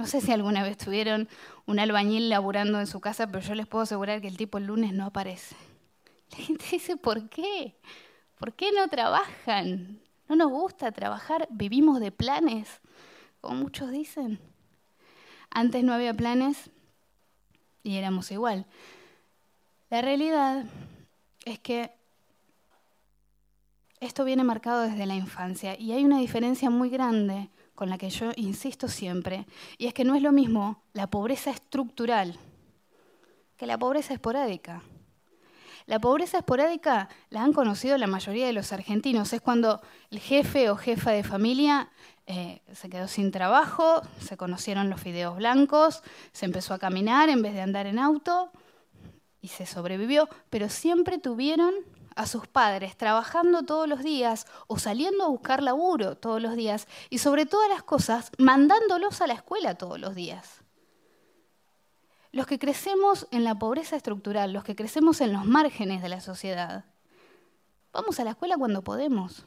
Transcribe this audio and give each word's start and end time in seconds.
No 0.00 0.06
sé 0.06 0.22
si 0.22 0.32
alguna 0.32 0.62
vez 0.62 0.78
tuvieron 0.78 1.28
un 1.66 1.78
albañil 1.78 2.30
laburando 2.30 2.80
en 2.80 2.86
su 2.86 3.00
casa, 3.00 3.26
pero 3.26 3.40
yo 3.40 3.54
les 3.54 3.66
puedo 3.66 3.82
asegurar 3.82 4.22
que 4.22 4.28
el 4.28 4.38
tipo 4.38 4.56
el 4.56 4.64
lunes 4.64 4.94
no 4.94 5.04
aparece. 5.04 5.54
La 6.30 6.38
gente 6.38 6.64
dice, 6.72 6.96
¿por 6.96 7.28
qué? 7.28 7.76
¿Por 8.38 8.54
qué 8.54 8.72
no 8.72 8.88
trabajan? 8.88 10.00
No 10.26 10.36
nos 10.36 10.48
gusta 10.50 10.90
trabajar, 10.90 11.46
vivimos 11.50 12.00
de 12.00 12.12
planes, 12.12 12.80
como 13.42 13.56
muchos 13.56 13.90
dicen. 13.90 14.40
Antes 15.50 15.84
no 15.84 15.92
había 15.92 16.14
planes 16.14 16.70
y 17.82 17.96
éramos 17.96 18.30
igual. 18.30 18.64
La 19.90 20.00
realidad 20.00 20.64
es 21.44 21.58
que 21.58 21.92
esto 24.00 24.24
viene 24.24 24.44
marcado 24.44 24.80
desde 24.80 25.04
la 25.04 25.16
infancia 25.16 25.78
y 25.78 25.92
hay 25.92 26.06
una 26.06 26.20
diferencia 26.20 26.70
muy 26.70 26.88
grande 26.88 27.50
con 27.80 27.88
la 27.88 27.96
que 27.96 28.10
yo 28.10 28.32
insisto 28.36 28.88
siempre, 28.88 29.46
y 29.78 29.86
es 29.86 29.94
que 29.94 30.04
no 30.04 30.14
es 30.14 30.20
lo 30.20 30.32
mismo 30.32 30.82
la 30.92 31.06
pobreza 31.06 31.50
estructural 31.50 32.38
que 33.56 33.64
la 33.64 33.78
pobreza 33.78 34.12
esporádica. 34.12 34.82
La 35.86 35.98
pobreza 35.98 36.36
esporádica 36.36 37.08
la 37.30 37.42
han 37.42 37.54
conocido 37.54 37.96
la 37.96 38.06
mayoría 38.06 38.46
de 38.46 38.52
los 38.52 38.70
argentinos. 38.74 39.32
Es 39.32 39.40
cuando 39.40 39.80
el 40.10 40.18
jefe 40.18 40.68
o 40.68 40.76
jefa 40.76 41.12
de 41.12 41.24
familia 41.24 41.88
eh, 42.26 42.60
se 42.70 42.90
quedó 42.90 43.08
sin 43.08 43.30
trabajo, 43.30 44.02
se 44.20 44.36
conocieron 44.36 44.90
los 44.90 45.00
fideos 45.00 45.38
blancos, 45.38 46.02
se 46.32 46.44
empezó 46.44 46.74
a 46.74 46.78
caminar 46.78 47.30
en 47.30 47.40
vez 47.40 47.54
de 47.54 47.62
andar 47.62 47.86
en 47.86 47.98
auto 47.98 48.52
y 49.40 49.48
se 49.48 49.64
sobrevivió, 49.64 50.28
pero 50.50 50.68
siempre 50.68 51.16
tuvieron 51.16 51.72
a 52.20 52.26
sus 52.26 52.46
padres 52.46 52.98
trabajando 52.98 53.62
todos 53.62 53.88
los 53.88 54.02
días 54.02 54.46
o 54.66 54.78
saliendo 54.78 55.24
a 55.24 55.28
buscar 55.28 55.62
laburo 55.62 56.18
todos 56.18 56.42
los 56.42 56.54
días 56.54 56.86
y 57.08 57.16
sobre 57.16 57.46
todas 57.46 57.70
las 57.70 57.82
cosas 57.82 58.30
mandándolos 58.36 59.22
a 59.22 59.26
la 59.26 59.32
escuela 59.32 59.76
todos 59.76 59.98
los 59.98 60.14
días. 60.14 60.62
Los 62.30 62.46
que 62.46 62.58
crecemos 62.58 63.26
en 63.30 63.42
la 63.42 63.58
pobreza 63.58 63.96
estructural, 63.96 64.52
los 64.52 64.64
que 64.64 64.76
crecemos 64.76 65.22
en 65.22 65.32
los 65.32 65.46
márgenes 65.46 66.02
de 66.02 66.10
la 66.10 66.20
sociedad, 66.20 66.84
vamos 67.90 68.20
a 68.20 68.24
la 68.24 68.32
escuela 68.32 68.58
cuando 68.58 68.84
podemos, 68.84 69.46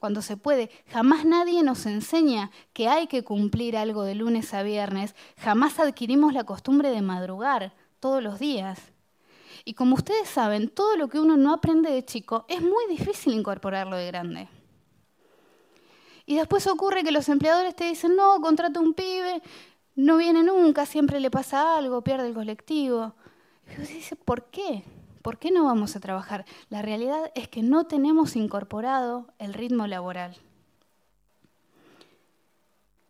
cuando 0.00 0.22
se 0.22 0.36
puede. 0.36 0.70
Jamás 0.88 1.24
nadie 1.24 1.62
nos 1.62 1.86
enseña 1.86 2.50
que 2.72 2.88
hay 2.88 3.06
que 3.06 3.22
cumplir 3.22 3.76
algo 3.76 4.02
de 4.02 4.16
lunes 4.16 4.52
a 4.54 4.64
viernes, 4.64 5.14
jamás 5.38 5.78
adquirimos 5.78 6.32
la 6.34 6.42
costumbre 6.42 6.90
de 6.90 7.00
madrugar 7.00 7.72
todos 8.00 8.20
los 8.24 8.40
días. 8.40 8.92
Y 9.68 9.74
como 9.74 9.96
ustedes 9.96 10.28
saben, 10.28 10.68
todo 10.68 10.96
lo 10.96 11.08
que 11.08 11.18
uno 11.18 11.36
no 11.36 11.52
aprende 11.52 11.90
de 11.90 12.04
chico 12.04 12.44
es 12.48 12.62
muy 12.62 12.86
difícil 12.88 13.34
incorporarlo 13.34 13.96
de 13.96 14.06
grande. 14.06 14.48
Y 16.24 16.36
después 16.36 16.68
ocurre 16.68 17.02
que 17.02 17.10
los 17.10 17.28
empleadores 17.28 17.74
te 17.74 17.82
dicen, 17.82 18.14
no, 18.14 18.40
contrata 18.40 18.78
un 18.78 18.94
pibe, 18.94 19.42
no 19.96 20.18
viene 20.18 20.44
nunca, 20.44 20.86
siempre 20.86 21.18
le 21.18 21.32
pasa 21.32 21.76
algo, 21.76 22.02
pierde 22.02 22.28
el 22.28 22.34
colectivo. 22.34 23.16
Y 23.68 23.74
uno 23.74 23.88
dice, 23.88 24.14
¿por 24.14 24.44
qué? 24.50 24.84
¿Por 25.20 25.36
qué 25.36 25.50
no 25.50 25.64
vamos 25.64 25.96
a 25.96 26.00
trabajar? 26.00 26.44
La 26.68 26.80
realidad 26.80 27.32
es 27.34 27.48
que 27.48 27.64
no 27.64 27.88
tenemos 27.88 28.36
incorporado 28.36 29.34
el 29.40 29.52
ritmo 29.52 29.88
laboral. 29.88 30.36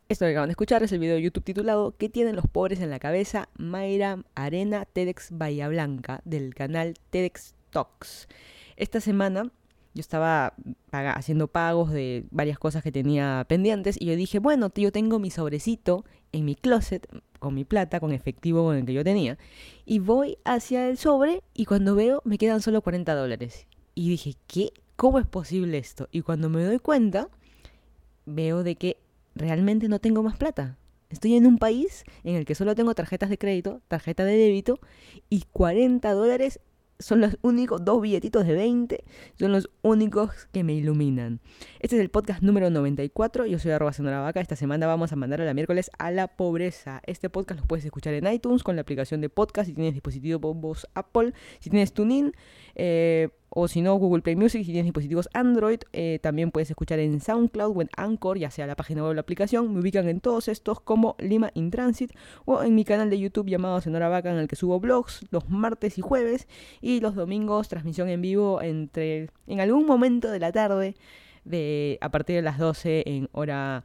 Esto 0.09 0.25
que 0.25 0.31
acaban 0.31 0.49
de 0.49 0.53
escuchar 0.53 0.85
es 0.85 0.93
el 0.93 1.01
video 1.01 1.17
de 1.17 1.23
YouTube 1.23 1.43
titulado 1.43 1.97
¿Qué 1.99 2.09
tienen 2.09 2.37
los 2.37 2.47
pobres 2.47 2.81
en 2.81 2.91
la 2.91 3.01
cabeza? 3.01 3.49
Mayra 3.59 4.23
Arena 4.37 4.85
TEDx 4.85 5.31
Bahía 5.33 5.67
Blanca 5.69 6.21
del 6.25 6.55
canal 6.55 6.95
TEDx 7.11 7.57
Talks. 7.71 8.29
Esta 8.77 9.01
semana 9.01 9.51
yo 9.95 10.01
estaba 10.01 10.55
haciendo 10.93 11.49
pagos 11.49 11.91
de 11.91 12.25
varias 12.31 12.57
cosas 12.57 12.85
que 12.85 12.93
tenía 12.93 13.45
pendientes 13.49 13.97
y 13.99 14.07
yo 14.07 14.15
dije, 14.15 14.39
bueno, 14.39 14.71
yo 14.77 14.93
tengo 14.93 15.19
mi 15.19 15.31
sobrecito 15.31 16.05
en 16.31 16.45
mi 16.45 16.55
closet 16.55 17.09
con 17.41 17.55
mi 17.55 17.65
plata, 17.65 17.99
con 17.99 18.13
efectivo 18.13 18.63
con 18.63 18.77
el 18.77 18.87
que 18.87 18.93
yo 18.93 19.03
tenía, 19.03 19.39
y 19.87 19.99
voy 19.99 20.39
hacia 20.45 20.89
el 20.89 20.99
sobre 20.99 21.43
y 21.53 21.65
cuando 21.65 21.97
veo 21.97 22.23
me 22.25 22.39
quedan 22.39 22.63
solo 22.63 22.81
40 22.81 23.13
dólares. 23.13 23.67
Y 23.97 24.09
dije, 24.09 24.35
¿qué? 24.47 24.71
¿Cómo 24.95 25.19
es 25.19 25.27
posible 25.27 25.79
esto? 25.79 26.09
Y 26.13 26.21
cuando 26.21 26.49
me 26.49 26.63
doy 26.63 26.79
cuenta, 26.79 27.29
veo 28.25 28.63
de 28.63 28.77
que 28.77 28.99
realmente 29.37 29.89
no 29.89 30.01
tengo 30.01 30.23
más 30.23 30.37
plata. 30.37 30.77
Estoy 31.09 31.37
en 31.37 31.47
un 31.47 31.59
país 31.59 32.05
en 32.25 32.35
el 32.35 32.45
que 32.45 32.57
solo 32.57 32.75
tengo 32.75 32.95
tarjetas 32.95 33.31
de 33.31 33.39
crédito, 33.39 33.81
tarjeta 33.87 34.25
de 34.25 34.37
débito 34.37 34.81
y 35.31 35.45
40 35.53 36.13
dólares 36.13 36.61
son 36.99 37.21
los 37.21 37.39
únicos 37.43 37.85
dos 37.85 38.01
billetitos 38.01 38.47
de 38.47 38.55
20, 38.55 39.05
son 39.39 39.53
los 39.53 39.69
únicos 39.83 40.49
que 40.53 40.65
me 40.65 40.73
iluminan. 40.73 41.41
Este 41.79 41.97
es 41.97 42.03
el 42.03 42.09
podcast 42.09 42.43
número 42.43 42.71
94, 42.71 43.47
yo 43.47 43.59
soy 43.59 43.71
arroba 43.73 43.93
vaca, 44.23 44.41
esta 44.41 44.57
semana 44.57 44.87
vamos 44.87 45.13
a 45.13 45.17
mandar 45.17 45.41
a 45.43 45.45
la 45.45 45.55
miércoles 45.55 45.91
a 45.99 46.11
la 46.11 46.27
pobreza. 46.29 47.03
Este 47.07 47.29
podcast 47.29 47.61
lo 47.61 47.67
puedes 47.67 47.85
escuchar 47.85 48.15
en 48.15 48.27
iTunes 48.27 48.63
con 48.63 48.77
la 48.77 48.83
aplicación 48.83 49.21
de 49.21 49.29
podcast 49.29 49.69
si 49.69 49.75
tienes 49.75 49.93
dispositivo 49.93 50.55
voz 50.55 50.87
Apple, 50.95 51.35
si 51.61 51.71
tienes 51.71 51.93
TuneIn, 51.93 52.33
eh, 52.75 53.29
o 53.49 53.69
si 53.69 53.81
no, 53.81 53.95
Google 53.95 54.23
Play 54.23 54.37
Music, 54.37 54.61
si 54.65 54.73
tienes 54.73 54.85
dispositivos 54.85 55.29
Android, 55.33 55.81
eh, 55.93 56.19
también 56.23 56.51
puedes 56.51 56.71
escuchar 56.71 56.99
en 56.99 57.21
SoundCloud 57.21 57.77
o 57.77 57.83
en 57.83 57.89
Anchor, 57.97 58.39
ya 58.39 58.51
sea 58.51 58.67
la 58.67 58.77
página 58.77 59.03
web 59.03 59.11
o 59.11 59.15
la 59.15 59.21
aplicación. 59.21 59.73
Me 59.73 59.81
ubican 59.81 60.09
en 60.09 60.21
todos 60.21 60.49
estos 60.49 60.81
como 60.81 61.17
Lima 61.19 61.51
in 61.55 61.71
Transit 61.71 62.13
o 62.45 62.63
en 62.63 62.75
mi 62.75 62.85
canal 62.85 63.09
de 63.09 63.19
YouTube 63.19 63.49
llamado 63.49 63.81
Senora 63.81 64.09
Vaca, 64.09 64.31
en 64.31 64.39
el 64.39 64.49
que 64.49 64.57
subo 64.57 64.81
blogs 64.81 65.25
los 65.31 65.49
martes 65.49 65.99
y 65.99 66.03
jueves 66.03 66.49
y 66.81 67.01
los 67.01 67.15
domingos 67.15 67.69
transmisión 67.69 68.09
en 68.09 68.21
vivo 68.21 68.61
entre 68.63 69.31
en 69.47 69.61
algún 69.61 69.87
momento 69.87 70.31
de 70.31 70.39
la 70.39 70.53
tarde 70.53 70.95
de 71.45 71.99
a 72.01 72.11
partir 72.11 72.37
de 72.37 72.43
las 72.43 72.59
12 72.59 73.05
en 73.07 73.29
hora 73.33 73.85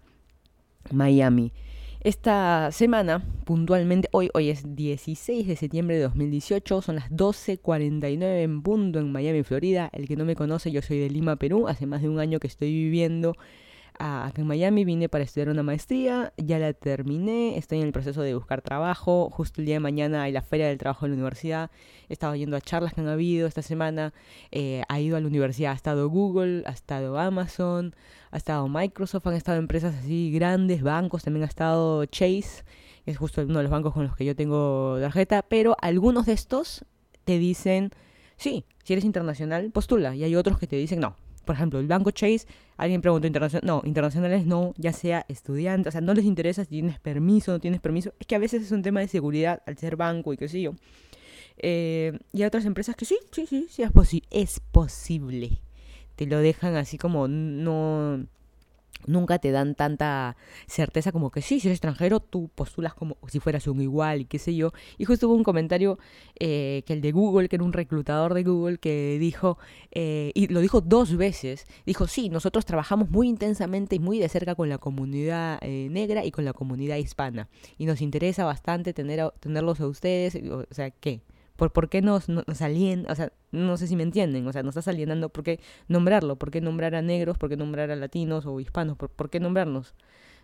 Miami. 0.92 1.54
Esta 2.03 2.72
semana, 2.72 3.23
puntualmente, 3.45 4.09
hoy, 4.12 4.31
hoy 4.34 4.50
es 4.50 4.75
16 4.75 5.45
de 5.45 5.56
septiembre 5.56 5.97
de 5.97 6.01
2018, 6.01 6.81
son 6.81 6.95
las 6.95 7.12
12.49 7.12 8.41
en 8.41 8.63
punto 8.63 8.97
en 8.97 9.12
Miami, 9.12 9.44
Florida. 9.44 9.88
El 9.94 10.07
que 10.07 10.16
no 10.16 10.25
me 10.25 10.35
conoce, 10.35 10.72
yo 10.72 10.81
soy 10.81 10.97
de 10.97 11.12
Lima, 11.12 11.35
Perú. 11.35 11.67
Hace 11.67 11.85
más 11.85 12.01
de 12.01 12.09
un 12.09 12.19
año 12.19 12.39
que 12.39 12.47
estoy 12.47 12.72
viviendo 12.72 13.35
acá 14.01 14.41
en 14.41 14.47
Miami, 14.47 14.84
vine 14.84 15.09
para 15.09 15.23
estudiar 15.23 15.50
una 15.50 15.62
maestría, 15.62 16.34
ya 16.38 16.57
la 16.57 16.73
terminé, 16.73 17.57
estoy 17.57 17.79
en 17.79 17.85
el 17.85 17.94
proceso 17.94 18.22
de 18.23 18.34
buscar 18.34 18.62
trabajo, 18.62 19.29
justo 19.29 19.62
el 19.62 19.66
día 19.66 19.75
de 19.75 19.79
mañana 19.79 20.23
hay 20.23 20.31
la 20.31 20.41
feria 20.41 20.67
del 20.67 20.79
trabajo 20.79 21.06
en 21.06 21.12
la 21.12 21.16
universidad, 21.16 21.69
he 22.09 22.13
estado 22.13 22.35
yendo 22.35 22.57
a 22.57 22.62
charlas 22.62 22.94
que 22.94 23.01
han 23.01 23.07
habido 23.07 23.47
esta 23.47 23.62
semana, 23.62 24.13
eh, 24.51 24.81
ha 24.89 25.00
ido 25.00 25.17
a 25.17 25.19
la 25.19 25.28
universidad, 25.28 25.73
ha 25.73 25.75
estado 25.75 26.09
Google, 26.09 26.63
ha 26.66 26.72
estado 26.72 27.19
Amazon, 27.19 27.95
ha 28.31 28.38
estado 28.38 28.67
Microsoft, 28.67 29.28
han 29.28 29.35
estado 29.35 29.59
empresas 29.59 29.94
así 29.94 30.31
grandes, 30.31 30.81
bancos, 30.81 31.23
también 31.23 31.44
ha 31.44 31.47
estado 31.47 32.06
Chase, 32.06 32.63
que 33.06 33.12
es 33.12 33.18
justo 33.18 33.41
uno 33.41 33.59
de 33.59 33.63
los 33.63 33.72
bancos 33.72 33.94
con 33.94 34.03
los 34.03 34.16
que 34.16 34.25
yo 34.25 34.35
tengo 34.35 34.97
tarjeta, 35.00 35.44
pero 35.44 35.78
algunos 35.79 36.25
de 36.25 36.33
estos 36.33 36.85
te 37.23 37.38
dicen, 37.38 37.91
sí, 38.35 38.66
si 38.83 38.94
eres 38.94 39.06
internacional, 39.06 39.69
postula, 39.72 40.16
y 40.16 40.23
hay 40.23 40.35
otros 40.35 40.57
que 40.57 40.66
te 40.66 40.75
dicen, 40.75 41.00
no, 41.00 41.16
por 41.51 41.57
ejemplo, 41.57 41.79
el 41.81 41.88
banco 41.88 42.12
Chase, 42.12 42.47
alguien 42.78 43.01
preguntó 43.01 43.28
internacional, 43.28 43.67
no, 43.67 43.81
internacionales 43.84 44.45
no, 44.45 44.73
ya 44.78 44.94
sea 44.94 45.25
estudiante, 45.28 45.89
o 45.89 45.91
sea, 45.91 46.00
no 46.00 46.13
les 46.13 46.23
interesa 46.23 46.63
si 46.63 46.69
tienes 46.69 46.97
permiso, 46.97 47.51
no 47.51 47.59
tienes 47.59 47.81
permiso, 47.81 48.13
es 48.22 48.25
que 48.25 48.35
a 48.35 48.39
veces 48.39 48.63
es 48.63 48.72
un 48.72 48.81
tema 48.81 49.01
de 49.01 49.09
seguridad 49.09 49.62
al 49.66 49.78
ser 49.78 49.97
banco 49.97 50.31
y 50.31 50.38
qué 50.38 50.47
sé 50.47 50.62
yo. 50.62 50.75
Eh, 51.57 52.17
y 52.31 52.41
hay 52.41 52.47
otras 52.47 52.63
empresas 52.63 52.95
que 52.95 53.03
sí, 53.03 53.17
sí, 53.34 53.45
sí, 53.47 53.67
sí, 53.69 53.84
es, 53.84 53.91
es 54.31 54.62
posible. 54.62 55.59
Te 56.16 56.25
lo 56.25 56.38
dejan 56.38 56.78
así 56.78 56.97
como 56.97 57.28
no 57.28 58.25
nunca 59.07 59.39
te 59.39 59.51
dan 59.51 59.75
tanta 59.75 60.35
certeza 60.67 61.12
como 61.12 61.31
que 61.31 61.41
sí, 61.41 61.59
si 61.59 61.67
eres 61.67 61.78
extranjero, 61.78 62.19
tú 62.19 62.50
postulas 62.53 62.94
como 62.94 63.17
si 63.28 63.39
fueras 63.39 63.67
un 63.67 63.81
igual 63.81 64.22
y 64.22 64.25
qué 64.25 64.39
sé 64.39 64.56
yo. 64.56 64.72
Y 64.97 65.06
justo 65.06 65.28
hubo 65.28 65.35
un 65.35 65.44
comentario 65.44 66.00
eh, 66.39 66.84
que 66.85 66.94
el 66.94 67.01
de 67.01 67.12
Google, 67.12 67.50
que 67.50 67.56
era 67.57 67.66
un 67.66 67.73
reclutador 67.73 68.34
de 68.34 68.44
Google, 68.44 68.78
que 68.78 69.17
dijo, 69.19 69.57
eh, 69.91 70.31
y 70.35 70.47
lo 70.47 70.59
dijo 70.59 70.81
dos 70.81 71.16
veces, 71.17 71.66
dijo, 71.85 72.07
sí, 72.07 72.29
nosotros 72.29 72.66
trabajamos 72.66 73.09
muy 73.09 73.28
intensamente 73.28 73.95
y 73.95 74.00
muy 74.00 74.19
de 74.19 74.29
cerca 74.29 74.56
con 74.56 74.69
la 74.69 74.78
comunidad 74.78 75.59
eh, 75.62 75.88
negra 75.91 76.25
y 76.25 76.31
con 76.31 76.45
la 76.45 76.54
comunidad 76.54 76.97
hispana. 76.97 77.50
Y 77.77 77.86
nos 77.86 78.01
interesa 78.01 78.45
bastante 78.45 78.94
tener 78.94 79.31
tenerlos 79.39 79.80
a 79.80 79.88
ustedes, 79.88 80.36
o 80.36 80.65
sea, 80.71 80.92
¿qué? 80.92 81.21
¿Por, 81.56 81.71
por 81.71 81.89
qué 81.89 82.01
nos, 82.01 82.30
nos 82.30 82.45
O 82.48 82.53
sea, 82.56 83.31
no 83.51 83.77
sé 83.77 83.88
si 83.88 83.95
me 83.95 84.03
entienden. 84.03 84.48
O 84.48 84.53
sea, 84.53 84.63
nos 84.63 84.75
estás 84.75 84.88
alienando. 84.88 85.30
¿Por 85.30 85.44
qué 85.44 85.59
nombrarlo? 85.88 86.38
¿Por 86.38 86.51
qué 86.51 86.62
nombrar 86.62 86.95
a 86.95 87.01
negros? 87.01 87.38
¿Por 87.38 87.50
qué 87.50 87.57
nombrar 87.57 87.92
a 87.92 87.95
latinos 87.95 88.45
o 88.45 88.59
hispanos? 88.59 88.98
¿Por, 88.98 89.09
por 89.09 89.30
qué 89.30 89.39
nombrarnos? 89.39 89.94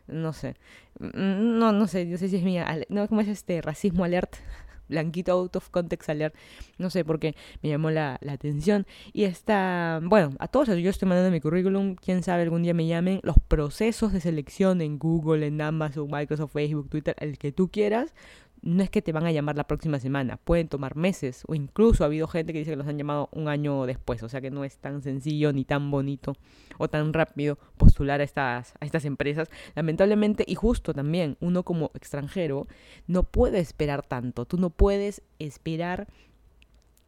No 0.07 0.33
sé. 0.33 0.55
Mm, 0.99 1.57
no, 1.59 1.71
no 1.71 1.87
sé. 1.87 2.05
No 2.05 2.17
sé 2.17 2.29
si 2.29 2.37
es 2.37 2.43
mía. 2.43 2.65
No, 2.89 3.07
¿cómo 3.07 3.21
es 3.21 3.27
este? 3.27 3.61
Racismo 3.61 4.03
alert. 4.03 4.35
Blanquito 4.89 5.33
out 5.33 5.55
of 5.55 5.69
context 5.69 6.09
alert. 6.09 6.33
No 6.77 6.89
sé 6.89 7.03
por 7.03 7.19
qué 7.19 7.35
me 7.61 7.69
llamó 7.69 7.91
la, 7.91 8.17
la 8.21 8.33
atención. 8.33 8.85
Y 9.11 9.25
está, 9.25 9.99
bueno, 10.03 10.35
a 10.39 10.47
todos 10.47 10.67
yo 10.69 10.89
estoy 10.89 11.09
mandando 11.09 11.31
mi 11.31 11.41
currículum. 11.41 11.95
Quién 11.95 12.23
sabe, 12.23 12.43
algún 12.43 12.63
día 12.63 12.73
me 12.73 12.87
llamen. 12.87 13.19
Los 13.23 13.35
procesos 13.47 14.13
de 14.13 14.21
selección 14.21 14.81
en 14.81 14.97
Google, 14.97 15.45
en 15.47 15.59
Amazon, 15.61 16.07
Microsoft, 16.09 16.53
Facebook, 16.53 16.89
Twitter, 16.89 17.15
el 17.19 17.37
que 17.37 17.51
tú 17.51 17.69
quieras 17.69 18.13
no 18.61 18.83
es 18.83 18.89
que 18.89 19.01
te 19.01 19.11
van 19.11 19.25
a 19.25 19.31
llamar 19.31 19.55
la 19.55 19.65
próxima 19.65 19.99
semana, 19.99 20.37
pueden 20.37 20.67
tomar 20.67 20.95
meses 20.95 21.43
o 21.47 21.55
incluso 21.55 22.03
ha 22.03 22.07
habido 22.07 22.27
gente 22.27 22.53
que 22.53 22.59
dice 22.59 22.71
que 22.71 22.77
los 22.77 22.87
han 22.87 22.97
llamado 22.97 23.29
un 23.31 23.47
año 23.47 23.85
después, 23.85 24.23
o 24.23 24.29
sea 24.29 24.41
que 24.41 24.51
no 24.51 24.63
es 24.63 24.77
tan 24.77 25.01
sencillo 25.01 25.53
ni 25.53 25.65
tan 25.65 25.91
bonito 25.91 26.33
o 26.77 26.87
tan 26.87 27.13
rápido 27.13 27.57
postular 27.77 28.21
a 28.21 28.23
estas, 28.23 28.73
a 28.79 28.85
estas 28.85 29.05
empresas. 29.05 29.49
Lamentablemente 29.75 30.43
y 30.47 30.55
justo 30.55 30.93
también, 30.93 31.37
uno 31.39 31.63
como 31.63 31.91
extranjero 31.93 32.67
no 33.07 33.23
puede 33.23 33.59
esperar 33.59 34.05
tanto, 34.05 34.45
tú 34.45 34.57
no 34.57 34.69
puedes 34.69 35.21
esperar 35.39 36.07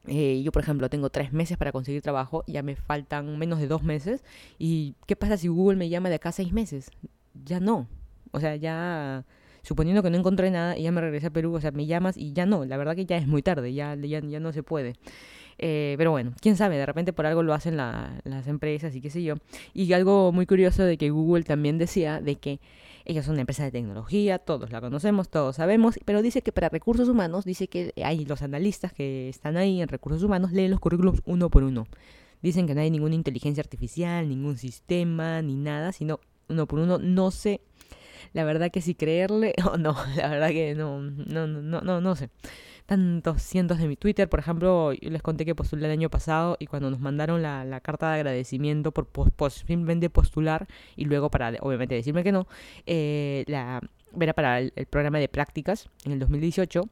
eh, 0.07 0.42
yo, 0.44 0.52
por 0.52 0.63
ejemplo, 0.63 0.90
tengo 0.90 1.10
tres 1.10 1.34
meses 1.34 1.57
para 1.57 1.72
conseguir 1.72 2.02
trabajo, 2.02 2.44
ya 2.48 2.63
me 2.63 2.75
faltan 2.75 3.38
menos 3.38 3.60
de 3.60 3.68
dos 3.68 3.84
meses. 3.84 4.24
¿Y 4.57 4.95
qué 5.06 5.16
pasa 5.16 5.38
si 5.38 5.50
Google 5.50 5.78
me 5.78 5.90
llama 5.90 6.10
de 6.10 6.16
acá 6.16 6.31
seis 6.31 6.52
meses? 6.52 6.90
Ya 7.45 7.60
no. 7.60 7.88
O 8.31 8.40
sea, 8.40 8.56
ya 8.56 9.25
suponiendo 9.64 10.04
que 10.04 10.10
no 10.10 10.18
encontré 10.18 10.52
nada 10.52 10.78
y 10.78 10.84
ya 10.84 10.92
me 10.92 11.02
regresé 11.02 11.28
a 11.28 11.30
Perú, 11.32 11.54
o 11.54 11.62
sea, 11.62 11.72
me 11.72 11.86
llamas 11.86 12.18
y 12.18 12.34
ya 12.34 12.46
no, 12.46 12.66
la 12.66 12.78
verdad 12.78 12.96
que 12.96 13.06
ya 13.06 13.18
es 13.18 13.28
muy 13.28 13.42
tarde, 13.42 13.74
ya, 13.74 13.96
ya, 13.96 14.20
ya 14.20 14.40
no 14.40 14.52
se 14.52 14.64
puede. 14.64 14.96
Eh, 15.62 15.96
pero 15.98 16.12
bueno, 16.12 16.32
quién 16.40 16.56
sabe, 16.56 16.78
de 16.78 16.86
repente 16.86 17.12
por 17.12 17.26
algo 17.26 17.44
lo 17.44 17.54
hacen 17.54 17.76
las 17.76 18.48
empresas 18.48 18.96
y 18.96 19.02
qué 19.02 19.10
sé 19.10 19.24
yo. 19.24 19.36
Y 19.74 19.92
algo 19.94 20.32
muy 20.32 20.46
curioso 20.46 20.84
de 20.84 20.98
que 20.98 21.10
Google 21.10 21.44
también 21.44 21.78
decía 21.78 22.22
de 22.22 22.36
que 22.36 22.60
ellos 23.06 23.26
son 23.26 23.34
una 23.34 23.42
empresa 23.42 23.64
de 23.64 23.72
tecnología, 23.72 24.40
todos 24.40 24.72
la 24.72 24.80
conocemos, 24.82 25.30
todos 25.30 25.58
sabemos, 25.58 26.00
pero 26.06 26.22
dice 26.22 26.42
que 26.42 26.52
para 26.52 26.70
recursos 26.70 27.10
humanos, 27.10 27.44
dice 27.44 27.68
que 27.68 27.92
hay 28.04 28.24
los 28.26 28.42
analistas 28.42 28.94
que 28.94 29.30
están 29.30 29.58
ahí 29.58 29.82
en 29.82 29.88
recursos 29.88 30.24
humanos, 30.24 30.52
leen 30.52 30.72
los 30.72 30.80
currículums 30.80 31.22
uno 31.26 31.50
por 31.50 31.64
uno. 31.64 31.88
Dicen 32.42 32.68
que 32.68 32.76
no 32.76 32.82
hay 32.82 32.90
ninguna 32.90 33.16
inteligencia 33.16 33.62
artificial, 33.62 34.30
ningún 34.30 34.58
sistema, 34.58 35.42
ni 35.42 35.56
nada, 35.56 35.92
sino 35.92 36.20
uno 36.48 36.68
por 36.68 36.80
uno. 36.80 37.00
No 37.00 37.32
sé 37.32 37.62
la 38.34 38.44
verdad 38.44 38.72
que 38.72 38.81
si 38.81 38.96
creerle 38.96 39.54
o 39.72 39.78
no, 39.78 39.96
la 40.16 40.30
verdad 40.30 40.50
que 40.50 40.76
no, 40.76 41.02
no, 41.02 41.48
no, 41.48 41.81
no, 41.81 42.02
no 42.02 42.16
sé. 42.16 42.30
Tantos 42.86 43.44
cientos 43.44 43.78
de 43.78 43.88
mi 43.88 43.96
Twitter, 43.96 44.28
por 44.28 44.40
ejemplo, 44.40 44.94
yo 44.94 45.10
les 45.12 45.22
conté 45.22 45.46
que 45.46 45.54
postulé 45.54 45.86
el 45.86 45.92
año 45.92 46.10
pasado 46.10 46.58
y 46.60 46.66
cuando 46.66 46.90
nos 46.90 47.00
mandaron 47.00 47.44
la, 47.44 47.64
la 47.64 47.81
carta 47.81 48.10
de 48.10 48.16
agradecimiento 48.16 48.92
por 48.92 49.52
simplemente 49.52 50.10
postular 50.10 50.68
y 50.96 51.06
luego 51.06 51.30
para, 51.30 51.54
obviamente, 51.62 51.94
decirme 51.94 52.24
que 52.24 52.31
no, 52.31 52.48
eh, 52.88 53.44
la, 53.48 53.80
era 54.20 54.34
para 54.34 54.60
el 54.60 54.72
programa 54.90 55.20
de 55.20 55.30
prácticas 55.30 55.88
en 56.04 56.14
el 56.14 56.20
2018 56.20 56.90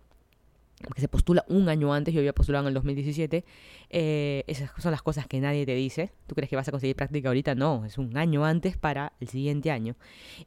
que 0.94 1.01
se 1.01 1.07
postula 1.07 1.44
un 1.47 1.69
año 1.69 1.94
antes, 1.94 2.13
yo 2.13 2.19
había 2.19 2.33
postulado 2.33 2.65
en 2.65 2.68
el 2.69 2.74
2017, 2.75 3.44
eh, 3.89 4.44
esas 4.47 4.71
son 4.77 4.91
las 4.91 5.01
cosas 5.01 5.27
que 5.27 5.39
nadie 5.39 5.65
te 5.65 5.74
dice. 5.74 6.12
¿Tú 6.27 6.35
crees 6.35 6.50
que 6.50 6.56
vas 6.56 6.68
a 6.68 6.71
conseguir 6.71 6.95
práctica 6.95 7.29
ahorita? 7.29 7.56
No, 7.56 7.85
es 7.85 7.97
un 7.97 8.15
año 8.18 8.45
antes 8.45 8.77
para 8.77 9.13
el 9.19 9.27
siguiente 9.27 9.71
año. 9.71 9.95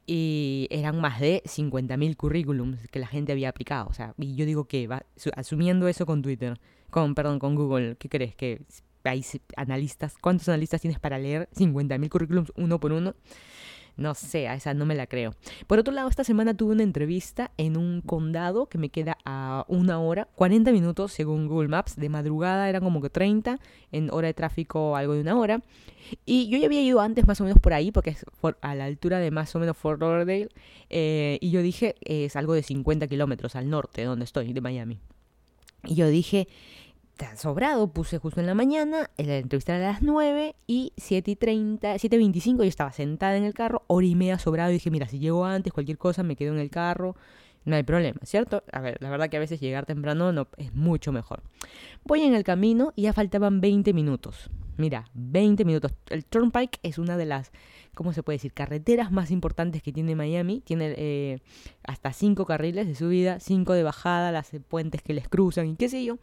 Y 0.05 0.67
eran 0.71 0.99
más 1.01 1.19
de 1.19 1.43
50.000 1.45 2.15
currículums 2.15 2.87
que 2.87 2.99
la 2.99 3.07
gente 3.07 3.31
había 3.31 3.49
aplicado. 3.49 3.89
O 3.89 3.93
sea, 3.93 4.13
y 4.17 4.35
yo 4.35 4.45
digo 4.45 4.65
que, 4.65 4.87
va, 4.87 5.03
asumiendo 5.35 5.87
eso 5.87 6.05
con 6.05 6.21
Twitter, 6.21 6.59
con, 6.89 7.13
perdón, 7.13 7.39
con 7.39 7.55
Google, 7.55 7.97
¿qué 7.97 8.09
crees? 8.09 8.35
Que 8.35 8.61
hay 9.03 9.25
analistas, 9.57 10.15
¿cuántos 10.21 10.47
analistas 10.49 10.81
tienes 10.81 10.99
para 10.99 11.17
leer 11.17 11.49
50.000 11.55 12.09
currículums 12.09 12.51
uno 12.55 12.79
por 12.79 12.93
uno? 12.93 13.15
No 13.97 14.15
sé, 14.15 14.47
a 14.47 14.55
esa 14.55 14.73
no 14.73 14.85
me 14.85 14.95
la 14.95 15.07
creo. 15.07 15.33
Por 15.67 15.79
otro 15.79 15.93
lado, 15.93 16.09
esta 16.09 16.23
semana 16.23 16.53
tuve 16.53 16.73
una 16.73 16.83
entrevista 16.83 17.51
en 17.57 17.77
un 17.77 18.01
condado 18.01 18.67
que 18.67 18.77
me 18.77 18.89
queda 18.89 19.17
a 19.25 19.65
una 19.67 19.99
hora, 19.99 20.27
40 20.35 20.71
minutos 20.71 21.11
según 21.11 21.47
Google 21.47 21.67
Maps. 21.67 21.95
De 21.95 22.09
madrugada 22.09 22.69
eran 22.69 22.83
como 22.83 23.01
que 23.01 23.09
30, 23.09 23.59
en 23.91 24.09
hora 24.11 24.27
de 24.27 24.33
tráfico 24.33 24.95
algo 24.95 25.13
de 25.13 25.21
una 25.21 25.37
hora. 25.37 25.61
Y 26.25 26.49
yo 26.49 26.57
ya 26.57 26.65
había 26.65 26.81
ido 26.81 26.99
antes 26.99 27.27
más 27.27 27.39
o 27.41 27.43
menos 27.43 27.59
por 27.59 27.73
ahí, 27.73 27.91
porque 27.91 28.11
es 28.11 28.25
a 28.61 28.75
la 28.75 28.85
altura 28.85 29.19
de 29.19 29.31
más 29.31 29.55
o 29.55 29.59
menos 29.59 29.77
Fort 29.77 30.01
Lauderdale. 30.01 30.49
Eh, 30.89 31.37
y 31.41 31.51
yo 31.51 31.61
dije, 31.61 31.95
es 32.01 32.35
algo 32.35 32.53
de 32.53 32.63
50 32.63 33.07
kilómetros 33.07 33.55
al 33.55 33.69
norte, 33.69 34.03
donde 34.03 34.25
estoy, 34.25 34.53
de 34.53 34.61
Miami. 34.61 34.99
Y 35.85 35.95
yo 35.95 36.07
dije, 36.07 36.47
sobrado, 37.35 37.91
puse 37.91 38.17
justo 38.17 38.39
en 38.39 38.47
la 38.47 38.55
mañana, 38.55 39.09
la 39.17 39.37
entrevista 39.37 39.75
era 39.75 39.89
a 39.89 39.93
las 39.93 40.01
9 40.01 40.55
y 40.67 40.93
7 40.97 41.31
y 41.31 41.35
30, 41.35 41.99
7 41.99 42.15
y 42.15 42.19
25 42.19 42.63
yo 42.63 42.69
estaba 42.69 42.91
sentada 42.91 43.37
en 43.37 43.43
el 43.43 43.53
carro, 43.53 43.83
hora 43.87 44.05
y 44.05 44.15
media 44.15 44.39
sobrado 44.39 44.71
y 44.71 44.73
dije, 44.73 44.91
mira, 44.91 45.07
si 45.07 45.19
llego 45.19 45.45
antes, 45.45 45.73
cualquier 45.73 45.97
cosa, 45.97 46.23
me 46.23 46.35
quedo 46.35 46.53
en 46.53 46.59
el 46.59 46.69
carro, 46.69 47.15
no 47.63 47.75
hay 47.75 47.83
problema, 47.83 48.19
¿cierto? 48.23 48.63
A 48.71 48.81
ver, 48.81 48.97
la 49.01 49.09
verdad 49.09 49.29
que 49.29 49.37
a 49.37 49.39
veces 49.39 49.59
llegar 49.59 49.85
temprano 49.85 50.31
no, 50.31 50.47
es 50.57 50.73
mucho 50.73 51.11
mejor. 51.11 51.43
Voy 52.03 52.21
en 52.21 52.33
el 52.33 52.43
camino 52.43 52.91
y 52.95 53.03
ya 53.03 53.13
faltaban 53.13 53.61
20 53.61 53.93
minutos. 53.93 54.49
Mira, 54.77 55.09
20 55.13 55.63
minutos. 55.63 55.93
El 56.09 56.25
Turnpike 56.25 56.79
es 56.81 56.97
una 56.97 57.17
de 57.17 57.25
las, 57.25 57.51
¿cómo 57.93 58.13
se 58.13 58.23
puede 58.23 58.37
decir? 58.37 58.51
Carreteras 58.53 59.11
más 59.11 59.29
importantes 59.29 59.83
que 59.83 59.91
tiene 59.91 60.15
Miami. 60.15 60.61
Tiene 60.61 60.95
eh, 60.97 61.39
hasta 61.83 62.13
5 62.13 62.45
carriles 62.45 62.87
de 62.87 62.95
subida, 62.95 63.39
5 63.39 63.73
de 63.73 63.83
bajada, 63.83 64.31
las 64.31 64.49
puentes 64.67 65.03
que 65.03 65.13
les 65.13 65.27
cruzan 65.27 65.67
y 65.67 65.75
qué 65.75 65.87
sé 65.87 66.03
yo. 66.03 66.17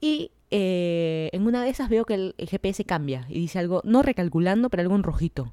Y 0.00 0.30
eh, 0.50 1.30
en 1.32 1.46
una 1.46 1.62
de 1.62 1.70
esas 1.70 1.88
veo 1.88 2.04
que 2.04 2.14
el, 2.14 2.34
GPS 2.38 2.84
cambia 2.84 3.26
y 3.28 3.40
dice 3.40 3.58
algo, 3.58 3.82
no 3.84 4.02
recalculando, 4.02 4.70
pero 4.70 4.82
algo 4.82 4.96
en 4.96 5.02
rojito. 5.02 5.52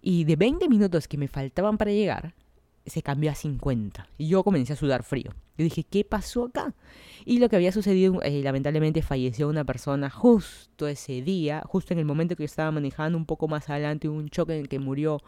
Y 0.00 0.24
de 0.24 0.36
20 0.36 0.68
minutos 0.68 1.08
que 1.08 1.18
me 1.18 1.28
faltaban 1.28 1.78
para 1.78 1.92
llegar, 1.92 2.34
se 2.86 3.02
cambió 3.02 3.30
a 3.30 3.34
50. 3.34 4.08
Y 4.18 4.28
yo 4.28 4.42
comencé 4.42 4.72
a 4.72 4.76
sudar 4.76 5.04
frío. 5.04 5.32
Yo 5.56 5.64
dije, 5.64 5.84
¿qué 5.84 6.04
pasó 6.04 6.46
acá? 6.46 6.74
Y 7.24 7.38
lo 7.38 7.48
que 7.48 7.56
había 7.56 7.72
sucedido, 7.72 8.20
eh, 8.22 8.42
lamentablemente 8.42 9.02
falleció 9.02 9.48
una 9.48 9.64
persona 9.64 10.10
justo 10.10 10.88
ese 10.88 11.22
día, 11.22 11.62
justo 11.66 11.92
en 11.92 12.00
el 12.00 12.04
momento 12.04 12.34
que 12.34 12.42
yo 12.42 12.46
estaba 12.46 12.70
manejando, 12.70 13.16
un 13.16 13.26
poco 13.26 13.48
más 13.48 13.70
adelante, 13.70 14.08
un 14.08 14.28
choque 14.28 14.54
en 14.54 14.60
el 14.60 14.68
que 14.68 14.78
murió 14.78 15.22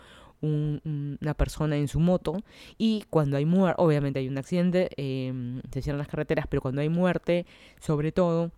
una 0.45 1.35
persona 1.35 1.77
en 1.77 1.89
su 1.89 2.01
moto. 2.01 2.37
Y 2.79 3.05
cuando 3.11 3.37
hay 3.37 3.45
muerte, 3.45 3.81
obviamente 3.83 4.19
hay 4.21 4.29
un 4.29 4.39
accidente, 4.39 4.91
em, 4.97 5.61
se 5.73 5.83
cierran 5.83 5.99
las 5.99 6.09
carreteras, 6.09 6.47
pero 6.49 6.63
cuando 6.63 6.81
hay 6.81 6.89
muerte, 6.89 7.47
sobre 7.81 8.13
todo, 8.13 8.53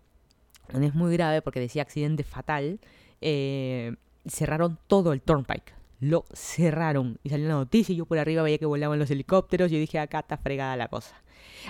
es 0.81 0.95
muy 0.95 1.13
grave 1.13 1.43
porque 1.43 1.61
decía 1.61 1.83
accidente 1.83 2.25
fatal, 2.25 2.81
eh, 3.21 3.95
cerraron 4.27 4.79
todo 4.89 5.13
el 5.13 5.23
turnpike 5.23 5.77
lo 6.01 6.25
cerraron. 6.33 7.19
Y 7.23 7.31
salió 7.31 7.49
la 7.49 7.55
noticia 7.55 7.93
y 7.93 7.97
yo 7.97 8.07
por 8.07 8.19
arriba 8.19 8.43
veía 8.43 8.59
que 8.59 8.67
volaban 8.67 8.99
los 8.99 9.11
helicópteros. 9.11 9.71
Y 9.71 9.75
yo 9.75 9.81
dije, 9.81 9.99
acá 9.99 10.21
está 10.21 10.37
fregada 10.37 10.77
la 10.77 10.89
cosa. 10.89 11.23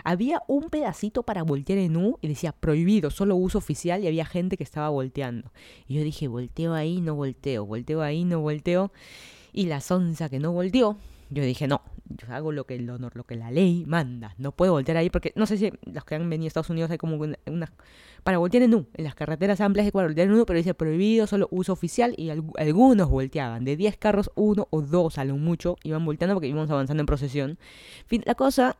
Había 0.04 0.42
un 0.48 0.68
pedacito 0.68 1.22
para 1.22 1.42
voltear 1.42 1.78
en 1.78 1.96
U 1.96 2.18
y 2.20 2.28
decía 2.28 2.52
prohibido, 2.52 3.10
solo 3.10 3.36
uso 3.36 3.58
oficial. 3.58 4.02
Y 4.02 4.06
había 4.06 4.26
gente 4.26 4.56
que 4.56 4.64
estaba 4.64 4.88
volteando. 4.88 5.52
Y 5.86 5.94
yo 5.94 6.02
dije, 6.02 6.28
volteo 6.28 6.74
ahí, 6.74 7.00
no 7.00 7.14
volteo, 7.14 7.64
volteo 7.64 8.02
ahí, 8.02 8.24
no 8.24 8.40
volteo. 8.40 8.92
Y 9.56 9.66
la 9.66 9.80
sonza 9.80 10.28
que 10.28 10.38
no 10.38 10.52
volteó, 10.52 10.98
yo 11.30 11.42
dije, 11.42 11.66
no, 11.66 11.80
yo 12.08 12.30
hago 12.30 12.52
lo 12.52 12.66
que 12.66 12.74
el 12.74 12.90
honor, 12.90 13.16
lo 13.16 13.24
que 13.24 13.36
la 13.36 13.50
ley 13.50 13.84
manda. 13.86 14.34
No 14.36 14.52
puedo 14.52 14.72
voltear 14.72 14.98
ahí 14.98 15.08
porque 15.08 15.32
no 15.34 15.46
sé 15.46 15.56
si 15.56 15.72
los 15.90 16.04
que 16.04 16.14
han 16.14 16.28
venido 16.28 16.44
a 16.44 16.48
Estados 16.48 16.68
Unidos 16.68 16.90
hay 16.90 16.98
como 16.98 17.16
una, 17.16 17.72
para 18.22 18.36
voltear 18.36 18.64
en 18.64 18.74
U. 18.74 18.86
En 18.92 19.04
las 19.04 19.14
carreteras 19.14 19.62
amplias 19.62 19.86
hay 19.86 19.92
para 19.92 20.08
voltear 20.08 20.28
en 20.28 20.34
U, 20.34 20.44
pero 20.44 20.58
dice 20.58 20.74
prohibido, 20.74 21.26
solo 21.26 21.48
uso 21.50 21.72
oficial 21.72 22.14
y 22.18 22.28
algunos 22.28 23.08
volteaban. 23.08 23.64
De 23.64 23.76
10 23.76 23.96
carros, 23.96 24.30
uno 24.34 24.68
o 24.68 24.82
dos 24.82 25.16
a 25.16 25.24
lo 25.24 25.38
mucho 25.38 25.78
iban 25.84 26.04
volteando 26.04 26.34
porque 26.34 26.48
íbamos 26.48 26.70
avanzando 26.70 27.00
en 27.00 27.06
procesión. 27.06 27.58
Fin, 28.04 28.22
la 28.26 28.34
cosa 28.34 28.76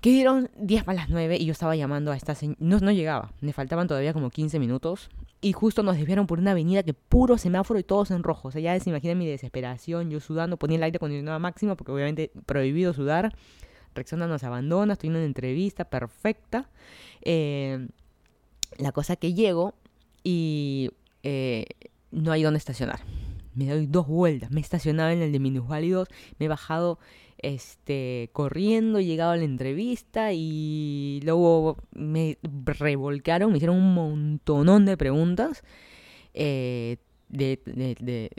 que 0.00 0.10
dieron 0.10 0.50
10 0.56 0.84
para 0.84 0.96
las 0.96 1.10
9 1.10 1.36
y 1.38 1.46
yo 1.46 1.52
estaba 1.52 1.76
llamando 1.76 2.12
a 2.12 2.16
esta 2.16 2.34
señora. 2.34 2.58
No, 2.60 2.78
no 2.78 2.90
llegaba, 2.90 3.32
me 3.40 3.52
faltaban 3.52 3.86
todavía 3.86 4.12
como 4.12 4.30
15 4.30 4.58
minutos. 4.58 5.10
Y 5.42 5.52
justo 5.52 5.82
nos 5.82 5.96
desviaron 5.96 6.26
por 6.26 6.38
una 6.38 6.50
avenida 6.50 6.82
que 6.82 6.92
puro 6.92 7.38
semáforo 7.38 7.80
y 7.80 7.82
todos 7.82 8.10
en 8.10 8.22
rojo. 8.22 8.48
O 8.48 8.50
sea, 8.50 8.60
ya 8.60 8.78
se 8.78 8.90
imaginan 8.90 9.16
mi 9.16 9.26
desesperación, 9.26 10.10
yo 10.10 10.20
sudando, 10.20 10.58
ponía 10.58 10.76
el 10.76 10.82
aire 10.82 10.96
acondicionado 10.96 11.38
máximo 11.40 11.76
porque 11.76 11.92
obviamente 11.92 12.30
prohibido 12.44 12.92
sudar. 12.92 13.34
Rexona 13.94 14.26
nos 14.26 14.44
abandona, 14.44 14.92
estoy 14.92 15.08
en 15.08 15.16
una 15.16 15.24
entrevista 15.24 15.84
perfecta. 15.84 16.68
Eh, 17.22 17.88
la 18.76 18.92
cosa 18.92 19.16
que 19.16 19.32
llego 19.32 19.74
y 20.22 20.90
eh, 21.22 21.66
no 22.10 22.32
hay 22.32 22.42
dónde 22.42 22.58
estacionar. 22.58 23.00
Me 23.54 23.66
doy 23.66 23.86
dos 23.86 24.06
vueltas, 24.06 24.50
me 24.50 24.60
he 24.60 24.62
estacionado 24.62 25.10
en 25.10 25.22
el 25.22 25.32
de 25.32 25.40
minusválidos, 25.40 26.08
me 26.38 26.46
he 26.46 26.48
bajado 26.48 26.98
este, 27.42 28.30
corriendo, 28.32 29.00
llegado 29.00 29.32
a 29.32 29.36
la 29.36 29.44
entrevista 29.44 30.32
y 30.32 31.20
luego 31.24 31.76
me 31.92 32.38
revolcaron, 32.64 33.50
me 33.50 33.58
hicieron 33.58 33.76
un 33.76 33.94
montonón 33.94 34.86
de 34.86 34.96
preguntas 34.96 35.62
eh, 36.34 36.98
de, 37.28 37.60
de, 37.64 38.30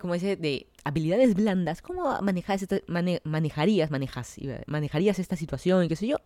¿cómo 0.00 0.14
dice? 0.14 0.36
de 0.36 0.66
habilidades 0.84 1.34
blandas. 1.34 1.82
¿Cómo 1.82 2.20
manejas 2.22 2.66
manejarías, 3.24 3.90
manejas, 3.90 4.36
manejarías 4.66 5.18
esta 5.18 5.36
situación 5.36 5.88
qué 5.88 5.96
sé 5.96 6.06
yo? 6.06 6.18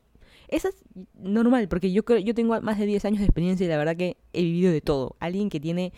Eso 0.49 0.69
es 0.69 0.77
normal, 1.19 1.69
porque 1.69 1.93
yo, 1.93 2.03
yo 2.25 2.35
tengo 2.35 2.61
más 2.63 2.79
de 2.79 2.87
10 2.87 3.05
años 3.05 3.19
de 3.19 3.27
experiencia 3.27 3.67
y 3.67 3.69
la 3.69 3.77
verdad 3.77 3.97
que 3.97 4.17
he 4.33 4.43
vivido 4.43 4.73
de 4.73 4.81
todo. 4.81 5.17
Alguien 5.21 5.51
que 5.51 5.61
tiene 5.61 5.93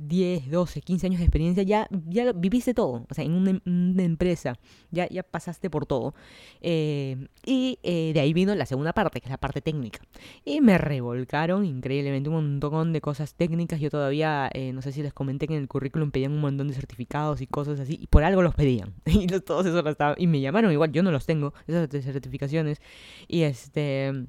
10, 0.00 0.50
12, 0.50 0.80
15 0.80 1.06
años 1.06 1.18
de 1.18 1.24
experiencia, 1.24 1.62
ya, 1.62 1.88
ya 2.08 2.32
viviste 2.32 2.74
todo, 2.74 3.06
o 3.08 3.14
sea, 3.14 3.24
en 3.24 3.32
una, 3.32 4.02
empresa, 4.02 4.58
ya, 4.90 5.08
ya 5.08 5.22
pasaste 5.22 5.68
por 5.68 5.86
todo. 5.86 6.14
Eh, 6.60 7.28
y 7.44 7.78
eh, 7.82 8.12
de 8.14 8.20
ahí 8.20 8.32
vino 8.32 8.54
la 8.54 8.66
segunda 8.66 8.92
parte, 8.92 9.20
que 9.20 9.26
es 9.26 9.30
la 9.30 9.38
parte 9.38 9.60
técnica. 9.60 10.00
Y 10.44 10.60
me 10.60 10.78
revolcaron 10.78 11.64
increíblemente 11.64 12.28
un 12.28 12.36
montón 12.36 12.92
de 12.92 13.00
cosas 13.00 13.34
técnicas. 13.34 13.80
Yo 13.80 13.90
todavía, 13.90 14.50
eh, 14.54 14.72
no 14.72 14.82
sé 14.82 14.92
si 14.92 15.02
les 15.02 15.12
comenté 15.12 15.46
que 15.46 15.54
en 15.54 15.60
el 15.60 15.68
currículum 15.68 16.10
pedían 16.10 16.32
un 16.32 16.40
montón 16.40 16.68
de 16.68 16.74
certificados 16.74 17.40
y 17.40 17.46
cosas 17.46 17.78
así, 17.80 17.98
y 18.00 18.06
por 18.06 18.24
algo 18.24 18.42
los 18.42 18.54
pedían. 18.54 18.94
y 19.04 19.26
todos 19.40 19.66
esos 19.66 19.84
los 19.84 19.92
estaba, 19.92 20.14
y 20.18 20.26
me 20.26 20.40
llamaron 20.40 20.72
igual, 20.72 20.92
yo 20.92 21.02
no 21.02 21.10
los 21.10 21.26
tengo, 21.26 21.52
esas 21.66 21.90
certificaciones. 21.90 22.80
Y 23.28 23.42
este 23.42 24.26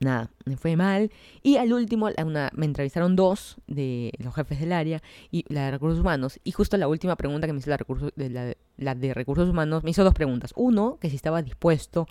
nada, 0.00 0.30
me 0.44 0.56
fue 0.56 0.76
mal. 0.76 1.10
Y 1.42 1.56
al 1.56 1.72
último, 1.72 2.08
una, 2.24 2.50
me 2.54 2.66
entrevistaron 2.66 3.16
dos 3.16 3.56
de 3.66 4.12
los 4.18 4.34
jefes 4.34 4.60
del 4.60 4.72
área 4.72 5.02
y 5.30 5.44
la 5.48 5.66
de 5.66 5.70
recursos 5.70 6.00
humanos. 6.00 6.40
Y 6.44 6.52
justo 6.52 6.76
la 6.76 6.88
última 6.88 7.16
pregunta 7.16 7.46
que 7.46 7.52
me 7.52 7.58
hizo 7.58 7.70
la, 7.70 7.78
de, 8.16 8.56
la, 8.76 8.94
de 8.94 9.14
recursos 9.14 9.48
humanos 9.48 9.84
me 9.84 9.90
hizo 9.90 10.04
dos 10.04 10.14
preguntas. 10.14 10.52
Uno, 10.56 10.98
que 11.00 11.10
si 11.10 11.16
estaba 11.16 11.42
dispuesto 11.42 12.06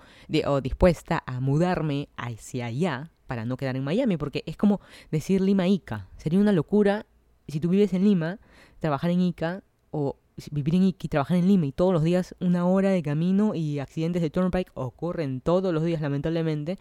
o 0.46 0.62
dispuesta 0.62 1.24
a 1.26 1.40
mudarme 1.40 2.10
hacia 2.18 2.68
allá 2.68 3.12
para 3.28 3.46
no 3.46 3.58
quedar 3.58 3.76
en 3.76 3.84
Miami, 3.84 4.18
porque 4.18 4.44
es 4.46 4.58
como 4.58 4.80
decir 5.12 5.42
Lima-Ica. 5.42 6.08
Sería 6.18 6.40
una 6.40 6.54
locura 6.54 7.06
si 7.48 7.60
tú 7.60 7.70
vives 7.70 7.94
en 7.94 8.04
Lima, 8.04 8.40
trabajar 8.80 9.12
en 9.12 9.22
Ica 9.22 9.64
o 9.92 10.18
vivir 10.52 10.76
en 10.76 10.84
trabajar 11.08 11.38
en 11.38 11.48
Lima 11.48 11.66
y 11.66 11.72
todos 11.72 11.94
los 11.94 12.04
días 12.04 12.36
una 12.40 12.66
hora 12.68 12.90
de 12.90 13.02
camino 13.02 13.56
y 13.56 13.80
accidentes 13.80 14.22
de 14.22 14.30
turnpike 14.30 14.72
ocurren 14.76 15.42
todos 15.42 15.74
los 15.74 15.84
días 15.84 16.02
lamentablemente 16.02 16.78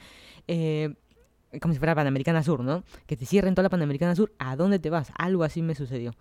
eh, 0.46 0.94
como 1.60 1.72
si 1.72 1.78
fuera 1.78 1.94
Panamericana 1.94 2.42
Sur, 2.42 2.62
¿no? 2.62 2.84
Que 3.06 3.16
te 3.16 3.24
cierren 3.24 3.54
toda 3.54 3.64
la 3.64 3.70
Panamericana 3.70 4.14
Sur, 4.14 4.32
¿a 4.38 4.56
dónde 4.56 4.78
te 4.78 4.90
vas? 4.90 5.12
Algo 5.16 5.44
así 5.44 5.62
me 5.62 5.74
sucedió. 5.74 6.14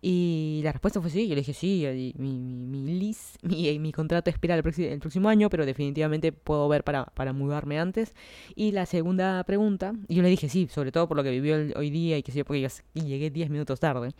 Y 0.00 0.60
la 0.64 0.72
respuesta 0.72 1.00
fue 1.00 1.10
sí, 1.10 1.28
yo 1.28 1.34
le 1.34 1.40
dije 1.40 1.54
sí, 1.54 2.14
mi, 2.18 2.36
mi, 2.36 3.14
mi, 3.42 3.78
mi, 3.78 3.92
contrato 3.92 4.30
expira 4.30 4.54
el, 4.54 4.64
el, 4.78 4.98
próximo 5.00 5.28
año, 5.28 5.48
pero 5.48 5.64
definitivamente 5.64 6.32
puedo 6.32 6.68
ver 6.68 6.84
para, 6.84 7.04
para 7.06 7.32
mudarme 7.32 7.78
antes. 7.78 8.14
Y 8.54 8.72
la 8.72 8.86
segunda 8.86 9.42
pregunta, 9.44 9.94
yo 10.08 10.22
le 10.22 10.28
dije 10.28 10.48
sí, 10.48 10.68
sobre 10.70 10.92
todo 10.92 11.08
por 11.08 11.16
lo 11.16 11.22
que 11.22 11.30
vivió 11.30 11.56
hoy 11.76 11.90
día 11.90 12.18
y 12.18 12.22
que 12.22 12.32
sé 12.32 12.38
yo, 12.38 12.44
porque 12.44 12.68
llegué 12.94 13.30
10 13.30 13.50
minutos 13.50 13.80
tarde. 13.80 14.10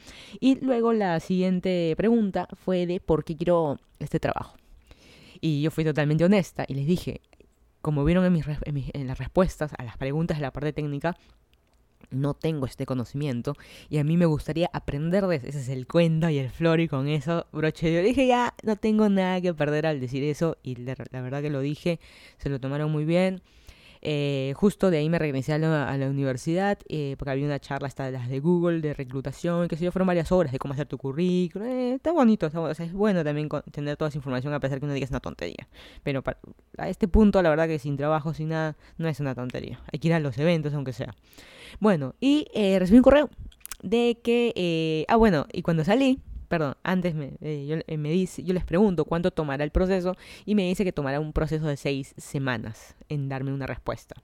Y 0.41 0.65
luego 0.65 0.93
la 0.93 1.19
siguiente 1.21 1.95
pregunta 1.97 2.49
fue 2.65 2.87
de 2.87 3.01
por 3.01 3.25
qué 3.25 3.37
quiero 3.37 3.79
este 3.99 4.21
trabajo. 4.21 4.57
Y 5.41 5.63
yo 5.63 5.73
fui 5.73 5.85
totalmente 5.85 6.25
honesta 6.25 6.65
y 6.69 6.75
les 6.75 6.87
dije, 6.87 7.21
como 7.83 8.05
vieron 8.05 8.25
en, 8.25 8.33
mis, 8.33 8.47
en, 8.65 9.07
las 9.07 9.19
respuestas 9.19 9.73
a 9.77 9.85
las 9.85 9.97
preguntas 9.99 10.39
de 10.39 10.43
la 10.43 10.53
parte 10.53 10.73
técnica, 10.73 11.17
no 12.11 12.35
tengo 12.35 12.67
este 12.67 12.87
conocimiento 12.87 13.55
y 13.89 13.99
a 13.99 14.05
mí 14.05 14.17
me 14.17 14.27
gustaría 14.27 14.71
aprender 14.73 15.27
de 15.27 15.37
ese 15.37 15.61
es 15.61 15.69
el 15.69 15.87
cuento 15.87 16.29
y 16.29 16.39
el 16.39 16.51
flor 16.51 16.81
y 16.81 16.89
con 16.89 17.09
eso 17.09 17.47
broche 17.53 17.93
yo 17.93 18.03
dije 18.03 18.27
ya 18.27 18.55
no 18.65 18.77
tengo 18.77 19.09
nada 19.09 19.41
que 19.41 19.55
perder 19.55 19.87
al 19.87 20.01
decir 20.01 20.23
eso 20.25 20.59
y 20.63 20.77
la 20.77 20.95
verdad 20.95 21.41
que 21.41 21.49
lo 21.49 21.61
dije 21.61 22.01
se 22.39 22.51
lo 22.51 22.61
tomaron 22.61 22.91
muy 22.91 23.05
bien 23.05 23.41
eh, 24.05 24.53
justo 24.57 24.91
de 24.91 24.99
ahí 24.99 25.09
me 25.09 25.19
regresé 25.19 25.53
a 25.53 25.59
la, 25.59 26.09
universidad 26.11 26.77
eh, 26.89 27.15
porque 27.17 27.31
había 27.31 27.47
una 27.47 27.61
charla 27.61 27.87
hasta 27.87 28.11
las 28.11 28.29
de 28.29 28.41
Google 28.41 28.81
de 28.81 28.95
reclutación, 28.95 29.69
que 29.69 29.77
sé 29.77 29.85
yo, 29.85 29.93
fueron 29.93 30.09
varias 30.09 30.33
horas 30.33 30.51
de 30.51 30.59
cómo 30.59 30.75
hacer 30.75 30.87
tu 30.87 30.99
currículum. 30.99 31.69
Eh, 31.69 31.95
está 31.95 32.11
bonito, 32.11 32.47
está, 32.47 32.71
es 32.85 32.93
bueno 32.93 33.23
también 33.23 33.49
tener 33.71 33.97
toda 33.97 34.09
esa 34.09 34.19
información 34.19 34.53
a 34.53 34.61
pesar 34.61 34.81
que 34.81 34.87
uno 34.87 34.95
diga 34.95 35.05
es 35.05 35.11
una 35.11 35.21
tontería. 35.21 35.69
Pero 36.03 36.23
a 36.79 36.89
este 36.89 37.07
punto, 37.07 37.41
la 37.43 37.51
verdad 37.51 37.69
que 37.69 37.79
sin 37.79 37.97
trabajo, 37.97 38.35
sin 38.35 38.49
nada, 38.49 38.77
no 38.99 39.09
es 39.09 39.21
una 39.21 39.37
tontería. 39.37 39.81
Hay 39.93 40.01
que 40.01 40.09
ir 40.09 40.15
a 40.15 40.21
los 40.21 40.37
eventos, 40.37 40.75
aunque 40.75 40.93
sea. 40.93 41.15
Bueno, 41.79 42.15
y 42.21 42.49
recibí 42.79 42.99
un 42.99 43.05
correo 43.05 43.31
de 43.83 44.19
que, 44.23 45.07
ah, 45.09 45.17
bueno, 45.17 45.47
y 45.53 45.63
cuando 45.63 45.85
salí, 45.85 46.19
perdón, 46.53 46.77
antes 46.83 47.15
me, 47.15 47.33
eh, 47.41 47.65
yo, 47.67 47.77
eh, 47.87 47.97
me 47.97 48.11
dice, 48.11 48.43
yo 48.43 48.53
les 48.53 48.67
pregunto 48.67 49.07
cuánto 49.07 49.31
tomará 49.31 49.65
el 49.65 49.71
proceso 49.71 50.17
y 50.45 50.55
me 50.55 50.65
dice 50.65 50.85
que 50.85 50.93
tomará 50.93 51.19
un 51.19 51.33
proceso 51.33 51.67
de 51.67 51.79
seis 51.79 52.15
semanas 52.19 52.95
en 53.09 53.31
darme 53.31 53.55
una 53.55 53.67
respuesta 53.67 54.17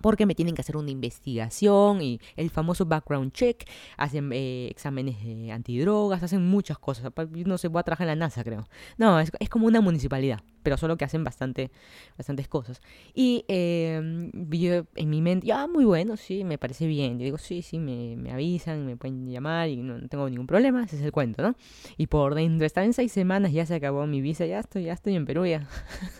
porque 0.00 0.26
me 0.26 0.36
tienen 0.36 0.54
que 0.54 0.60
hacer 0.60 0.76
una 0.76 0.92
investigación 0.92 2.02
y 2.02 2.20
el 2.36 2.50
famoso 2.50 2.86
background 2.86 3.32
check, 3.32 3.68
hacen 3.96 4.30
eh, 4.32 4.68
exámenes 4.70 5.22
de 5.24 5.50
antidrogas, 5.50 6.22
hacen 6.22 6.46
muchas 6.46 6.78
cosas. 6.78 7.12
No 7.44 7.58
sé, 7.58 7.68
voy 7.68 7.80
a 7.80 7.82
trabajar 7.82 8.06
en 8.06 8.18
la 8.18 8.26
NASA, 8.26 8.44
creo. 8.44 8.68
No, 8.96 9.18
es, 9.20 9.30
como 9.50 9.66
una 9.66 9.80
municipalidad, 9.80 10.40
pero 10.62 10.76
solo 10.76 10.96
que 10.96 11.04
hacen 11.04 11.24
bastante, 11.24 11.70
bastantes 12.16 12.48
cosas. 12.48 12.80
Y 13.14 13.44
eh, 13.48 14.30
yo 14.50 14.86
en 14.94 15.10
mi 15.10 15.22
mente, 15.22 15.46
ya, 15.46 15.66
muy 15.66 15.84
bueno, 15.84 16.16
sí, 16.16 16.44
me 16.44 16.58
parece 16.58 16.86
bien. 16.86 17.18
Yo 17.18 17.24
digo, 17.24 17.38
sí, 17.38 17.62
sí, 17.62 17.78
me, 17.78 18.16
me 18.16 18.32
avisan, 18.32 18.86
me 18.86 18.96
pueden 18.96 19.28
llamar 19.28 19.68
y 19.68 19.76
no, 19.76 20.08
tengo 20.08 20.28
ningún 20.28 20.46
problema, 20.46 20.84
ese 20.84 20.96
es 20.96 21.02
el 21.02 21.12
cuento, 21.12 21.42
¿no? 21.42 21.54
Y 21.96 22.06
por 22.06 22.34
dentro, 22.34 22.66
estaba 22.66 22.84
en 22.84 22.92
seis 22.92 23.12
semanas, 23.12 23.52
ya 23.52 23.66
se 23.66 23.74
acabó 23.74 24.06
mi 24.06 24.20
visa, 24.20 24.46
ya 24.46 24.60
estoy, 24.60 24.84
ya 24.84 24.92
estoy 24.92 25.16
en 25.16 25.26
Perú 25.26 25.46
ya. 25.46 25.66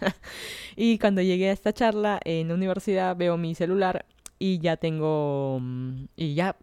y 0.76 0.99
cuando 0.99 1.23
llegué 1.23 1.50
a 1.50 1.52
esta 1.52 1.73
charla 1.73 2.20
en 2.25 2.49
la 2.49 2.54
universidad, 2.54 3.16
veo 3.16 3.37
mi 3.37 3.54
celular 3.54 4.06
y 4.38 4.59
ya 4.59 4.76
tengo, 4.76 5.59
mm, 5.61 6.04
y 6.16 6.35
ya, 6.35 6.56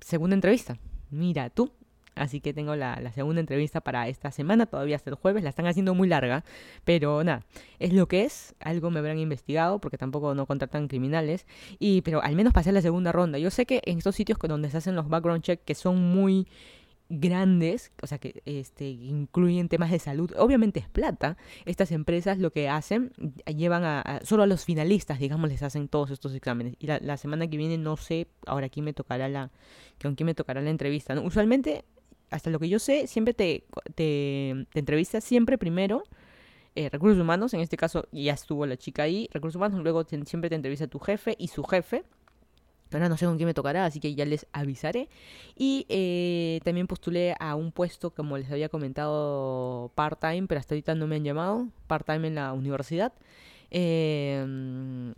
segunda 0.00 0.34
entrevista. 0.34 0.78
Mira 1.10 1.50
tú. 1.50 1.70
Así 2.16 2.40
que 2.40 2.54
tengo 2.54 2.74
la, 2.74 3.12
segunda 3.12 3.40
entrevista 3.40 3.80
para 3.80 4.08
esta 4.08 4.32
semana, 4.32 4.66
todavía 4.66 4.96
hasta 4.96 5.10
el 5.10 5.16
jueves. 5.16 5.44
La 5.44 5.50
están 5.50 5.66
haciendo 5.66 5.94
muy 5.94 6.08
larga, 6.08 6.44
pero 6.84 7.22
nada, 7.22 7.44
es 7.78 7.92
lo 7.92 8.08
que 8.08 8.24
es. 8.24 8.54
Algo 8.58 8.90
me 8.90 8.98
habrán 8.98 9.18
investigado, 9.18 9.78
porque 9.78 9.98
tampoco 9.98 10.34
no 10.34 10.46
contratan 10.46 10.88
criminales. 10.88 11.46
Y, 11.78 12.00
pero 12.00 12.22
al 12.22 12.34
menos 12.34 12.52
pasé 12.52 12.72
la 12.72 12.82
segunda 12.82 13.12
ronda. 13.12 13.38
Yo 13.38 13.50
sé 13.50 13.66
que 13.66 13.82
en 13.84 13.98
estos 13.98 14.16
sitios 14.16 14.38
donde 14.48 14.70
se 14.70 14.78
hacen 14.78 14.96
los 14.96 15.08
background 15.08 15.42
checks, 15.42 15.62
que 15.64 15.74
son 15.74 16.00
muy 16.00 16.48
grandes, 17.08 17.92
o 18.02 18.06
sea, 18.06 18.18
que 18.18 18.42
este, 18.44 18.88
incluyen 18.88 19.68
temas 19.68 19.90
de 19.90 19.98
salud, 19.98 20.32
obviamente 20.36 20.80
es 20.80 20.88
plata. 20.88 21.36
Estas 21.64 21.92
empresas 21.92 22.38
lo 22.38 22.50
que 22.50 22.68
hacen, 22.68 23.12
llevan 23.46 23.84
a, 23.84 24.20
solo 24.24 24.42
a 24.42 24.46
los 24.46 24.64
finalistas, 24.64 25.18
digamos, 25.18 25.48
les 25.48 25.62
hacen 25.62 25.88
todos 25.88 26.10
estos 26.10 26.34
exámenes. 26.34 26.74
Y 26.78 26.86
la, 26.86 27.16
semana 27.16 27.46
que 27.46 27.56
viene 27.56 27.78
no 27.78 27.96
sé, 27.96 28.28
ahora 28.46 28.66
aquí 28.66 28.82
me 28.82 28.92
tocará 28.92 29.28
la, 29.28 29.50
con 30.02 30.14
quién 30.14 30.26
me 30.26 30.34
tocará 30.34 30.60
la 30.60 30.70
entrevista. 30.70 31.18
Usualmente, 31.20 31.84
hasta 32.30 32.50
lo 32.50 32.58
que 32.58 32.68
yo 32.68 32.78
sé, 32.78 33.06
siempre 33.06 33.34
te, 33.34 33.64
te, 33.94 34.50
entrevistas 34.74 35.24
siempre 35.24 35.58
primero. 35.58 36.04
Eh, 36.74 36.90
recursos 36.90 37.18
humanos, 37.18 37.54
en 37.54 37.60
este 37.60 37.76
caso 37.76 38.06
ya 38.12 38.34
estuvo 38.34 38.66
la 38.66 38.76
chica 38.76 39.04
ahí, 39.04 39.28
recursos 39.32 39.56
humanos, 39.56 39.80
luego 39.82 40.04
siempre 40.04 40.50
te 40.50 40.56
entrevista 40.56 40.86
tu 40.86 40.98
jefe 40.98 41.34
y 41.38 41.48
su 41.48 41.64
jefe, 41.64 42.04
Ahora 42.92 43.08
no 43.08 43.16
sé 43.16 43.26
con 43.26 43.36
quién 43.36 43.46
me 43.48 43.54
tocará, 43.54 43.84
así 43.84 43.98
que 43.98 44.14
ya 44.14 44.24
les 44.24 44.46
avisaré. 44.52 45.08
Y 45.56 45.86
eh, 45.88 46.60
también 46.64 46.86
postulé 46.86 47.34
a 47.40 47.56
un 47.56 47.72
puesto, 47.72 48.12
como 48.14 48.38
les 48.38 48.50
había 48.50 48.68
comentado, 48.68 49.90
part-time, 49.96 50.46
pero 50.46 50.60
hasta 50.60 50.74
ahorita 50.74 50.94
no 50.94 51.06
me 51.06 51.16
han 51.16 51.24
llamado, 51.24 51.68
part-time 51.88 52.28
en 52.28 52.34
la 52.36 52.52
universidad. 52.52 53.12
Eh, 53.70 55.12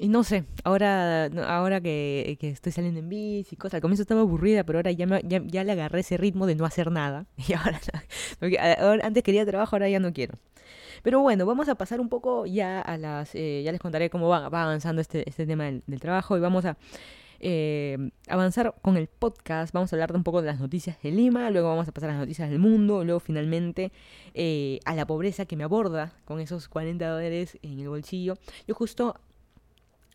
y 0.00 0.08
no 0.08 0.22
sé, 0.22 0.44
ahora, 0.64 1.26
ahora 1.46 1.80
que, 1.80 2.38
estoy 2.40 2.72
saliendo 2.72 3.00
en 3.00 3.08
bici 3.08 3.54
y 3.54 3.56
cosas, 3.56 3.74
al 3.74 3.80
comienzo 3.80 4.02
estaba 4.02 4.20
aburrida, 4.20 4.62
pero 4.64 4.78
ahora 4.78 4.92
ya, 4.92 5.06
ya, 5.24 5.42
ya, 5.44 5.64
le 5.64 5.72
agarré 5.72 6.00
ese 6.00 6.16
ritmo 6.16 6.46
de 6.46 6.54
no 6.54 6.64
hacer 6.64 6.90
nada. 6.90 7.26
Y 7.48 7.52
ahora, 7.54 7.80
ahora, 8.80 9.06
antes 9.06 9.22
quería 9.22 9.44
trabajo, 9.44 9.74
ahora 9.74 9.88
ya 9.88 9.98
no 9.98 10.12
quiero. 10.12 10.34
Pero 11.02 11.20
bueno, 11.20 11.46
vamos 11.46 11.68
a 11.68 11.74
pasar 11.74 12.00
un 12.00 12.08
poco 12.08 12.46
ya 12.46 12.80
a 12.80 12.96
las... 12.96 13.34
Eh, 13.34 13.62
ya 13.64 13.72
les 13.72 13.80
contaré 13.80 14.10
cómo 14.10 14.28
va, 14.28 14.48
va 14.48 14.64
avanzando 14.64 15.00
este, 15.00 15.28
este 15.28 15.46
tema 15.46 15.64
del, 15.64 16.00
trabajo 16.00 16.36
y 16.36 16.40
vamos 16.40 16.64
a... 16.64 16.76
Eh, 17.40 18.10
avanzar 18.28 18.74
con 18.82 18.96
el 18.96 19.06
podcast. 19.06 19.72
Vamos 19.72 19.92
a 19.92 19.96
hablar 19.96 20.14
un 20.14 20.24
poco 20.24 20.42
de 20.42 20.48
las 20.48 20.58
noticias 20.58 21.00
de 21.02 21.12
Lima, 21.12 21.50
luego 21.50 21.68
vamos 21.68 21.86
a 21.86 21.92
pasar 21.92 22.10
a 22.10 22.14
las 22.14 22.20
noticias 22.20 22.50
del 22.50 22.58
mundo, 22.58 23.04
luego 23.04 23.20
finalmente 23.20 23.92
eh, 24.34 24.80
a 24.84 24.96
la 24.96 25.06
pobreza 25.06 25.46
que 25.46 25.56
me 25.56 25.62
aborda 25.62 26.12
con 26.24 26.40
esos 26.40 26.68
40 26.68 27.08
dólares 27.08 27.56
en 27.62 27.78
el 27.78 27.88
bolsillo. 27.88 28.38
Yo 28.66 28.74
justo 28.74 29.14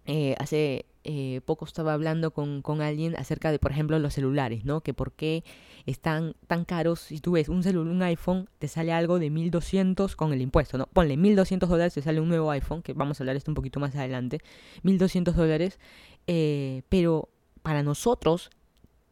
eh, 0.05 0.35
hace 0.39 0.85
eh, 1.05 1.41
poco 1.45 1.65
estaba 1.65 1.93
hablando 1.93 2.31
con, 2.31 2.61
con, 2.61 2.81
alguien 2.81 3.15
acerca 3.17 3.51
de, 3.51 3.59
por 3.59 3.71
ejemplo, 3.71 3.99
los 3.99 4.13
celulares, 4.13 4.63
¿no? 4.63 4.81
Que 4.81 4.93
por 4.93 5.11
qué 5.11 5.43
están 5.85 6.35
tan 6.47 6.63
caros. 6.63 7.01
Si 7.01 7.19
tú 7.19 7.33
ves 7.33 7.49
un 7.49 7.61
celular, 7.61 7.93
un 7.93 8.01
iPhone, 8.03 8.49
te 8.59 8.67
sale 8.67 8.93
algo 8.93 9.19
de 9.19 9.29
1200 9.29 10.15
con 10.15 10.31
el 10.31 10.41
impuesto, 10.41 10.77
¿no? 10.77 10.87
Ponle 10.87 11.17
1200 11.17 11.67
dólares, 11.67 11.93
te 11.93 12.01
sale 12.01 12.21
un 12.21 12.29
nuevo 12.29 12.51
iPhone, 12.51 12.81
que 12.81 12.93
vamos 12.93 13.19
a 13.19 13.23
hablar 13.23 13.35
esto 13.35 13.51
un 13.51 13.55
poquito 13.55 13.79
más 13.79 13.95
adelante. 13.95 14.39
1200 14.83 15.35
dólares, 15.35 15.79
eh, 16.27 16.83
pero 16.89 17.29
para 17.61 17.83
nosotros, 17.83 18.49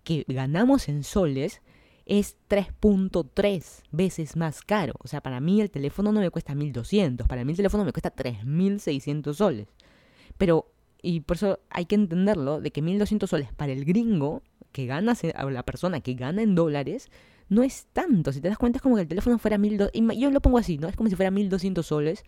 que 0.03 0.23
ganamos 0.27 0.87
en 0.87 1.03
soles, 1.03 1.61
es 2.05 2.37
3.3 2.49 3.83
veces 3.91 4.35
más 4.35 4.61
caro. 4.61 4.93
O 4.99 5.07
sea, 5.07 5.21
para 5.21 5.39
mí 5.39 5.61
el 5.61 5.69
teléfono 5.71 6.11
no 6.11 6.21
me 6.21 6.29
cuesta 6.29 6.55
1200, 6.55 7.27
para 7.27 7.43
mí 7.43 7.51
el 7.51 7.57
teléfono 7.57 7.83
me 7.83 7.91
cuesta 7.91 8.11
3600 8.11 9.37
soles. 9.37 9.67
Pero 10.37 10.71
y 11.01 11.21
por 11.21 11.37
eso 11.37 11.59
hay 11.69 11.85
que 11.85 11.95
entenderlo, 11.95 12.61
de 12.61 12.71
que 12.71 12.81
1.200 12.81 13.27
soles 13.27 13.53
para 13.53 13.71
el 13.71 13.85
gringo, 13.85 14.43
que 14.71 14.85
gana, 14.85 15.15
o 15.43 15.49
la 15.49 15.63
persona 15.63 16.01
que 16.01 16.13
gana 16.13 16.41
en 16.41 16.55
dólares, 16.55 17.09
no 17.49 17.63
es 17.63 17.87
tanto. 17.91 18.31
Si 18.31 18.39
te 18.39 18.47
das 18.47 18.57
cuenta 18.57 18.77
es 18.77 18.81
como 18.81 18.95
que 18.95 19.01
el 19.01 19.07
teléfono 19.07 19.37
fuera 19.37 19.57
1.200, 19.57 20.17
yo 20.17 20.31
lo 20.31 20.41
pongo 20.41 20.57
así, 20.57 20.77
¿no? 20.77 20.87
Es 20.87 20.95
como 20.95 21.09
si 21.09 21.15
fuera 21.15 21.31
1.200 21.31 21.83
soles. 21.83 22.23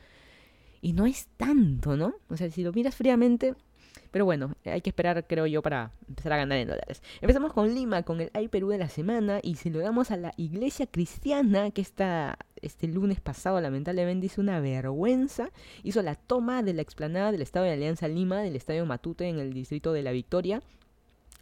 Y 0.81 0.93
no 0.93 1.05
es 1.05 1.29
tanto, 1.37 1.95
¿no? 1.95 2.15
O 2.27 2.35
sea, 2.35 2.49
si 2.51 2.61
lo 2.61 2.73
miras 2.73 2.95
fríamente, 2.95 3.55
Pero 4.11 4.25
bueno, 4.25 4.53
hay 4.65 4.81
que 4.81 4.89
esperar, 4.89 5.25
creo 5.27 5.47
yo, 5.47 5.61
para 5.61 5.91
empezar 6.07 6.33
a 6.33 6.37
ganar 6.37 6.57
en 6.57 6.67
dólares. 6.67 7.01
Empezamos 7.21 7.53
con 7.53 7.73
Lima, 7.73 8.03
con 8.03 8.21
el 8.21 8.29
Ay 8.33 8.47
Perú 8.47 8.69
de 8.69 8.77
la 8.77 8.89
semana, 8.89 9.39
y 9.41 9.55
si 9.55 9.69
lo 9.69 9.79
damos 9.79 10.11
a 10.11 10.17
la 10.17 10.33
iglesia 10.37 10.87
cristiana, 10.87 11.71
que 11.71 11.81
está 11.81 12.37
este 12.61 12.87
lunes 12.87 13.19
pasado 13.19 13.59
lamentablemente 13.59 14.27
hizo 14.27 14.41
una 14.41 14.59
vergüenza, 14.59 15.51
hizo 15.83 16.01
la 16.01 16.15
toma 16.15 16.63
de 16.63 16.73
la 16.73 16.81
explanada 16.81 17.31
del 17.31 17.41
Estado 17.41 17.65
de 17.65 17.73
Alianza 17.73 18.07
Lima, 18.07 18.41
del 18.41 18.55
Estadio 18.55 18.85
Matute 18.85 19.27
en 19.27 19.39
el 19.39 19.53
distrito 19.53 19.93
de 19.93 20.01
La 20.01 20.11
Victoria, 20.11 20.61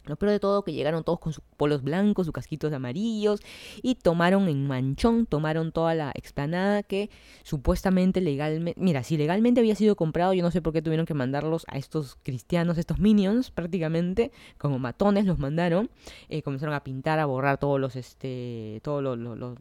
lo 0.04 0.16
peor 0.16 0.32
de 0.32 0.40
todo 0.40 0.62
que 0.62 0.72
llegaron 0.72 1.04
todos 1.04 1.20
con 1.20 1.32
sus 1.32 1.44
polos 1.56 1.82
blancos, 1.82 2.26
sus 2.26 2.32
casquitos 2.32 2.72
amarillos 2.72 3.40
y 3.82 3.94
tomaron 3.94 4.48
en 4.48 4.66
manchón, 4.66 5.26
tomaron 5.26 5.72
toda 5.72 5.94
la 5.94 6.10
explanada 6.14 6.82
que 6.82 7.10
supuestamente 7.44 8.20
legalmente, 8.20 8.80
mira, 8.80 9.02
si 9.02 9.16
legalmente 9.16 9.60
había 9.60 9.74
sido 9.74 9.96
comprado, 9.96 10.32
yo 10.34 10.42
no 10.42 10.50
sé 10.50 10.60
por 10.60 10.72
qué 10.72 10.82
tuvieron 10.82 11.06
que 11.06 11.14
mandarlos 11.14 11.64
a 11.68 11.78
estos 11.78 12.16
cristianos, 12.22 12.78
estos 12.78 12.98
minions 12.98 13.50
prácticamente, 13.50 14.32
como 14.58 14.78
matones 14.78 15.26
los 15.26 15.38
mandaron, 15.38 15.90
eh, 16.28 16.42
comenzaron 16.42 16.74
a 16.74 16.82
pintar, 16.82 17.18
a 17.18 17.26
borrar 17.26 17.58
todos 17.58 17.78
los, 17.78 17.96
este, 17.96 18.80
todos 18.82 19.02
los, 19.02 19.18
los, 19.18 19.58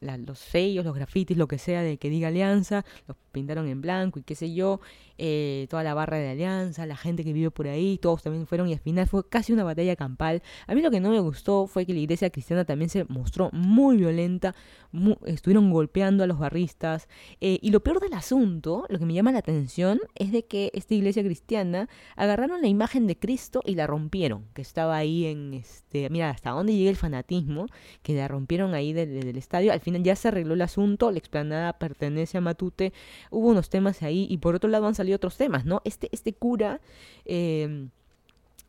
los 0.00 0.38
sellos, 0.38 0.84
los 0.84 0.94
grafitis, 0.94 1.36
lo 1.36 1.48
que 1.48 1.58
sea 1.58 1.82
de 1.82 1.98
que 1.98 2.10
diga 2.10 2.28
alianza, 2.28 2.84
los 3.06 3.16
pintaron 3.32 3.68
en 3.68 3.80
blanco 3.80 4.18
y 4.18 4.22
qué 4.22 4.34
sé 4.34 4.52
yo, 4.52 4.80
eh, 5.18 5.66
toda 5.68 5.82
la 5.82 5.94
barra 5.94 6.18
de 6.18 6.30
alianza, 6.30 6.86
la 6.86 6.96
gente 6.96 7.24
que 7.24 7.32
vive 7.32 7.50
por 7.50 7.66
ahí, 7.66 7.98
todos 7.98 8.22
también 8.22 8.46
fueron 8.46 8.68
y 8.68 8.72
al 8.72 8.78
final 8.78 9.06
fue 9.06 9.28
casi 9.28 9.52
una 9.52 9.64
batalla 9.64 9.96
campal. 9.96 10.42
A 10.66 10.74
mí 10.74 10.82
lo 10.82 10.90
que 10.90 11.00
no 11.00 11.10
me 11.10 11.20
gustó 11.20 11.66
fue 11.66 11.84
que 11.84 11.92
la 11.92 12.00
iglesia 12.00 12.30
cristiana 12.30 12.64
también 12.64 12.88
se 12.88 13.04
mostró 13.04 13.50
muy 13.52 13.96
violenta, 13.96 14.54
estuvieron 15.26 15.70
golpeando 15.70 16.24
a 16.24 16.26
los 16.26 16.38
barristas 16.38 17.08
eh, 17.40 17.58
y 17.60 17.70
lo 17.70 17.80
peor 17.80 18.00
del 18.00 18.14
asunto, 18.14 18.86
lo 18.88 18.98
que 18.98 19.06
me 19.06 19.14
llama 19.14 19.32
la 19.32 19.38
atención 19.38 20.00
es 20.14 20.32
de 20.32 20.44
que 20.44 20.70
esta 20.74 20.94
iglesia 20.94 21.22
cristiana 21.22 21.88
agarraron 22.16 22.62
la 22.62 22.68
imagen 22.68 23.06
de 23.06 23.18
Cristo 23.18 23.60
y 23.64 23.74
la 23.74 23.86
rompieron, 23.86 24.46
que 24.54 24.62
estaba 24.62 24.96
ahí 24.96 25.26
en 25.26 25.54
este, 25.54 26.08
mira, 26.10 26.30
hasta 26.30 26.50
dónde 26.50 26.74
llega 26.74 26.90
el 26.90 26.96
fanatismo, 26.96 27.66
que 28.02 28.14
la 28.14 28.28
rompieron 28.28 28.74
ahí 28.74 28.92
del, 28.92 29.36
estadio, 29.36 29.72
al 29.72 29.80
final 29.80 30.02
ya 30.02 30.16
se 30.16 30.28
arregló 30.28 30.54
el 30.54 30.62
asunto, 30.62 31.10
la 31.10 31.18
explanada 31.18 31.72
pertenece 31.78 32.38
a 32.38 32.40
Matute, 32.40 32.92
hubo 33.30 33.48
unos 33.48 33.70
temas 33.70 34.02
ahí 34.02 34.26
y 34.30 34.38
por 34.38 34.54
otro 34.54 34.70
lado 34.70 34.86
han 34.86 34.94
salido 34.94 35.07
otros 35.14 35.36
temas, 35.36 35.64
¿no? 35.64 35.80
Este, 35.84 36.08
este 36.12 36.32
cura... 36.32 36.80
Eh, 37.24 37.88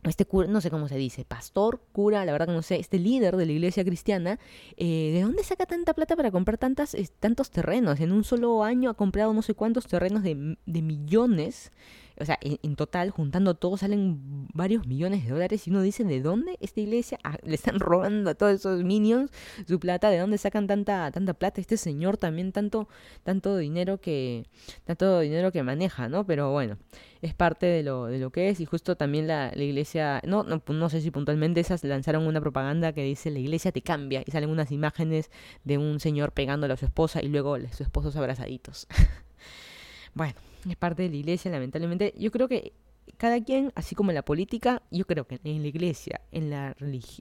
este 0.03 0.25
cura, 0.25 0.47
no 0.47 0.61
sé 0.61 0.71
cómo 0.71 0.87
se 0.87 0.95
dice, 0.95 1.25
pastor, 1.25 1.81
cura, 1.91 2.23
la 2.23 2.31
verdad 2.31 2.47
que 2.47 2.53
no 2.53 2.61
sé, 2.61 2.79
este 2.79 2.99
líder 2.99 3.35
de 3.35 3.45
la 3.45 3.51
iglesia 3.51 3.83
cristiana, 3.83 4.39
eh, 4.77 5.11
¿de 5.13 5.21
dónde 5.21 5.43
saca 5.43 5.65
tanta 5.65 5.93
plata 5.93 6.15
para 6.15 6.31
comprar 6.31 6.57
tantas, 6.57 6.95
tantos 7.19 7.51
terrenos? 7.51 7.99
En 7.99 8.13
un 8.13 8.23
solo 8.23 8.63
año 8.63 8.89
ha 8.89 8.93
comprado 8.93 9.33
no 9.33 9.41
sé 9.41 9.55
cuántos 9.55 9.87
terrenos 9.87 10.23
de, 10.23 10.57
de 10.65 10.81
millones 10.81 11.73
o 12.19 12.25
sea, 12.25 12.37
en, 12.41 12.75
total, 12.75 13.11
juntando 13.11 13.55
todo, 13.55 13.77
salen 13.77 14.47
varios 14.53 14.85
millones 14.85 15.23
de 15.23 15.31
dólares 15.31 15.67
y 15.67 15.69
uno 15.69 15.81
dice, 15.81 16.03
¿de 16.03 16.21
dónde 16.21 16.57
esta 16.59 16.81
iglesia 16.81 17.17
ah, 17.23 17.37
le 17.43 17.55
están 17.55 17.79
robando 17.79 18.29
a 18.29 18.35
todos 18.35 18.53
esos 18.53 18.83
minions 18.83 19.31
su 19.67 19.79
plata? 19.79 20.09
¿De 20.09 20.17
dónde 20.17 20.37
sacan 20.37 20.67
tanta, 20.67 21.11
tanta 21.11 21.33
plata? 21.33 21.61
Este 21.61 21.77
señor 21.77 22.17
también 22.17 22.51
tanto, 22.51 22.89
tanto 23.23 23.57
dinero 23.57 24.01
que, 24.01 24.45
tanto 24.83 25.21
dinero 25.21 25.51
que 25.51 25.63
maneja, 25.63 26.09
¿no? 26.09 26.25
Pero 26.25 26.51
bueno, 26.51 26.77
es 27.21 27.33
parte 27.33 27.65
de 27.65 27.83
lo, 27.83 28.07
de 28.07 28.19
lo 28.19 28.31
que 28.31 28.49
es 28.49 28.59
y 28.59 28.65
justo 28.65 28.97
también 28.97 29.27
la, 29.27 29.51
iglesia, 29.55 30.21
no, 30.25 30.43
no, 30.43 30.61
no 30.67 30.89
sé 30.89 31.01
si 31.01 31.11
puntualmente 31.11 31.59
esas 31.61 31.83
lanzaron 31.83 32.27
una 32.27 32.41
propaganda 32.41 32.93
que 32.93 33.03
dice 33.03 33.31
la 33.31 33.39
iglesia 33.39 33.71
te 33.71 33.81
cambia 33.81 34.23
y 34.25 34.31
salen 34.31 34.49
unas 34.49 34.71
imágenes 34.71 35.31
de 35.63 35.77
un 35.77 35.99
señor 35.99 36.33
pegándole 36.33 36.73
a 36.73 36.77
su 36.77 36.85
esposa 36.85 37.21
y 37.21 37.27
luego 37.29 37.57
sus 37.59 37.81
esposos 37.81 38.15
abrazaditos. 38.15 38.87
bueno, 40.13 40.33
es 40.67 40.75
parte 40.75 41.03
de 41.03 41.09
la 41.09 41.15
iglesia, 41.15 41.51
lamentablemente. 41.51 42.13
Yo 42.17 42.31
creo 42.31 42.47
que 42.47 42.73
cada 43.17 43.43
quien, 43.43 43.71
así 43.75 43.95
como 43.95 44.11
en 44.11 44.15
la 44.15 44.23
política, 44.23 44.81
yo 44.91 45.05
creo 45.05 45.25
que 45.25 45.39
en 45.43 45.61
la 45.61 45.67
iglesia, 45.67 46.21
en 46.31 46.49
la, 46.49 46.75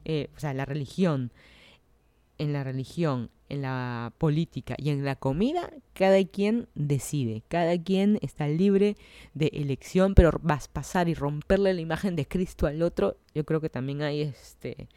eh, 0.04 0.28
o 0.37 0.40
sea, 0.40 0.54
la 0.54 0.64
religión, 0.64 1.33
en 2.38 2.52
la 2.52 2.64
religión, 2.64 3.30
en 3.49 3.62
la 3.62 4.12
política 4.18 4.75
y 4.78 4.90
en 4.90 5.04
la 5.04 5.16
comida, 5.16 5.71
cada 5.95 6.23
quien 6.25 6.68
decide, 6.75 7.42
cada 7.49 7.83
quien 7.83 8.18
está 8.23 8.47
libre 8.47 8.97
de 9.35 9.50
elección, 9.54 10.14
pero 10.14 10.30
vas 10.42 10.66
a 10.66 10.73
pasar 10.73 11.09
y 11.09 11.14
romperle 11.14 11.75
la 11.75 11.80
imagen 11.80 12.14
de 12.14 12.26
Cristo 12.26 12.66
al 12.66 12.83
otro, 12.83 13.16
yo 13.35 13.45
creo 13.45 13.61
que 13.61 13.71
también 13.71 14.02
hay 14.02 14.23
este 14.23 14.88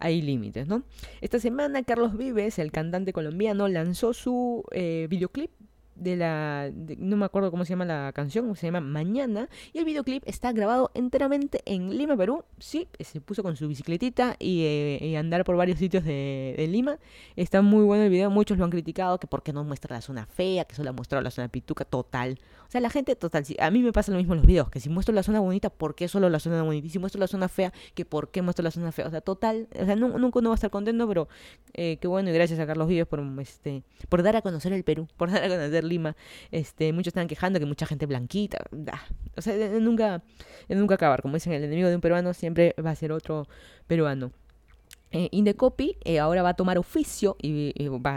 hay 0.00 0.22
límites, 0.22 0.66
¿no? 0.66 0.82
Esta 1.20 1.38
semana 1.38 1.84
Carlos 1.84 2.16
Vives, 2.16 2.58
el 2.58 2.72
cantante 2.72 3.12
colombiano, 3.12 3.68
lanzó 3.68 4.12
su 4.12 4.64
eh, 4.72 5.06
videoclip 5.08 5.50
de 5.94 6.16
la 6.16 6.70
no 6.98 7.16
me 7.16 7.24
acuerdo 7.24 7.50
cómo 7.50 7.64
se 7.64 7.70
llama 7.70 7.84
la 7.84 8.12
canción, 8.14 8.54
se 8.56 8.66
llama 8.66 8.80
Mañana 8.80 9.48
y 9.72 9.78
el 9.78 9.84
videoclip 9.84 10.22
está 10.26 10.52
grabado 10.52 10.90
enteramente 10.94 11.62
en 11.66 11.96
Lima, 11.96 12.16
Perú. 12.16 12.44
Sí, 12.58 12.88
se 13.00 13.20
puso 13.20 13.42
con 13.42 13.56
su 13.56 13.68
bicicletita 13.68 14.36
y, 14.38 14.64
eh, 14.64 15.16
andar 15.16 15.44
por 15.44 15.56
varios 15.56 15.78
sitios 15.78 16.04
de, 16.04 16.66
Lima. 16.68 16.98
Está 17.36 17.62
muy 17.62 17.84
bueno 17.84 18.04
el 18.04 18.10
video, 18.10 18.30
muchos 18.30 18.58
lo 18.58 18.64
han 18.64 18.70
criticado 18.70 19.18
que 19.18 19.26
por 19.26 19.42
qué 19.42 19.52
no 19.52 19.64
muestra 19.64 19.96
la 19.96 20.02
zona 20.02 20.26
fea, 20.26 20.64
que 20.64 20.74
solo 20.74 20.90
ha 20.90 20.92
mostrado 20.92 21.22
la 21.22 21.30
zona 21.30 21.48
pituca 21.48 21.84
total. 21.84 22.38
O 22.66 22.70
sea, 22.70 22.80
la 22.80 22.90
gente 22.90 23.16
total, 23.16 23.44
a 23.58 23.70
mí 23.70 23.82
me 23.82 23.92
pasa 23.92 24.12
lo 24.12 24.18
mismo 24.18 24.34
en 24.34 24.38
los 24.38 24.46
videos, 24.46 24.70
que 24.70 24.80
si 24.80 24.88
muestro 24.88 25.14
la 25.14 25.22
zona 25.22 25.40
bonita, 25.40 25.70
¿por 25.70 25.94
qué 25.94 26.08
solo 26.08 26.28
la 26.28 26.38
zona 26.38 26.62
bonita? 26.62 26.86
Y 26.86 26.90
si 26.90 26.98
muestro 26.98 27.20
la 27.20 27.26
zona 27.26 27.48
fea, 27.48 27.72
que 27.94 28.04
por 28.04 28.30
qué 28.30 28.42
muestro 28.42 28.62
la 28.62 28.70
zona 28.70 28.92
fea? 28.92 29.06
O 29.06 29.10
sea, 29.10 29.20
total, 29.20 29.68
o 29.78 29.84
sea, 29.84 29.96
nunca 29.96 30.38
uno 30.38 30.50
va 30.50 30.54
a 30.54 30.56
estar 30.56 30.70
contento, 30.70 31.06
pero 31.08 31.28
eh, 31.72 31.98
qué 32.00 32.08
bueno 32.08 32.30
y 32.30 32.32
gracias 32.32 32.58
a 32.58 32.66
Carlos 32.66 32.88
Vives 32.88 33.06
por 33.06 33.20
este 33.40 33.82
por 34.08 34.22
dar 34.22 34.36
a 34.36 34.42
conocer 34.42 34.72
el 34.72 34.84
Perú, 34.84 35.08
por 35.16 35.30
dar 35.30 35.44
a 35.44 35.48
conocer 35.48 35.84
Lima. 35.84 36.16
Este, 36.50 36.92
muchos 36.92 37.08
están 37.08 37.28
quejando 37.28 37.58
que 37.58 37.66
mucha 37.66 37.86
gente 37.86 38.06
blanquita. 38.06 38.58
O 39.36 39.42
sea, 39.42 39.54
nunca, 39.80 40.22
nunca 40.68 40.94
acabar. 40.94 41.22
Como 41.22 41.34
dicen, 41.34 41.52
el 41.52 41.64
enemigo 41.64 41.88
de 41.88 41.96
un 41.96 42.00
peruano 42.00 42.34
siempre 42.34 42.74
va 42.84 42.90
a 42.90 42.94
ser 42.94 43.12
otro 43.12 43.46
peruano. 43.86 44.32
Eh, 45.16 45.28
Indecopy 45.30 45.96
eh, 46.02 46.18
ahora 46.18 46.42
va 46.42 46.48
a 46.50 46.54
tomar 46.54 46.76
oficio 46.76 47.36
y, 47.40 47.72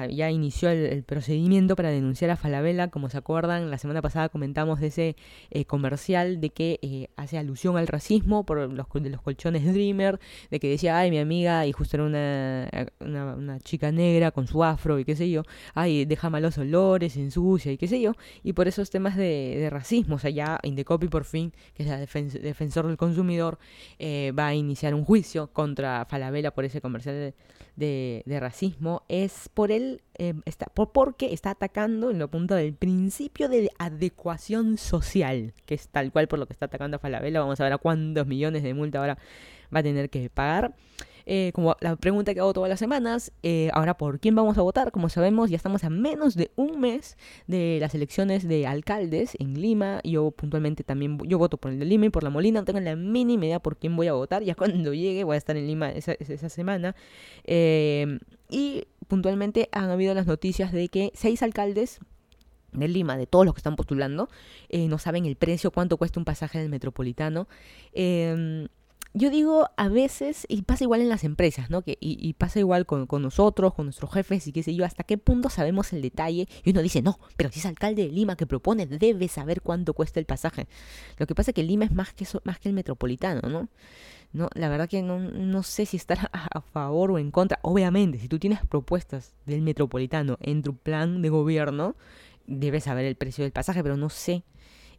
ya 0.10 0.32
inició 0.32 0.70
el, 0.72 1.04
procedimiento 1.04 1.76
para 1.76 1.90
denunciar 1.90 2.32
a 2.32 2.38
Falabella. 2.38 2.88
Como 2.88 3.10
se 3.10 3.20
acuerdan, 3.20 3.70
la 3.70 3.78
semana 3.78 4.02
pasada 4.02 4.30
comentamos 4.30 4.80
de 4.80 4.88
ese 4.88 5.16
eh, 5.52 5.66
comercial 5.66 6.42
de 6.42 6.50
que 6.50 6.80
eh, 6.82 7.10
hace 7.16 7.38
alusión 7.38 7.78
al 7.78 7.86
racismo 7.86 8.48
por 8.48 8.58
los, 8.58 8.88
de 9.04 9.10
los 9.12 9.22
colchones 9.22 9.64
Dreamer, 9.64 10.20
de 10.50 10.60
que 10.60 10.70
decía, 10.70 10.98
ay, 10.98 11.12
mi 11.12 11.20
amiga, 11.20 11.68
y 11.68 11.72
justo 11.72 11.98
era 11.98 12.06
una, 12.06 12.68
una, 13.00 13.60
chica 13.60 13.92
negra 13.92 14.32
con 14.32 14.48
su 14.48 14.64
afro 14.64 14.98
y 14.98 15.06
qué 15.06 15.16
sé 15.16 15.30
yo, 15.30 15.44
ay, 15.76 16.06
deja 16.06 16.32
malos 16.32 16.58
olores, 16.58 17.16
ensucia 17.16 17.72
y 17.72 17.78
qué 17.78 17.88
sé 17.88 18.02
yo, 18.02 18.14
y 18.44 18.54
por 18.54 18.68
esos 18.68 18.90
temas 18.90 19.16
de, 19.16 19.68
racismo, 19.70 20.16
o 20.16 20.20
sea, 20.20 20.32
ya 20.32 20.60
Indecopy 20.64 21.10
por 21.10 21.26
fin, 21.26 21.54
que 21.76 21.84
es 21.84 22.16
el 22.16 22.42
defensor 22.42 22.88
del 22.88 22.98
consumidor, 22.98 23.60
va 24.02 24.48
a 24.48 24.56
iniciar 24.56 24.96
un 24.96 25.06
juicio 25.06 25.48
contra 25.54 26.06
Falabella 26.06 26.52
por 26.52 26.66
ese 26.66 26.77
comercial 26.82 27.34
de, 27.76 28.38
racismo 28.40 29.04
es 29.08 29.50
por 29.54 29.72
él, 29.72 30.02
eh, 30.18 30.34
está, 30.46 30.68
por, 30.68 30.92
porque 30.92 31.34
está 31.34 31.52
atacando 31.52 32.12
en 32.12 32.20
lo 32.20 32.30
punto 32.30 32.56
del 32.56 32.74
principio 32.74 33.50
de 33.50 33.70
adecuación 33.78 34.78
social, 34.78 35.54
que 35.66 35.76
es 35.76 35.88
tal 35.90 36.12
cual 36.12 36.28
por 36.28 36.40
lo 36.40 36.46
que 36.46 36.54
está 36.54 36.66
atacando 36.66 36.98
a 36.98 37.00
Falabella. 37.00 37.40
Vamos 37.40 37.60
a 37.60 37.64
ver 37.64 37.74
a 37.74 37.78
cuántos 37.78 38.28
millones 38.28 38.64
de 38.64 38.74
multa 38.74 39.00
ahora 39.00 39.18
va 39.74 39.80
a 39.80 39.84
tener 39.84 40.10
que 40.10 40.30
pagar. 40.30 40.76
Eh, 41.30 41.52
como 41.54 41.76
la 41.82 41.98
pregunta 41.98 42.34
que 42.34 42.40
hago 42.40 42.54
todas 42.54 42.70
las 42.70 42.80
semanas, 42.80 43.34
eh, 43.44 43.70
ahora 43.74 43.98
por 43.98 44.22
quién 44.22 44.34
vamos 44.34 44.58
a 44.58 44.62
votar, 44.62 44.94
como 44.94 45.10
sabemos 45.10 45.50
ya 45.50 45.58
estamos 45.58 45.84
a 45.84 45.90
menos 45.90 46.36
de 46.36 46.52
un 46.56 46.80
mes 46.80 47.18
de 47.48 47.80
las 47.82 47.94
elecciones 47.94 48.48
de 48.48 48.66
alcaldes 48.66 49.36
en 49.38 49.60
Lima, 49.60 50.00
yo 50.06 50.32
puntualmente 50.32 50.86
también, 50.86 51.18
yo 51.26 51.38
voto 51.38 51.58
por 51.58 51.72
el 51.72 51.80
de 51.80 51.86
Lima 51.86 52.06
y 52.06 52.10
por 52.12 52.24
la 52.24 52.30
Molina, 52.30 52.62
no 52.62 52.66
tengo 52.66 52.80
la 52.80 52.96
mínima 52.96 53.46
idea 53.46 53.60
por 53.60 53.76
quién 53.76 53.94
voy 53.98 54.08
a 54.08 54.14
votar, 54.14 54.42
ya 54.42 54.56
cuando 54.56 54.94
llegue 54.94 55.26
voy 55.26 55.36
a 55.36 55.38
estar 55.38 55.58
en 55.58 55.68
Lima 55.68 55.92
esa, 55.92 56.14
esa 56.14 56.48
semana, 56.48 56.96
eh, 57.44 58.20
y 58.50 58.86
puntualmente 59.10 59.68
han 59.74 59.90
habido 59.90 60.14
las 60.14 60.28
noticias 60.28 60.72
de 60.72 60.88
que 60.88 61.12
seis 61.14 61.44
alcaldes 61.44 62.00
de 62.72 62.88
Lima, 62.88 63.18
de 63.18 63.28
todos 63.28 63.44
los 63.44 63.54
que 63.54 63.60
están 63.60 63.76
postulando, 63.76 64.30
no 64.72 64.98
saben 64.98 65.26
el 65.26 65.36
precio, 65.36 65.72
cuánto 65.72 65.98
cuesta 65.98 66.22
un 66.22 66.26
pasaje 66.26 66.60
del 66.60 66.70
metropolitano. 66.70 67.50
Eh, 67.92 68.68
yo 69.18 69.32
digo 69.32 69.70
a 69.78 69.90
veces, 69.90 70.46
y 70.48 70.62
pasa 70.62 70.84
igual 70.84 71.02
en 71.02 71.10
las 71.10 71.24
empresas, 71.24 71.70
¿no? 71.70 71.82
Que, 71.82 71.98
y, 72.00 72.34
pasa 72.34 72.60
igual 72.60 72.86
con, 72.86 73.08
nosotros, 73.22 73.74
con 73.74 73.88
nuestros 73.88 74.14
jefes 74.14 74.46
y 74.48 74.52
qué 74.52 74.62
sé 74.62 74.76
yo, 74.76 74.86
hasta 74.86 75.04
qué 75.04 75.18
punto 75.18 75.50
sabemos 75.50 75.92
el 75.94 76.02
detalle. 76.04 76.48
Y 76.64 76.70
uno 76.70 76.82
dice, 76.82 77.02
no, 77.02 77.20
pero 77.36 77.52
si 77.52 77.60
es 77.60 77.66
alcalde 77.66 78.04
de 78.04 78.10
Lima 78.10 78.36
que 78.36 78.46
propone, 78.46 78.86
debe 78.86 79.28
saber 79.28 79.62
cuánto 79.62 79.94
cuesta 79.94 80.20
el 80.20 80.28
pasaje. 80.28 80.68
Lo 81.18 81.26
que 81.26 81.34
pasa 81.34 81.52
es 81.52 81.56
que 81.56 81.64
Lima 81.64 81.86
es 81.86 81.92
más 81.92 82.14
que, 82.14 82.26
eso, 82.26 82.42
más 82.46 82.60
que 82.60 82.70
el 82.70 82.76
metropolitano, 82.76 83.50
¿no? 83.50 83.70
No, 84.34 84.50
la 84.54 84.70
verdad 84.70 84.90
que 84.90 85.02
no, 85.02 85.20
no 85.20 85.64
sé 85.64 85.86
si 85.86 85.98
estar 85.98 86.30
a, 86.32 86.62
favor 86.62 87.12
o 87.12 87.18
en 87.18 87.32
contra. 87.32 87.60
Obviamente, 87.64 88.20
si 88.20 88.28
tú 88.28 88.38
tienes 88.38 88.60
propuestas 88.68 89.34
del 89.46 89.62
metropolitano 89.62 90.38
en 90.42 90.62
tu 90.62 90.76
plan 90.76 91.22
de 91.22 91.30
gobierno, 91.30 91.96
debes 92.46 92.84
saber 92.84 93.06
el 93.06 93.16
precio 93.16 93.44
del 93.44 93.52
pasaje, 93.52 93.82
pero 93.82 93.98
no 93.98 94.10
sé. 94.10 94.44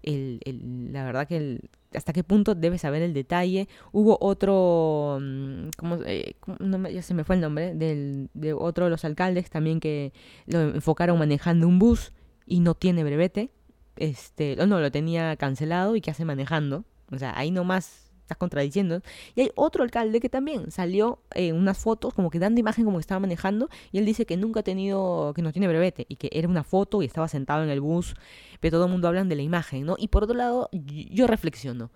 El, 0.02 0.40
el, 0.44 0.92
la 0.92 1.04
verdad 1.04 1.26
que 1.26 1.36
el, 1.36 1.70
hasta 1.94 2.12
qué 2.12 2.22
punto 2.24 2.54
debes 2.54 2.82
saber 2.82 3.02
el 3.02 3.14
detalle. 3.14 3.68
Hubo 3.92 4.18
otro, 4.20 5.18
mm, 5.20 5.68
¿cómo, 5.76 5.98
eh, 6.06 6.34
no 6.58 6.88
ya 6.88 7.02
se 7.02 7.14
me 7.14 7.24
fue 7.24 7.36
el 7.36 7.40
nombre, 7.40 7.74
del, 7.74 8.30
de 8.34 8.52
otro 8.52 8.84
de 8.84 8.90
los 8.90 9.04
alcaldes 9.04 9.50
también 9.50 9.80
que 9.80 10.12
lo 10.46 10.60
enfocaron 10.60 11.18
manejando 11.18 11.66
un 11.66 11.78
bus 11.78 12.12
y 12.46 12.60
no 12.60 12.74
tiene 12.74 13.04
brevete. 13.04 13.50
Este, 13.96 14.56
no, 14.56 14.80
lo 14.80 14.90
tenía 14.92 15.36
cancelado 15.36 15.96
y 15.96 16.00
que 16.00 16.10
hace 16.10 16.24
manejando. 16.24 16.84
O 17.10 17.18
sea, 17.18 17.36
ahí 17.36 17.50
nomás 17.50 18.07
estás 18.28 18.38
contradiciendo. 18.38 19.00
Y 19.34 19.40
hay 19.40 19.50
otro 19.54 19.82
alcalde 19.82 20.20
que 20.20 20.28
también 20.28 20.70
salió 20.70 21.20
en 21.34 21.56
unas 21.56 21.78
fotos 21.78 22.12
como 22.12 22.30
que 22.30 22.38
dando 22.38 22.60
imagen 22.60 22.84
como 22.84 22.98
que 22.98 23.02
estaba 23.02 23.20
manejando 23.20 23.70
y 23.90 23.98
él 23.98 24.04
dice 24.04 24.26
que 24.26 24.36
nunca 24.36 24.60
ha 24.60 24.62
tenido, 24.62 25.32
que 25.34 25.40
no 25.42 25.50
tiene 25.52 25.66
brevete 25.66 26.04
y 26.08 26.16
que 26.16 26.28
era 26.32 26.46
una 26.46 26.62
foto 26.62 27.02
y 27.02 27.06
estaba 27.06 27.26
sentado 27.28 27.64
en 27.64 27.70
el 27.70 27.80
bus, 27.80 28.14
pero 28.60 28.76
todo 28.76 28.84
el 28.84 28.92
mundo 28.92 29.08
habla 29.08 29.24
de 29.24 29.34
la 29.34 29.42
imagen, 29.42 29.86
¿no? 29.86 29.96
Y 29.98 30.08
por 30.08 30.24
otro 30.24 30.36
lado, 30.36 30.68
yo 30.72 31.26
reflexiono, 31.26 31.90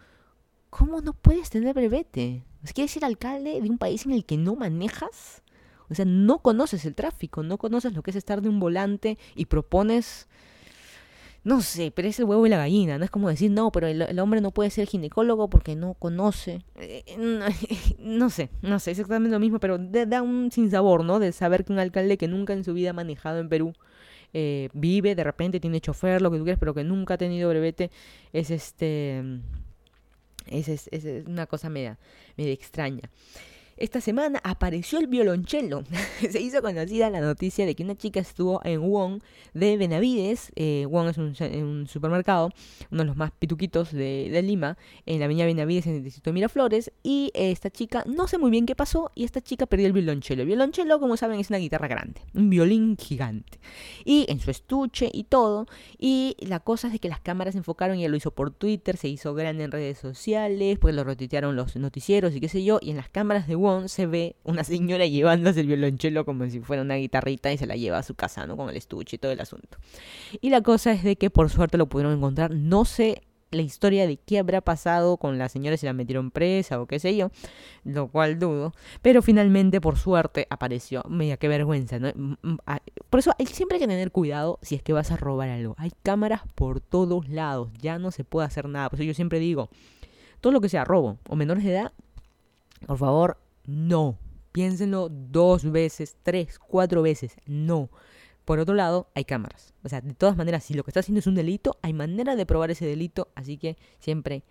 ¿cómo 0.71 1.03
no 1.03 1.13
puedes 1.13 1.51
tener 1.51 1.75
brevete? 1.75 2.43
¿Quieres 2.75 2.93
ser 2.93 3.05
alcalde 3.05 3.61
de 3.61 3.69
un 3.69 3.79
país 3.79 4.07
en 4.07 4.13
el 4.13 4.25
que 4.25 4.39
no 4.39 4.57
manejas? 4.57 5.43
O 5.91 5.95
sea, 5.95 6.07
no 6.07 6.39
conoces 6.39 6.87
el 6.87 6.95
tráfico, 6.95 7.43
no 7.43 7.59
conoces 7.59 7.93
lo 7.93 8.03
que 8.03 8.11
es 8.11 8.17
estar 8.17 8.41
de 8.41 8.49
un 8.49 8.59
volante 8.59 9.19
y 9.35 9.45
propones 9.47 10.29
no 11.45 11.61
sé, 11.61 11.91
pero 11.91 12.07
es 12.07 12.19
el 12.21 12.27
huevo 12.27 12.47
y 12.47 12.51
la 12.51 12.57
gallina, 12.57 12.99
no 12.99 13.05
es 13.05 13.11
como 13.11 13.29
decir, 13.29 13.51
no, 13.51 13.73
pero 13.73 13.89
el, 13.89 14.19
hombre 14.21 14.41
no 14.41 14.53
puede 14.53 14.71
ser 14.71 14.87
ginecólogo 14.87 15.51
porque 15.51 15.75
no 15.75 15.95
conoce. 15.95 16.65
Eh, 16.77 17.05
no, 17.99 18.31
sé, 18.31 18.51
no 18.63 18.79
sé, 18.79 18.93
es 18.93 18.99
exactamente 18.99 19.31
lo 19.33 19.41
mismo, 19.41 19.59
pero 19.59 19.77
da 19.79 20.23
un 20.23 20.53
sinsabor, 20.53 21.05
¿no? 21.05 21.19
De 21.19 21.33
saber 21.33 21.65
que 21.65 21.73
un 21.73 21.81
alcalde 21.81 22.17
que 22.17 22.29
nunca 22.29 22.53
en 22.53 22.63
su 22.63 22.75
vida 22.75 22.91
ha 22.91 22.93
manejado 22.95 23.41
en 23.41 23.49
Perú 23.49 23.73
eh, 24.33 24.69
vive, 24.73 25.15
de 25.15 25.25
repente 25.25 25.59
tiene 25.59 25.81
chofer, 25.81 26.23
lo 26.23 26.31
que 26.31 26.39
tú 26.39 26.45
quieras, 26.45 26.61
pero 26.61 26.75
que 26.75 26.85
nunca 26.85 27.15
ha 27.15 27.19
tenido 27.19 27.49
brevete, 27.49 27.91
es 28.33 28.51
este... 28.51 29.23
Es, 30.47 30.69
es, 30.69 30.89
es 30.91 31.27
una 31.27 31.47
cosa 31.47 31.69
media, 31.71 31.99
media 32.37 32.53
extraña. 32.53 33.09
Esta 33.83 34.01
semana 34.01 34.41
apareció 34.45 35.01
el 35.01 35.09
violonchelo. 35.09 35.83
Se 36.31 36.41
hizo 36.41 36.63
conocida 36.63 37.11
la 37.11 37.21
noticia 37.21 37.67
de 37.67 37.75
que 37.75 37.83
una 37.83 37.97
chica 37.97 38.21
estuvo 38.21 38.61
en 38.63 38.81
Wong 38.81 39.21
de 39.55 39.77
Benavides. 39.77 40.53
Eh, 40.55 40.87
Wong 40.89 41.09
es 41.09 41.19
un, 41.19 41.89
supermercado, 41.89 42.51
uno 42.93 43.03
de 43.03 43.07
los 43.09 43.17
más 43.17 43.33
pituquitos 43.33 43.91
de, 43.91 44.41
Lima, 44.45 44.79
en 45.05 45.19
la 45.19 45.25
avenida 45.25 45.47
Benavides 45.47 45.89
en 45.89 45.97
el 45.97 46.05
distrito 46.05 46.33
Miraflores. 46.33 46.93
Y 47.03 47.33
esta 47.35 47.71
chica, 47.71 48.05
no 48.07 48.29
sé 48.29 48.39
muy 48.39 48.53
bien 48.53 48.67
qué 48.67 48.77
pasó, 48.77 49.11
y 49.17 49.25
esta 49.25 49.41
chica 49.41 49.67
perdió 49.67 49.89
el 49.89 49.93
violonchelo. 49.93 50.43
El 50.43 50.47
violonchelo, 50.47 51.01
como 51.01 51.17
saben, 51.17 51.41
es 51.41 51.51
una 51.51 51.59
guitarra 51.59 51.89
grande, 51.89 52.21
un 52.35 52.51
violín 52.51 52.97
gigante. 52.97 53.59
Y 54.05 54.27
en 54.29 54.39
su 54.39 54.53
estuche 54.53 55.11
y 55.13 55.25
todo. 55.25 55.67
Y 55.99 56.37
la 56.39 56.61
cosa 56.61 56.87
es 56.87 56.93
de 56.93 56.99
que 57.01 57.09
las 57.09 57.19
cámaras 57.19 57.55
se 57.55 57.59
enfocaron, 57.59 57.99
y 57.99 58.07
lo 58.07 58.17
hizo 58.17 58.31
por 58.31 58.53
Twitter, 58.53 58.97
se 58.97 59.09
hizo 59.09 59.35
grande 59.35 59.65
en 59.65 59.73
redes 59.73 59.99
sociales, 59.99 60.79
pues 60.79 60.95
lo 60.95 61.03
retuitearon 61.03 61.57
los 61.57 61.75
noticieros 61.75 62.33
y 62.37 62.39
qué 62.39 62.49
sé 62.49 62.63
yo. 62.63 62.79
Y 62.81 62.91
en 62.91 62.97
las 62.97 63.09
cámaras 63.09 63.49
de 63.49 63.57
se 63.87 64.07
ve 64.07 64.37
una 64.45 64.65
señora 64.65 65.07
llevándose 65.07 65.61
el 65.61 65.67
violonchelo 65.67 66.25
como 66.25 66.49
si 66.49 66.61
fuera 66.61 66.83
una 66.83 66.97
guitarrita 66.97 67.53
y 67.53 67.59
se 67.59 67.67
la 67.67 67.77
lleva 67.77 67.99
a 67.99 68.03
su 68.03 68.15
casa, 68.15 68.47
¿no? 68.47 68.57
Con 68.57 68.69
el 68.69 68.77
estuche 68.77 69.17
y 69.17 69.19
todo 69.19 69.33
el 69.33 69.41
asunto. 69.41 69.79
Y 70.41 70.51
la 70.51 70.63
cosa 70.63 70.93
es 70.93 71.03
de 71.03 71.17
que 71.17 71.31
por 71.31 71.51
suerte 71.51 71.79
lo 71.79 71.87
pudieron 71.87 72.15
encontrar. 72.17 72.53
No 72.55 72.85
sé 72.85 73.23
la 73.53 73.63
historia 73.63 74.07
de 74.07 74.17
qué 74.17 74.39
habrá 74.39 74.61
pasado 74.61 75.17
con 75.19 75.39
la 75.39 75.49
señora, 75.49 75.77
si 75.77 75.87
la 75.87 75.93
metieron 75.93 76.31
presa 76.31 76.81
o 76.81 76.87
qué 76.87 76.99
sé 76.99 77.17
yo, 77.17 77.31
lo 77.85 78.09
cual 78.09 78.39
dudo. 78.39 78.73
Pero 79.03 79.23
finalmente, 79.23 79.81
por 79.81 79.99
suerte, 79.99 80.47
apareció. 80.51 81.03
Mira, 81.09 81.37
qué 81.37 81.49
vergüenza, 81.49 81.99
¿no? 81.99 82.13
Por 83.11 83.21
eso 83.21 83.33
hay, 83.39 83.47
siempre 83.47 83.77
hay 83.77 83.81
que 83.81 83.89
tener 83.89 84.11
cuidado 84.11 84.59
si 84.63 84.75
es 84.75 84.83
que 84.83 84.93
vas 84.93 85.11
a 85.11 85.17
robar 85.17 85.51
algo. 85.51 85.75
Hay 85.79 85.93
cámaras 86.03 86.43
por 86.55 86.81
todos 86.81 87.29
lados, 87.29 87.71
ya 87.81 87.99
no 87.99 88.11
se 88.11 88.25
puede 88.25 88.47
hacer 88.47 88.69
nada. 88.69 88.89
Por 88.89 88.99
eso 88.99 89.05
yo 89.05 89.15
siempre 89.15 89.39
digo, 89.39 89.69
todo 90.41 90.53
lo 90.53 90.61
que 90.61 90.69
sea 90.69 90.85
robo 90.85 91.19
o 91.29 91.37
menores 91.37 91.65
de 91.65 91.73
edad, 91.73 91.93
por 92.87 92.99
favor, 92.99 93.39
no. 93.67 94.19
Piénsenlo 94.53 95.09
dos 95.09 95.71
veces, 95.71 96.17
tres, 96.23 96.59
cuatro 96.59 97.03
veces. 97.03 97.37
No. 97.47 97.89
Por 98.45 98.59
otro 98.59 98.75
lado, 98.75 99.09
hay 99.15 99.25
cámaras. 99.25 99.73
O 99.83 99.89
sea, 99.89 100.01
de 100.01 100.15
todas 100.15 100.37
maneras, 100.37 100.65
si 100.65 100.75
lo 100.75 100.85
que 100.85 100.91
está 100.91 101.01
haciendo 101.01 101.21
es 101.21 101.27
un 101.27 101.35
delito, 101.35 101.79
hay 101.83 101.93
manera 101.93 102.37
de 102.37 102.45
probar 102.45 102.71
ese 102.71 102.85
delito, 102.85 103.29
así 103.35 103.57
que 103.57 103.77
siempre 103.99 104.43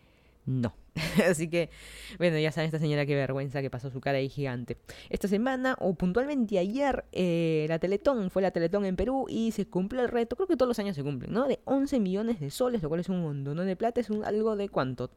no. 0.46 0.74
así 1.30 1.50
que, 1.50 1.70
bueno, 2.18 2.38
ya 2.38 2.52
saben 2.52 2.68
esta 2.68 2.80
señora 2.80 3.06
qué 3.06 3.16
vergüenza 3.16 3.62
que 3.62 3.70
pasó 3.70 3.90
su 3.90 4.02
cara 4.02 4.18
ahí 4.18 4.30
gigante. 4.30 4.78
Esta 5.10 5.28
semana, 5.28 5.76
o 5.80 5.94
puntualmente 5.94 6.58
ayer, 6.58 7.06
eh, 7.12 7.66
la 7.70 7.80
Teletón, 7.80 8.30
fue 8.30 8.42
la 8.42 8.52
Teletón 8.52 8.86
en 8.86 8.96
Perú 8.96 9.26
y 9.30 9.52
se 9.52 9.68
cumplió 9.68 10.02
el 10.02 10.10
reto, 10.10 10.36
creo 10.36 10.48
que 10.48 10.58
todos 10.58 10.68
los 10.68 10.80
años 10.80 10.96
se 10.96 11.04
cumplen, 11.04 11.32
¿no? 11.32 11.48
De 11.48 11.60
11 11.66 12.00
millones 12.00 12.40
de 12.40 12.50
soles, 12.50 12.82
lo 12.82 12.90
cual 12.90 13.02
es 13.02 13.10
un 13.10 13.22
montón 13.22 13.66
de 13.66 13.76
plata, 13.76 14.02
es 14.02 14.10
un, 14.10 14.26
algo 14.26 14.56
de 14.56 14.70
cuánto, 14.70 15.12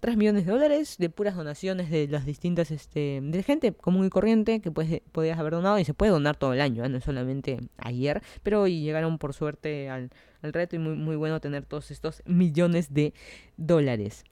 3 0.00 0.16
millones 0.16 0.46
de 0.46 0.52
dólares 0.52 0.96
de 0.98 1.10
puras 1.10 1.36
donaciones 1.36 1.90
de 1.90 2.08
las 2.08 2.26
distintas, 2.26 2.70
este, 2.70 3.20
de 3.22 3.42
gente 3.42 3.72
común 3.72 4.06
y 4.06 4.10
corriente 4.10 4.60
que 4.60 4.70
pues, 4.70 5.00
podías 5.12 5.38
haber 5.38 5.54
donado 5.54 5.78
y 5.78 5.84
se 5.84 5.94
puede 5.94 6.12
donar 6.12 6.36
todo 6.36 6.52
el 6.52 6.60
año, 6.60 6.84
¿eh? 6.84 6.88
no 6.88 7.00
solamente 7.00 7.58
ayer, 7.78 8.22
pero 8.42 8.62
hoy 8.62 8.80
llegaron 8.80 9.18
por 9.18 9.34
suerte 9.34 9.88
al, 9.88 10.10
al 10.46 10.52
reto 10.52 10.76
y 10.76 10.78
muy, 10.78 10.94
muy 10.94 11.16
bueno 11.16 11.40
tener 11.40 11.64
todos 11.64 11.90
estos 11.90 12.22
millones 12.24 12.94
de 12.94 13.12
dólares. 13.56 14.24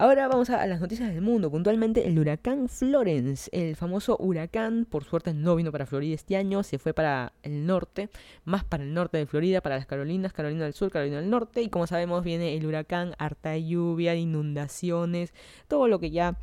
Ahora 0.00 0.28
vamos 0.28 0.48
a, 0.50 0.64
las 0.68 0.80
noticias 0.80 1.12
del 1.12 1.22
mundo, 1.22 1.50
puntualmente 1.50 2.06
el 2.06 2.16
huracán 2.20 2.68
Florence, 2.68 3.50
el 3.52 3.74
famoso 3.74 4.16
huracán, 4.20 4.86
por 4.88 5.02
suerte 5.02 5.34
no 5.34 5.56
vino 5.56 5.72
para 5.72 5.86
Florida 5.86 6.14
este 6.14 6.36
año, 6.36 6.62
se 6.62 6.78
fue 6.78 6.94
para 6.94 7.32
el 7.42 7.66
norte, 7.66 8.08
más 8.44 8.62
para 8.62 8.84
el 8.84 8.94
norte 8.94 9.18
de 9.18 9.26
Florida, 9.26 9.60
para 9.60 9.74
las 9.74 9.86
Carolinas, 9.86 10.32
Carolina 10.32 10.62
del 10.62 10.74
Sur, 10.74 10.92
Carolina 10.92 11.20
del 11.20 11.28
Norte, 11.28 11.62
y 11.62 11.68
como 11.68 11.88
sabemos 11.88 12.22
viene 12.22 12.56
el 12.56 12.64
huracán, 12.64 13.16
harta 13.18 13.58
lluvia, 13.58 14.14
inundaciones, 14.14 15.34
todo 15.66 15.88
lo 15.88 15.98
que 15.98 16.12
ya 16.12 16.38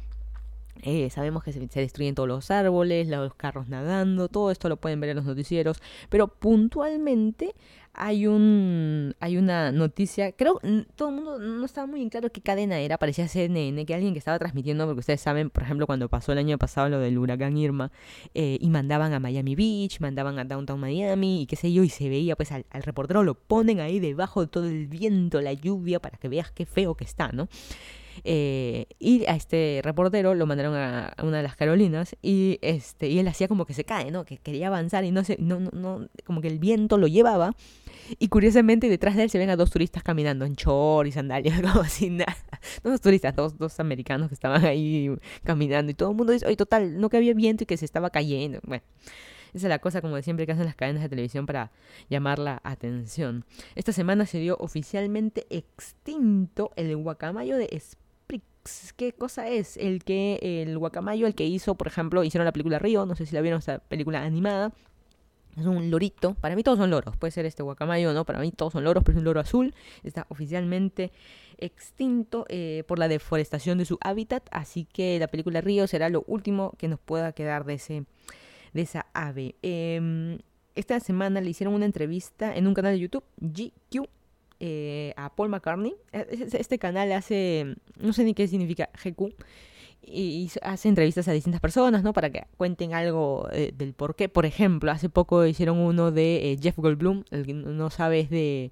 eh, 0.82 1.10
sabemos 1.10 1.44
que 1.44 1.54
se, 1.54 1.60
destruyen 1.60 2.16
todos 2.16 2.28
los 2.28 2.52
árboles, 2.52 3.08
los 3.08 3.34
carros 3.36 3.70
nadando, 3.70 4.28
todo 4.28 4.52
esto 4.52 4.70
lo 4.70 4.78
pueden 4.78 5.00
ver 5.00 5.12
en 5.12 5.18
los 5.18 5.26
noticieros, 5.26 5.82
pero 6.10 6.28
puntualmente 6.28 7.56
hay 7.98 8.28
un 8.28 9.16
hay 9.22 9.38
una 9.38 9.72
noticia, 9.72 10.34
creo 10.34 10.60
todo 10.96 11.10
el 11.10 11.16
mundo 11.16 11.40
no 11.40 11.66
estaba 11.66 11.88
muy 11.88 12.08
claro 12.10 12.30
qué 12.30 12.42
cadena 12.42 12.78
era, 12.80 12.98
parecía 12.98 13.28
CNN, 13.28 13.86
que 13.86 13.96
alguien 13.96 14.14
que 14.14 14.20
estaba 14.20 14.38
transmitiendo, 14.38 14.86
porque 14.86 15.00
ustedes 15.00 15.22
saben, 15.22 15.50
por 15.50 15.64
ejemplo, 15.64 15.88
cuando 15.88 16.10
pasó 16.10 16.34
el 16.34 16.40
año 16.40 16.58
pasado 16.58 16.90
lo 16.90 17.00
del 17.00 17.18
huracán 17.18 17.58
Irma, 17.58 17.92
eh, 18.34 18.58
y 18.60 18.70
mandaban 18.70 19.14
a 19.14 19.20
Miami 19.20 19.56
Beach, 19.56 20.02
mandaban 20.02 20.38
a 20.40 20.44
Downtown 20.44 20.80
Miami, 20.80 21.44
y 21.44 21.46
qué 21.46 21.56
sé 21.56 21.72
yo, 21.72 21.84
y 21.84 21.90
se 21.90 22.10
veía 22.10 22.36
pues 22.36 22.52
al 22.52 22.66
reportero 22.84 23.24
lo 23.24 23.36
ponen 23.36 23.80
ahí 23.80 24.00
debajo 24.00 24.42
de 24.42 24.48
todo 24.48 24.66
el 24.66 24.88
viento, 24.88 25.42
la 25.42 25.54
lluvia, 25.54 26.02
para 26.02 26.18
que 26.18 26.28
veas 26.28 26.52
qué 26.52 26.66
feo 26.66 26.96
que 26.96 27.06
está, 27.06 27.32
¿no? 27.32 27.48
Eh, 28.24 28.88
y 29.00 29.26
a 29.26 29.36
este 29.36 29.82
reportero 29.84 30.36
lo 30.36 30.46
mandaron 30.46 30.76
a, 30.76 31.14
una 31.22 31.38
de 31.38 31.44
las 31.44 31.56
Carolinas 31.56 32.16
y 32.22 32.60
este 32.62 33.10
y 33.10 33.20
él 33.20 33.28
hacía 33.28 33.48
como 33.48 33.66
que 33.66 33.74
se 33.74 33.84
cae, 33.84 34.12
¿no? 34.12 34.26
Que 34.26 34.38
quería 34.38 34.68
avanzar 34.68 35.04
y 35.04 35.12
no 35.12 35.24
sé, 35.24 35.38
no, 35.40 35.60
no, 35.60 35.72
no, 35.72 36.08
como 36.26 36.42
que 36.42 36.48
el 36.48 36.60
viento 36.60 36.98
lo 36.98 37.08
llevaba. 37.08 37.54
Y 38.20 38.28
curiosamente 38.28 38.88
detrás 38.88 39.16
de 39.16 39.24
él 39.24 39.30
se 39.30 39.40
ven 39.40 39.50
a 39.50 39.56
dos 39.56 39.72
turistas 39.72 40.04
caminando 40.04 40.46
en 40.46 40.54
short 40.54 41.08
y 41.08 41.12
sandalias, 41.12 41.60
como 41.62 41.82
así 41.82 42.10
nada. 42.10 42.38
Dos 42.84 43.02
turistas, 43.02 43.36
dos, 43.36 43.58
dos 43.58 43.80
americanos 43.80 44.30
que 44.30 44.36
estaban 44.36 44.64
ahí 44.66 45.10
caminando 45.44 45.92
y 45.92 45.96
todo 45.96 46.12
el 46.12 46.16
mundo 46.16 46.32
dice, 46.32 46.46
oye, 46.46 46.56
total, 46.56 47.00
no 47.00 47.10
que 47.10 47.18
había 47.18 47.34
viento 47.34 47.64
y 47.64 47.66
que 47.68 47.78
se 47.78 47.86
estaba 47.86 48.10
cayendo. 48.10 48.60
Bueno. 48.64 48.84
Esa 49.54 49.68
es 49.68 49.70
la 49.70 49.80
cosa, 49.80 50.02
como 50.02 50.18
de 50.18 50.22
siempre, 50.22 50.46
que 50.46 50.52
hacen 50.52 50.66
las 50.66 50.76
cadenas 50.76 51.02
de 51.02 51.08
televisión 51.08 51.46
para 51.46 51.72
llamar 52.10 52.40
la 52.40 52.60
atención. 52.66 53.46
Esta 53.76 53.94
semana 53.94 54.26
se 54.26 54.38
dio 54.40 54.58
oficialmente 54.60 55.48
extinto 55.50 56.72
el 56.76 56.98
guacamayo 56.98 57.56
de 57.56 57.70
España 57.72 58.05
¿qué 58.96 59.14
cosa 59.14 59.48
es? 59.50 59.78
El 59.78 60.04
que 60.04 60.40
el 60.42 60.78
guacamayo, 60.78 61.28
el 61.28 61.36
que 61.36 61.46
hizo, 61.46 61.76
por 61.76 61.88
ejemplo, 61.88 62.24
hicieron 62.24 62.46
la 62.46 62.52
película 62.52 62.80
Río, 62.80 63.06
no 63.06 63.16
sé 63.16 63.26
si 63.26 63.36
la 63.36 63.42
vieron, 63.42 63.60
esta 63.60 63.80
película 63.80 64.24
animada. 64.24 64.74
Es 65.58 65.66
un 65.66 65.90
lorito, 65.90 66.34
para 66.34 66.54
mí 66.56 66.64
todos 66.64 66.78
son 66.78 66.90
loros, 66.90 67.16
puede 67.16 67.32
ser 67.32 67.46
este 67.46 67.64
guacamayo, 67.64 68.14
¿no? 68.14 68.26
Para 68.26 68.40
mí 68.40 68.52
todos 68.52 68.74
son 68.74 68.84
loros, 68.84 69.04
pero 69.06 69.18
es 69.18 69.20
un 69.20 69.26
loro 69.26 69.40
azul. 69.40 69.74
Está 70.04 70.26
oficialmente 70.30 71.14
extinto 71.58 72.46
eh, 72.50 72.84
por 72.88 73.00
la 73.00 73.08
deforestación 73.08 73.78
de 73.78 73.86
su 73.86 73.98
hábitat, 74.02 74.48
así 74.52 74.84
que 74.84 75.18
la 75.18 75.28
película 75.28 75.62
Río 75.62 75.88
será 75.88 76.10
lo 76.10 76.26
último 76.28 76.74
que 76.78 76.90
nos 76.90 77.00
pueda 77.00 77.32
quedar 77.32 77.64
de, 77.64 77.76
ese, 77.76 78.04
de 78.74 78.82
esa 78.82 79.06
ave. 79.14 79.56
Em, 79.62 80.40
esta 80.76 81.00
semana 81.00 81.40
le 81.40 81.50
hicieron 81.50 81.74
una 81.74 81.86
entrevista 81.86 82.54
en 82.54 82.68
un 82.68 82.74
canal 82.74 82.94
de 82.94 83.00
YouTube, 83.00 83.24
GQ, 83.38 84.10
eh, 84.60 85.14
a 85.18 85.36
Paul 85.36 85.50
McCartney. 85.50 85.96
E, 86.12 86.48
este 86.54 86.80
canal 86.80 87.12
hace, 87.12 87.76
no 88.00 88.14
sé 88.14 88.24
ni 88.24 88.34
qué 88.34 88.48
significa 88.48 88.90
GQ, 89.04 89.34
y 90.08 90.52
hace 90.62 90.88
entrevistas 90.88 91.28
a 91.28 91.32
distintas 91.32 91.62
personas, 91.62 92.04
¿no? 92.04 92.14
Para 92.14 92.30
que 92.30 92.46
cuenten 92.58 92.94
algo 92.94 93.50
eh, 93.52 93.74
del 93.76 93.94
por 93.94 94.16
qué. 94.16 94.30
Por 94.30 94.46
ejemplo, 94.46 94.92
hace 94.92 95.10
poco 95.10 95.46
hicieron 95.46 95.80
uno 95.80 96.12
de 96.12 96.52
eh, 96.52 96.60
Jeff 96.62 96.78
Goldblum, 96.78 97.24
el 97.32 97.46
que 97.46 97.54
no 97.54 97.90
sabes 97.90 98.30
de... 98.30 98.72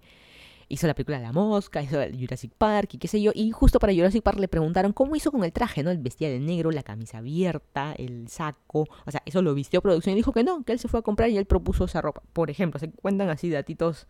Hizo 0.69 0.88
la 0.88 0.96
película 0.96 1.19
La 1.19 1.34
Mosca, 1.34 1.84
hizo 1.84 1.98
Jurassic 2.17 2.52
Park 2.58 2.96
y 2.96 2.98
qué 2.98 3.08
sé 3.08 3.22
yo. 3.22 3.32
Y 3.36 3.52
justo 3.52 3.80
para 3.80 3.93
Jurassic 3.93 4.24
Park 4.24 4.39
le 4.39 4.48
preguntaron 4.48 4.91
cómo 4.91 5.15
hizo 5.15 5.32
con 5.32 5.43
el 5.43 5.52
traje, 5.52 5.84
¿no? 5.84 5.91
El 5.91 6.00
vestía 6.00 6.30
de 6.30 6.39
negro, 6.39 6.72
la 6.72 6.82
camisa 6.82 7.19
abierta, 7.19 7.93
el 7.98 8.28
saco. 8.28 8.88
O 9.06 9.12
sea, 9.12 9.22
eso 9.26 9.41
lo 9.43 9.54
vistió 9.54 9.82
producción 9.82 10.13
y 10.13 10.15
dijo 10.15 10.32
que 10.32 10.43
no, 10.43 10.63
que 10.63 10.72
él 10.72 10.80
se 10.80 10.88
fue 10.88 11.02
a 11.02 11.04
comprar 11.04 11.30
y 11.30 11.38
él 11.38 11.46
propuso 11.46 11.86
esa 11.86 12.02
ropa. 12.02 12.24
Por 12.32 12.50
ejemplo, 12.50 12.80
se 12.80 12.89
cuentan 12.89 13.30
así 13.30 13.50
datitos 13.50 14.08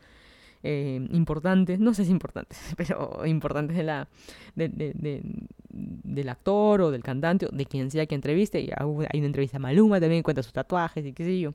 eh, 0.63 1.06
importantes, 1.12 1.80
no 1.80 1.93
sé 1.93 2.06
si 2.06 2.12
importantes, 2.12 2.73
pero 2.78 3.26
importantes 3.26 3.76
de 3.76 3.84
la, 3.84 4.08
del 4.56 6.30
actor 6.30 6.82
o 6.82 6.91
del 6.91 7.04
cantante 7.04 7.47
o 7.47 7.49
de 7.49 7.65
quien 7.65 7.91
sea 7.91 8.06
que 8.06 8.15
entreviste. 8.15 8.62
Y 8.62 8.69
hay 8.71 9.19
una 9.19 9.28
entrevista 9.28 9.58
a 9.58 9.60
Maluma 9.60 9.99
también, 9.99 10.23
cuenta 10.23 10.41
sus 10.41 10.54
tatuajes 10.54 11.06
y 11.06 11.13
qué 11.13 11.26
sé 11.26 11.39
yo, 11.39 11.54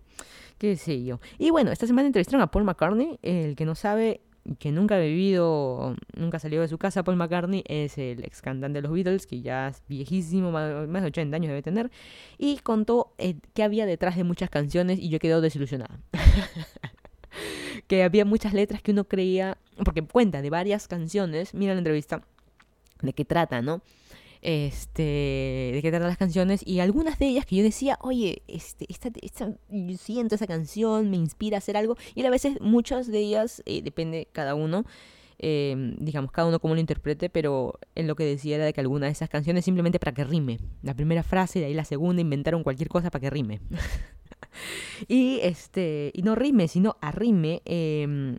qué 0.58 0.76
sé 0.76 1.02
yo. 1.04 1.20
Y 1.38 1.50
bueno, 1.50 1.72
esta 1.72 1.86
semana 1.86 2.06
entrevistaron 2.06 2.42
a 2.42 2.50
Paul 2.50 2.64
McCartney, 2.64 3.18
el 3.22 3.56
que 3.56 3.64
no 3.64 3.74
sabe, 3.74 4.20
que 4.58 4.72
nunca 4.72 4.96
ha 4.96 5.00
vivido, 5.00 5.96
nunca 6.14 6.38
salió 6.38 6.60
de 6.60 6.68
su 6.68 6.78
casa, 6.78 7.02
Paul 7.02 7.16
McCartney, 7.16 7.64
es 7.66 7.98
el 7.98 8.24
ex 8.24 8.42
cantante 8.42 8.78
de 8.78 8.82
los 8.82 8.92
Beatles, 8.92 9.26
que 9.26 9.40
ya 9.40 9.68
es 9.68 9.82
viejísimo, 9.88 10.50
más, 10.50 11.02
de 11.02 11.08
80 11.08 11.36
años 11.36 11.48
debe 11.48 11.62
tener, 11.62 11.90
y 12.38 12.58
contó 12.58 13.14
eh, 13.18 13.36
qué 13.54 13.62
había 13.62 13.86
detrás 13.86 14.16
de 14.16 14.24
muchas 14.24 14.50
canciones 14.50 14.98
y 14.98 15.08
yo 15.08 15.18
quedé 15.18 15.40
desilusionada. 15.40 16.00
que 17.86 18.02
había 18.02 18.24
muchas 18.24 18.52
letras 18.52 18.82
que 18.82 18.92
uno 18.92 19.04
creía, 19.04 19.58
porque 19.84 20.02
cuenta 20.02 20.42
de 20.42 20.50
varias 20.50 20.88
canciones, 20.88 21.54
mira 21.54 21.74
la 21.74 21.78
entrevista, 21.78 22.22
de 23.02 23.12
qué 23.12 23.24
trata, 23.24 23.62
¿no? 23.62 23.82
este, 24.42 25.02
de 25.02 25.80
qué 25.82 25.90
tratan 25.90 26.08
las 26.08 26.16
canciones 26.16 26.66
y 26.66 26.80
algunas 26.80 27.18
de 27.18 27.26
ellas 27.26 27.46
que 27.46 27.56
yo 27.56 27.62
decía, 27.62 27.98
oye, 28.00 28.42
este, 28.46 28.86
esta, 28.88 29.10
esta, 29.20 29.52
yo 29.68 29.96
siento 29.96 30.34
esa 30.34 30.46
canción, 30.46 31.10
me 31.10 31.16
inspira 31.16 31.56
a 31.56 31.58
hacer 31.58 31.76
algo 31.76 31.96
y 32.14 32.24
a 32.24 32.30
veces 32.30 32.60
muchas 32.60 33.08
de 33.08 33.18
ellas, 33.18 33.62
eh, 33.66 33.82
depende 33.82 34.28
cada 34.32 34.54
uno, 34.54 34.84
eh, 35.40 35.94
digamos, 35.98 36.32
cada 36.32 36.48
uno 36.48 36.60
como 36.60 36.74
lo 36.74 36.80
interprete, 36.80 37.30
pero 37.30 37.78
en 37.94 38.06
lo 38.06 38.16
que 38.16 38.24
decía 38.24 38.56
era 38.56 38.64
de 38.64 38.72
que 38.72 38.80
alguna 38.80 39.06
de 39.06 39.12
esas 39.12 39.28
canciones 39.28 39.64
simplemente 39.64 39.98
para 39.98 40.12
que 40.12 40.24
rime. 40.24 40.58
La 40.82 40.94
primera 40.94 41.22
frase, 41.22 41.60
de 41.60 41.66
ahí 41.66 41.74
la 41.74 41.84
segunda, 41.84 42.20
inventaron 42.20 42.62
cualquier 42.62 42.88
cosa 42.88 43.10
para 43.10 43.20
que 43.20 43.30
rime. 43.30 43.60
y 45.08 45.40
este, 45.42 46.10
y 46.14 46.22
no 46.22 46.34
rime, 46.34 46.68
sino 46.68 46.96
arrime. 47.00 47.62
Eh, 47.64 48.36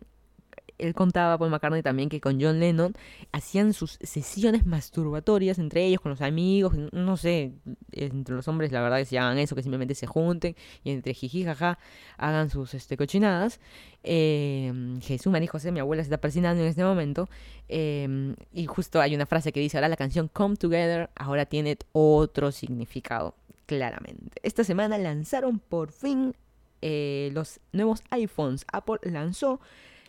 él 0.80 0.94
contaba, 0.94 1.38
Paul 1.38 1.52
McCartney 1.52 1.84
también, 1.84 2.10
que 2.10 2.20
con 2.22 2.42
John 2.42 2.60
Lennon 2.60 2.94
hacían 3.32 3.74
sus 3.74 4.00
sesiones 4.02 4.66
masturbatorias 4.66 5.60
entre 5.60 5.86
ellos, 5.86 6.02
con 6.02 6.12
los 6.12 6.22
amigos, 6.22 6.74
no 6.94 7.18
sé, 7.18 7.52
entre 7.92 8.34
los 8.34 8.48
hombres 8.48 8.72
la 8.72 8.82
verdad 8.82 8.98
que 8.98 9.06
se 9.06 9.20
hagan 9.20 9.38
eso, 9.38 9.56
que 9.56 9.62
simplemente 9.62 9.94
se 9.94 10.08
junten 10.08 10.56
y 10.84 10.92
entre 10.92 11.14
jiji 11.14 11.44
jaja 11.44 11.78
hagan 12.18 12.50
sus 12.50 12.74
este, 12.74 12.98
cochinadas. 12.98 13.60
Eh, 14.04 14.98
Jesús, 15.02 15.32
María 15.32 15.50
José, 15.50 15.72
mi 15.72 15.82
abuela 15.82 16.02
se 16.02 16.08
está 16.08 16.18
persinando 16.18 16.64
en 16.64 16.70
este 16.70 16.84
momento. 16.84 17.30
Em, 17.68 18.36
y 18.54 18.66
justo 18.66 19.02
hay 19.02 19.14
una 19.14 19.26
frase 19.26 19.52
que 19.52 19.60
dice, 19.60 19.78
ahora 19.78 19.90
la 19.90 19.98
canción 19.98 20.30
Come 20.30 20.56
Together 20.56 21.10
ahora 21.16 21.46
tiene 21.46 21.78
otro 21.92 22.52
significado, 22.52 23.36
claramente. 23.70 24.40
Esta 24.42 24.64
semana 24.64 24.98
lanzaron 24.98 25.60
por 25.60 25.92
fin 25.92 26.36
eh, 26.82 27.30
los 27.34 27.60
nuevos 27.72 28.02
iPhones. 28.10 28.66
Apple 28.74 28.98
lanzó 29.04 29.62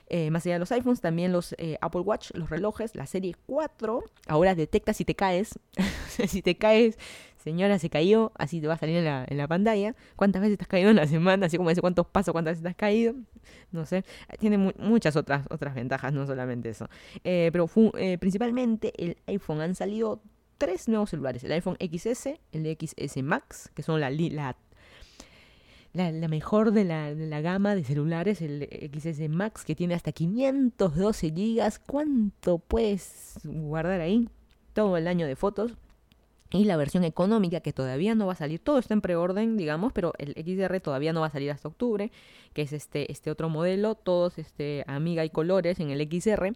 eh, 0.09 0.31
más 0.31 0.47
allá 0.47 0.55
de 0.55 0.61
los 0.61 0.73
iPhones, 0.73 1.03
también 1.03 1.31
los 1.31 1.55
eh, 1.59 1.77
Apple 1.83 2.01
Watch, 2.01 2.31
los 2.33 2.49
relojes, 2.49 2.97
la 2.97 3.05
serie 3.05 3.37
4. 3.47 4.03
Ahora 4.29 4.55
detecta 4.55 4.95
si 4.95 5.05
te 5.05 5.15
caes. 5.15 5.59
si 6.27 6.41
te 6.41 6.57
caes, 6.57 6.99
señora, 7.37 7.79
se 7.79 7.91
cayó, 7.91 8.33
así 8.35 8.63
te 8.63 8.67
va 8.67 8.75
a 8.75 8.79
salir 8.79 8.97
en 8.97 9.37
la, 9.37 9.47
pantalla. 9.47 9.95
¿Cuántas 10.17 10.41
veces 10.41 10.57
te 10.57 10.65
has 10.65 10.69
caído 10.69 10.89
en 10.89 10.97
la 10.97 11.07
semana? 11.07 11.45
Así 11.45 11.59
como 11.59 11.69
dice 11.69 11.83
cuántos 11.83 12.07
pasos, 12.07 12.33
cuántas 12.33 12.53
veces 12.53 12.63
te 12.63 12.69
has 12.71 12.77
caído. 12.77 13.15
No 13.73 13.85
sé. 13.85 14.07
Tiene 14.39 14.57
muchas 14.57 15.17
otras, 15.17 15.47
otras 15.51 15.75
ventajas, 15.75 16.15
no 16.15 16.27
solamente 16.27 16.71
eso. 16.71 16.89
Pero 17.23 17.69
principalmente 18.19 18.95
el 18.97 19.19
iPhone 19.27 19.61
han 19.61 19.75
salido 19.75 20.23
tres 20.61 20.89
nuevos 20.89 21.09
celulares. 21.09 21.43
El 21.43 21.53
iPhone 21.53 21.79
XS, 21.81 22.39
el 22.53 22.77
XS 22.79 23.23
Max, 23.23 23.71
que 23.75 23.83
son 23.83 23.99
la, 23.99 24.11
la 24.11 24.57
la, 25.95 26.29
mejor 26.29 26.71
de 26.73 26.85
la, 26.85 27.15
de 27.15 27.27
la, 27.27 27.41
gama 27.41 27.75
de 27.75 27.83
celulares, 27.83 28.43
el 28.43 28.69
XS 28.95 29.29
Max, 29.31 29.65
que 29.65 29.75
tiene 29.75 29.95
hasta 29.95 30.13
512 30.13 31.31
GB. 31.31 31.81
¿Cuánto 31.87 32.59
puedes 32.59 33.41
guardar 33.43 34.03
ahí? 34.03 34.29
Todo 34.75 34.99
el 34.99 35.09
año 35.09 35.27
de 35.27 35.35
fotos. 35.35 35.77
Y 36.53 36.65
la 36.65 36.77
versión 36.77 37.05
económica, 37.05 37.61
que 37.61 37.73
todavía 37.73 38.15
no 38.15 38.27
va 38.27 38.33
a 38.33 38.37
salir, 38.37 38.59
todo 38.59 38.79
está 38.79 38.93
en 38.93 39.01
preorden, 39.01 39.57
digamos, 39.57 39.93
pero 39.93 40.13
el 40.19 40.35
XR 40.35 40.81
todavía 40.81 41.13
no 41.13 41.21
va 41.21 41.29
a 41.29 41.31
salir 41.31 41.51
hasta 41.51 41.69
octubre, 41.69 42.11
que 42.53 42.63
es 42.63 42.73
este, 42.73 43.11
este 43.11 43.31
otro 43.31 43.49
modelo, 43.49 43.95
todos 43.95 44.37
este, 44.37 44.85
amiga 44.89 45.25
y 45.25 45.31
colores 45.31 45.81
en 45.81 45.91
el 45.91 46.01
XR. 46.01 46.53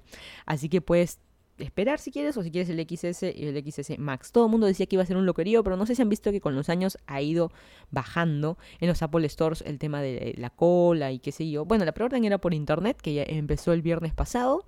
Así 0.46 0.68
que 0.68 0.80
puedes 0.80 1.20
esperar 1.58 1.98
si 1.98 2.10
quieres 2.10 2.36
o 2.36 2.42
si 2.42 2.50
quieres 2.50 2.68
el 2.68 2.80
XS 2.80 3.22
y 3.34 3.46
el 3.46 3.64
XS 3.64 3.98
Max. 3.98 4.32
Todo 4.32 4.46
el 4.46 4.50
mundo 4.50 4.66
decía 4.66 4.86
que 4.86 4.96
iba 4.96 5.02
a 5.02 5.06
ser 5.06 5.16
un 5.16 5.26
loquerío, 5.26 5.62
pero 5.62 5.76
no 5.76 5.86
sé 5.86 5.94
si 5.94 6.02
han 6.02 6.08
visto 6.08 6.32
que 6.32 6.40
con 6.40 6.54
los 6.54 6.68
años 6.68 6.98
ha 7.06 7.20
ido 7.22 7.52
bajando 7.90 8.58
en 8.80 8.88
los 8.88 9.02
Apple 9.02 9.28
Stores 9.28 9.62
el 9.66 9.78
tema 9.78 10.02
de 10.02 10.34
la 10.36 10.50
cola 10.50 11.12
y 11.12 11.18
qué 11.18 11.32
sé 11.32 11.48
yo. 11.48 11.64
Bueno, 11.64 11.84
la 11.84 11.92
preorden 11.92 12.24
era 12.24 12.38
por 12.38 12.54
internet, 12.54 12.98
que 13.00 13.14
ya 13.14 13.24
empezó 13.26 13.72
el 13.72 13.82
viernes 13.82 14.14
pasado. 14.14 14.64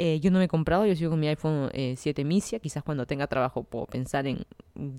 Eh, 0.00 0.20
yo 0.20 0.30
no 0.30 0.38
me 0.38 0.44
he 0.44 0.48
comprado, 0.48 0.86
yo 0.86 0.94
sigo 0.94 1.10
con 1.10 1.18
mi 1.18 1.26
iPhone 1.26 1.70
7 1.72 2.22
eh, 2.22 2.24
Misia. 2.24 2.60
Quizás 2.60 2.84
cuando 2.84 3.04
tenga 3.04 3.26
trabajo 3.26 3.64
puedo 3.64 3.86
pensar 3.86 4.28
en 4.28 4.44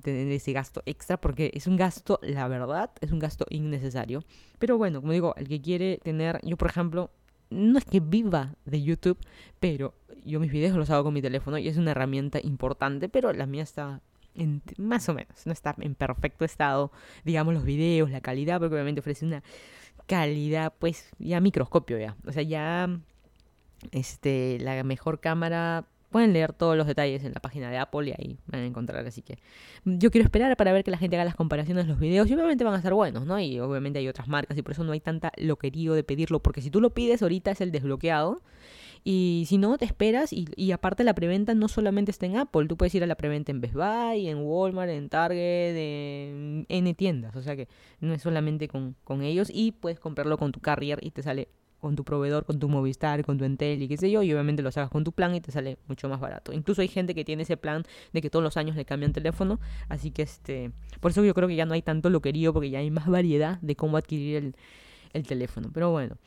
tener 0.02 0.30
ese 0.30 0.52
gasto 0.52 0.84
extra, 0.86 1.22
porque 1.22 1.52
es 1.54 1.68
un 1.68 1.78
gasto, 1.78 2.20
la 2.22 2.50
verdad, 2.50 2.92
es 3.00 3.12
un 3.12 3.20
gasto 3.20 3.46
innecesario. 3.50 4.26
Pero 4.60 4.78
bueno, 4.78 5.00
como 5.00 5.14
digo, 5.14 5.34
el 5.38 5.48
que 5.48 5.62
quiere 5.62 6.00
tener, 6.04 6.40
yo 6.44 6.58
por 6.58 6.70
ejemplo, 6.70 7.12
no 7.50 7.78
es 7.78 7.86
que 7.86 8.00
viva 8.00 8.56
de 8.66 8.82
YouTube, 8.82 9.18
pero 9.60 9.94
yo 10.26 10.40
mis 10.40 10.52
videos 10.52 10.76
los 10.76 10.90
hago 10.90 11.06
con 11.06 11.14
mi 11.14 11.22
teléfono 11.22 11.58
y 11.58 11.68
es 11.68 11.78
una 11.78 11.92
herramienta 11.92 12.40
importante, 12.42 13.10
pero 13.10 13.34
la 13.34 13.46
mía 13.46 13.64
está 13.64 14.02
en, 14.36 14.62
más 14.78 15.10
o 15.10 15.14
menos, 15.14 15.46
no 15.46 15.52
está 15.52 15.76
en 15.80 15.96
perfecto 15.96 16.46
estado, 16.46 16.92
digamos, 17.26 17.54
los 17.54 17.64
videos, 17.64 18.12
la 18.12 18.22
calidad, 18.22 18.60
porque 18.60 18.76
obviamente 18.76 19.02
ofrece 19.02 19.26
una 19.26 19.44
calidad, 20.06 20.74
pues, 20.80 21.10
ya 21.20 21.40
microscopio 21.40 21.98
ya. 21.98 22.16
O 22.26 22.32
sea, 22.32 22.44
ya 22.44 22.90
este, 23.92 24.58
la 24.60 24.84
mejor 24.84 25.20
cámara 25.20 25.86
Pueden 26.10 26.34
leer 26.34 26.54
todos 26.54 26.76
los 26.76 26.88
detalles 26.88 27.24
en 27.24 27.34
la 27.34 27.40
página 27.40 27.70
de 27.70 27.78
Apple 27.78 28.10
y 28.10 28.12
ahí 28.12 28.40
van 28.48 28.62
a 28.62 28.66
encontrar. 28.66 29.06
Así 29.06 29.22
que 29.22 29.38
yo 29.86 30.10
quiero 30.10 30.26
esperar 30.26 30.56
para 30.58 30.74
ver 30.74 30.84
que 30.84 30.92
la 30.92 30.98
gente 30.98 31.16
haga 31.16 31.26
las 31.26 31.36
comparaciones 31.36 31.86
de 31.86 31.92
los 31.92 32.00
videos. 32.00 32.30
Y 32.30 32.34
obviamente 32.34 32.64
van 32.64 32.74
a 32.74 32.82
ser 32.82 32.94
buenos, 32.94 33.26
¿no? 33.26 33.40
Y 33.40 33.60
obviamente 33.60 34.00
hay 34.00 34.08
otras 34.08 34.28
marcas 34.28 34.58
y 34.58 34.62
por 34.64 34.72
eso 34.72 34.84
no 34.84 34.92
hay 34.92 35.00
tanta 35.00 35.32
loquerío 35.38 35.94
de 35.94 36.04
pedirlo. 36.04 36.42
Porque 36.42 36.62
si 36.62 36.72
tú 36.72 36.82
lo 36.82 36.94
pides 36.94 37.22
ahorita 37.22 37.52
es 37.52 37.62
el 37.62 37.72
desbloqueado. 37.72 38.42
Y 39.04 39.46
si 39.48 39.58
no, 39.58 39.78
te 39.78 39.86
esperas. 39.86 40.34
Y, 40.34 40.72
aparte 40.72 41.04
la 41.04 41.14
preventa 41.14 41.54
no 41.54 41.68
solamente 41.68 42.12
está 42.12 42.26
en 42.26 42.38
Apple. 42.38 42.68
Tú 42.68 42.76
puedes 42.76 42.94
ir 42.96 43.04
a 43.04 43.08
la 43.08 43.16
preventa 43.16 43.52
en 43.52 43.62
Best 43.62 43.76
Buy, 43.76 44.28
en 44.28 44.40
Walmart, 44.40 44.90
en 44.90 45.10
Target, 45.10 45.76
en 45.76 46.66
N 46.70 46.94
tiendas. 46.96 47.36
O 47.36 47.42
sea 47.42 47.56
que 47.56 47.68
no 48.00 48.14
es 48.14 48.22
solamente 48.22 48.68
con, 48.68 48.96
con 49.04 49.22
ellos. 49.22 49.50
Y 49.54 49.74
puedes 49.74 50.00
comprarlo 50.00 50.38
con 50.38 50.52
tu 50.52 50.60
carrier 50.60 51.00
y 51.02 51.12
te 51.12 51.24
sale 51.24 51.50
con 51.80 51.96
tu 51.96 52.04
proveedor, 52.04 52.46
con 52.46 52.60
tu 52.60 52.70
Movistar, 52.70 53.24
con 53.26 53.38
tu 53.38 53.46
Entel 53.46 53.82
y 53.82 53.88
qué 53.88 53.98
sé 53.98 54.12
yo, 54.12 54.22
y 54.24 54.34
obviamente 54.34 54.62
lo 54.62 54.72
sacas 54.72 54.90
con 54.90 55.04
tu 55.04 55.12
plan 55.12 55.34
y 55.36 55.42
te 55.42 55.52
sale 55.52 55.78
mucho 55.88 56.10
más 56.10 56.20
barato. 56.20 56.54
Incluso 56.54 56.82
hay 56.82 56.88
gente 56.88 57.16
que 57.16 57.26
tiene 57.26 57.44
ese 57.44 57.58
plan 57.58 57.84
de 58.14 58.22
que 58.22 58.30
todos 58.30 58.44
los 58.44 58.58
años 58.58 58.76
le 58.76 58.86
cambian 58.86 59.14
teléfono, 59.14 59.60
así 59.88 60.12
que 60.12 60.24
este, 60.24 60.72
por 61.00 61.12
eso 61.12 61.24
yo 61.24 61.34
creo 61.34 61.48
que 61.48 61.56
ya 61.56 61.66
no 61.66 61.74
hay 61.74 61.82
tanto 61.82 62.10
loquerío 62.10 62.54
porque 62.54 62.70
ya 62.70 62.80
hay 62.80 62.92
más 62.92 63.08
variedad 63.08 63.60
de 63.62 63.76
cómo 63.76 63.98
adquirir 63.98 64.38
el, 64.38 64.56
el 65.14 65.26
teléfono. 65.26 65.70
Pero 65.74 65.92
bueno, 65.92 66.18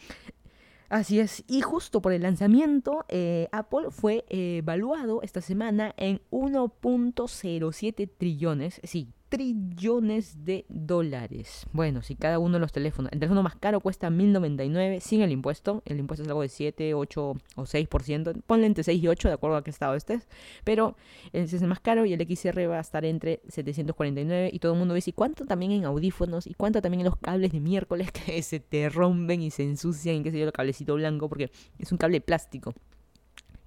Así 0.93 1.21
es, 1.21 1.43
y 1.49 1.63
justo 1.63 2.03
por 2.03 2.13
el 2.13 2.21
lanzamiento, 2.21 3.07
eh, 3.09 3.49
Apple 3.51 3.87
fue 3.89 4.27
evaluado 4.29 5.23
esta 5.23 5.41
semana 5.41 5.95
en 5.97 6.21
1.07 6.31 8.11
trillones, 8.19 8.79
sí, 8.85 9.09
trillones 9.33 10.45
de 10.45 10.67
dólares. 10.69 11.65
Bueno, 11.73 12.03
si 12.03 12.17
cada 12.17 12.39
uno 12.39 12.53
de 12.53 12.61
los 12.61 12.71
teléfonos, 12.71 13.11
el 13.13 13.19
teléfono 13.19 13.43
más 13.43 13.57
caro 13.57 13.81
cuesta 13.81 14.11
1099 14.11 15.01
sin 15.01 15.23
el 15.23 15.33
impuesto, 15.33 15.83
el 15.87 15.99
impuesto 15.99 16.23
es 16.23 16.29
algo 16.29 16.43
de 16.43 16.51
7, 16.51 16.93
8 16.93 17.23
o 17.23 17.63
6%, 17.63 18.43
ponle 18.47 18.67
entre 18.67 18.85
6 18.85 19.03
y 19.03 19.09
8 19.09 19.29
de 19.29 19.35
acuerdo 19.35 19.57
a 19.57 19.65
qué 19.65 19.71
estado 19.71 19.95
estés, 19.95 20.29
pero 20.65 20.97
ese 21.33 21.57
es 21.57 21.63
el 21.63 21.69
más 21.69 21.81
caro 21.81 22.05
y 22.05 22.13
el 22.13 22.21
XR 22.21 22.69
va 22.69 22.77
a 22.77 22.83
estar 22.83 23.07
entre 23.07 23.41
749 23.49 24.51
y 24.53 24.59
todo 24.59 24.75
el 24.75 24.79
mundo 24.79 24.93
dice, 24.93 25.09
¿y 25.09 25.15
cuánto 25.15 25.47
también 25.47 25.73
en 25.73 25.87
audífonos? 25.87 26.47
¿Y 26.47 26.53
cuánto 26.53 26.83
también 26.83 27.01
en 27.01 27.07
los 27.07 27.17
cables 27.17 27.53
de 27.53 27.61
miércoles 27.61 28.13
que 28.13 28.43
se 28.43 28.61
te 28.61 28.91
rompen 28.91 29.41
y 29.41 29.51
se 29.51 29.63
ensucian 29.63 30.17
y 30.17 30.23
qué 30.25 30.31
sé 30.31 30.41
yo, 30.41 30.45
el 30.45 30.53
cablecito 30.53 30.95
blanco 30.95 31.31
porque 31.31 31.51
es 31.79 31.91
un 31.91 31.97
cable 31.97 32.21
plástico? 32.21 32.75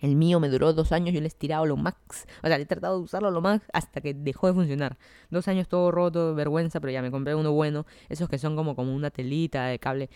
El 0.05 0.15
mío 0.15 0.39
me 0.39 0.49
duró 0.49 0.71
dos 0.71 0.91
años, 0.91 1.15
yo 1.15 1.19
le 1.19 1.25
he 1.25 1.27
estirado 1.27 1.65
lo 1.65 1.77
max. 1.77 2.27
O 2.43 2.47
sea, 2.47 2.57
he 2.57 2.65
tratado 2.67 2.99
de 2.99 3.05
usarlo 3.05 3.31
lo 3.31 3.41
más 3.41 3.61
hasta 3.73 4.01
que 4.01 4.13
dejó 4.13 4.45
de 4.45 4.53
funcionar. 4.53 4.99
Dos 5.31 5.47
años 5.47 5.67
todo 5.67 5.89
roto, 5.89 6.35
vergüenza, 6.35 6.79
pero 6.79 6.93
ya 6.93 7.01
me 7.01 7.09
compré 7.09 7.33
uno 7.33 7.51
bueno. 7.53 7.87
Esos 8.07 8.29
que 8.29 8.37
son 8.37 8.55
como, 8.55 8.75
como 8.75 8.93
una 8.93 9.09
telita 9.09 9.65
de 9.65 9.79
cable, 9.79 10.11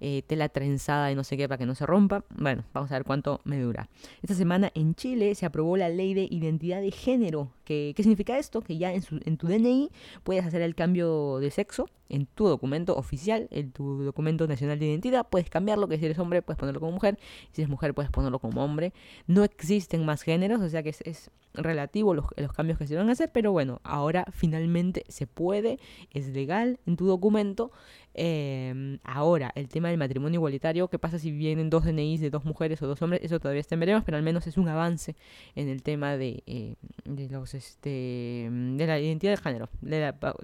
eh, 0.00 0.22
tela 0.26 0.48
trenzada 0.48 1.12
y 1.12 1.14
no 1.14 1.24
sé 1.24 1.36
qué 1.36 1.48
para 1.48 1.58
que 1.58 1.66
no 1.66 1.74
se 1.74 1.86
rompa. 1.86 2.24
Bueno, 2.36 2.64
vamos 2.72 2.90
a 2.90 2.94
ver 2.94 3.04
cuánto 3.04 3.40
me 3.44 3.58
dura. 3.60 3.88
Esta 4.22 4.34
semana 4.34 4.70
en 4.74 4.94
Chile 4.94 5.34
se 5.34 5.46
aprobó 5.46 5.76
la 5.76 5.88
ley 5.88 6.14
de 6.14 6.26
identidad 6.30 6.80
de 6.80 6.90
género. 6.90 7.50
¿Qué, 7.64 7.94
significa 7.96 8.38
esto? 8.38 8.62
Que 8.62 8.78
ya 8.78 8.92
en 8.92 9.36
tu 9.36 9.46
DNI 9.46 9.90
puedes 10.24 10.44
hacer 10.44 10.62
el 10.62 10.74
cambio 10.74 11.38
de 11.38 11.50
sexo 11.50 11.86
en 12.10 12.26
tu 12.26 12.48
documento 12.48 12.96
oficial, 12.96 13.48
en 13.50 13.70
tu 13.70 14.02
documento 14.02 14.46
nacional 14.46 14.78
de 14.78 14.86
identidad, 14.86 15.26
puedes 15.28 15.48
cambiarlo, 15.48 15.88
que 15.88 15.96
si 15.96 16.04
eres 16.04 16.18
hombre 16.18 16.42
puedes 16.42 16.58
ponerlo 16.58 16.80
como 16.80 16.92
mujer, 16.92 17.18
si 17.52 17.62
eres 17.62 17.70
mujer 17.70 17.94
puedes 17.94 18.10
ponerlo 18.10 18.40
como 18.40 18.62
hombre. 18.62 18.92
No 19.26 19.44
existen 19.44 20.04
más 20.04 20.22
géneros, 20.22 20.60
o 20.60 20.68
sea 20.68 20.82
que 20.82 20.90
es, 20.90 21.30
relativo 21.54 22.14
los, 22.14 22.26
los, 22.36 22.52
cambios 22.52 22.78
que 22.78 22.86
se 22.86 22.96
van 22.96 23.08
a 23.08 23.12
hacer, 23.12 23.30
pero 23.32 23.52
bueno, 23.52 23.80
ahora 23.84 24.26
finalmente 24.32 25.04
se 25.08 25.26
puede, 25.26 25.78
es 26.12 26.28
legal 26.28 26.78
en 26.86 26.96
tu 26.96 27.06
documento. 27.06 27.72
Em, 28.12 28.98
ahora, 29.04 29.52
el 29.54 29.68
tema 29.68 29.88
del 29.88 29.96
matrimonio 29.96 30.38
igualitario, 30.38 30.88
¿qué 30.88 30.98
pasa 30.98 31.18
si 31.18 31.30
vienen 31.30 31.70
dos 31.70 31.84
DNIs 31.84 32.20
de 32.20 32.30
dos 32.30 32.44
mujeres 32.44 32.82
o 32.82 32.86
dos 32.88 33.00
hombres? 33.02 33.22
Eso 33.22 33.38
todavía 33.38 33.60
está 33.60 33.76
en 33.76 33.80
veremos, 33.80 34.04
pero 34.04 34.16
al 34.16 34.24
menos 34.24 34.46
es 34.46 34.58
un 34.58 34.68
avance 34.68 35.14
en 35.54 35.68
el 35.68 35.82
tema 35.82 36.16
de, 36.16 36.42
eh, 36.46 36.74
de 37.04 37.28
los 37.28 37.54
este, 37.54 38.48
de 38.50 38.86
la 38.86 38.98
identidad 38.98 39.32
de 39.32 39.36
género. 39.36 39.68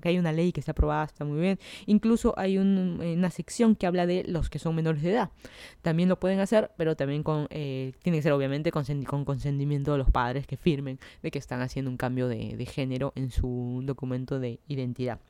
que 0.00 0.08
hay 0.08 0.18
una 0.18 0.32
ley 0.32 0.52
que 0.52 0.60
está 0.60 0.72
aprobada, 0.72 1.04
está 1.04 1.24
muy 1.24 1.40
bien. 1.40 1.58
Incluso 1.86 2.34
hay 2.38 2.56
una 2.58 3.30
sección 3.30 3.74
que 3.74 3.86
habla 3.86 4.06
de 4.06 4.24
los 4.28 4.48
que 4.48 4.58
son 4.58 4.74
menores 4.74 5.02
de 5.02 5.12
edad. 5.12 5.30
También 5.82 6.08
lo 6.08 6.20
pueden 6.20 6.38
hacer, 6.40 6.70
pero 6.76 6.94
también 6.96 7.22
con, 7.22 7.48
eh, 7.50 7.92
tiene 8.02 8.18
que 8.18 8.22
ser 8.22 8.32
obviamente 8.32 8.70
con, 8.70 8.84
con, 9.04 9.24
consentimiento 9.24 9.92
de 9.92 9.98
los 9.98 10.10
padres 10.10 10.46
que 10.46 10.56
firmen 10.56 10.95
de 11.22 11.30
que 11.30 11.38
están 11.38 11.60
haciendo 11.60 11.90
un 11.90 11.96
cambio 11.96 12.28
de, 12.28 12.56
de 12.56 12.66
género 12.66 13.12
en 13.16 13.30
su 13.30 13.82
documento 13.84 14.38
de 14.38 14.60
identidad. 14.68 15.20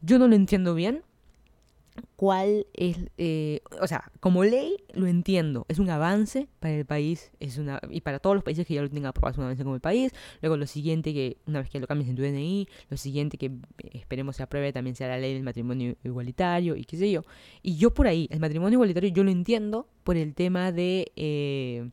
Yo 0.00 0.18
no 0.18 0.28
lo 0.28 0.34
entiendo 0.34 0.74
bien, 0.74 1.02
cuál 2.16 2.66
es, 2.74 2.96
eh, 3.18 3.60
o 3.80 3.86
sea, 3.86 4.10
como 4.20 4.44
ley 4.44 4.76
lo 4.94 5.06
entiendo, 5.06 5.66
es 5.68 5.78
un 5.78 5.90
avance 5.90 6.48
para 6.60 6.74
el 6.74 6.86
país, 6.86 7.32
es 7.40 7.58
una 7.58 7.80
y 7.90 8.00
para 8.00 8.18
todos 8.18 8.34
los 8.34 8.44
países 8.44 8.66
que 8.66 8.74
ya 8.74 8.82
lo 8.82 8.88
tengan 8.88 9.06
aprobado 9.06 9.32
es 9.32 9.38
un 9.38 9.44
avance 9.44 9.62
como 9.62 9.74
el 9.74 9.80
país. 9.80 10.12
Luego 10.40 10.56
lo 10.56 10.66
siguiente 10.66 11.12
que 11.12 11.38
una 11.46 11.60
vez 11.60 11.70
que 11.70 11.80
lo 11.80 11.86
cambies 11.86 12.08
en 12.08 12.16
tu 12.16 12.22
DNI, 12.22 12.68
lo 12.88 12.96
siguiente 12.96 13.38
que 13.38 13.52
esperemos 13.92 14.36
se 14.36 14.42
apruebe 14.42 14.72
también 14.72 14.96
sea 14.96 15.08
la 15.08 15.18
ley 15.18 15.34
del 15.34 15.42
matrimonio 15.42 15.94
igualitario 16.04 16.76
y 16.76 16.84
qué 16.84 16.96
sé 16.96 17.10
yo. 17.10 17.22
Y 17.62 17.76
yo 17.76 17.92
por 17.92 18.06
ahí, 18.06 18.28
el 18.30 18.40
matrimonio 18.40 18.76
igualitario 18.76 19.10
yo 19.10 19.24
lo 19.24 19.30
entiendo 19.30 19.86
por 20.04 20.16
el 20.16 20.34
tema 20.34 20.72
de 20.72 21.12
eh, 21.16 21.90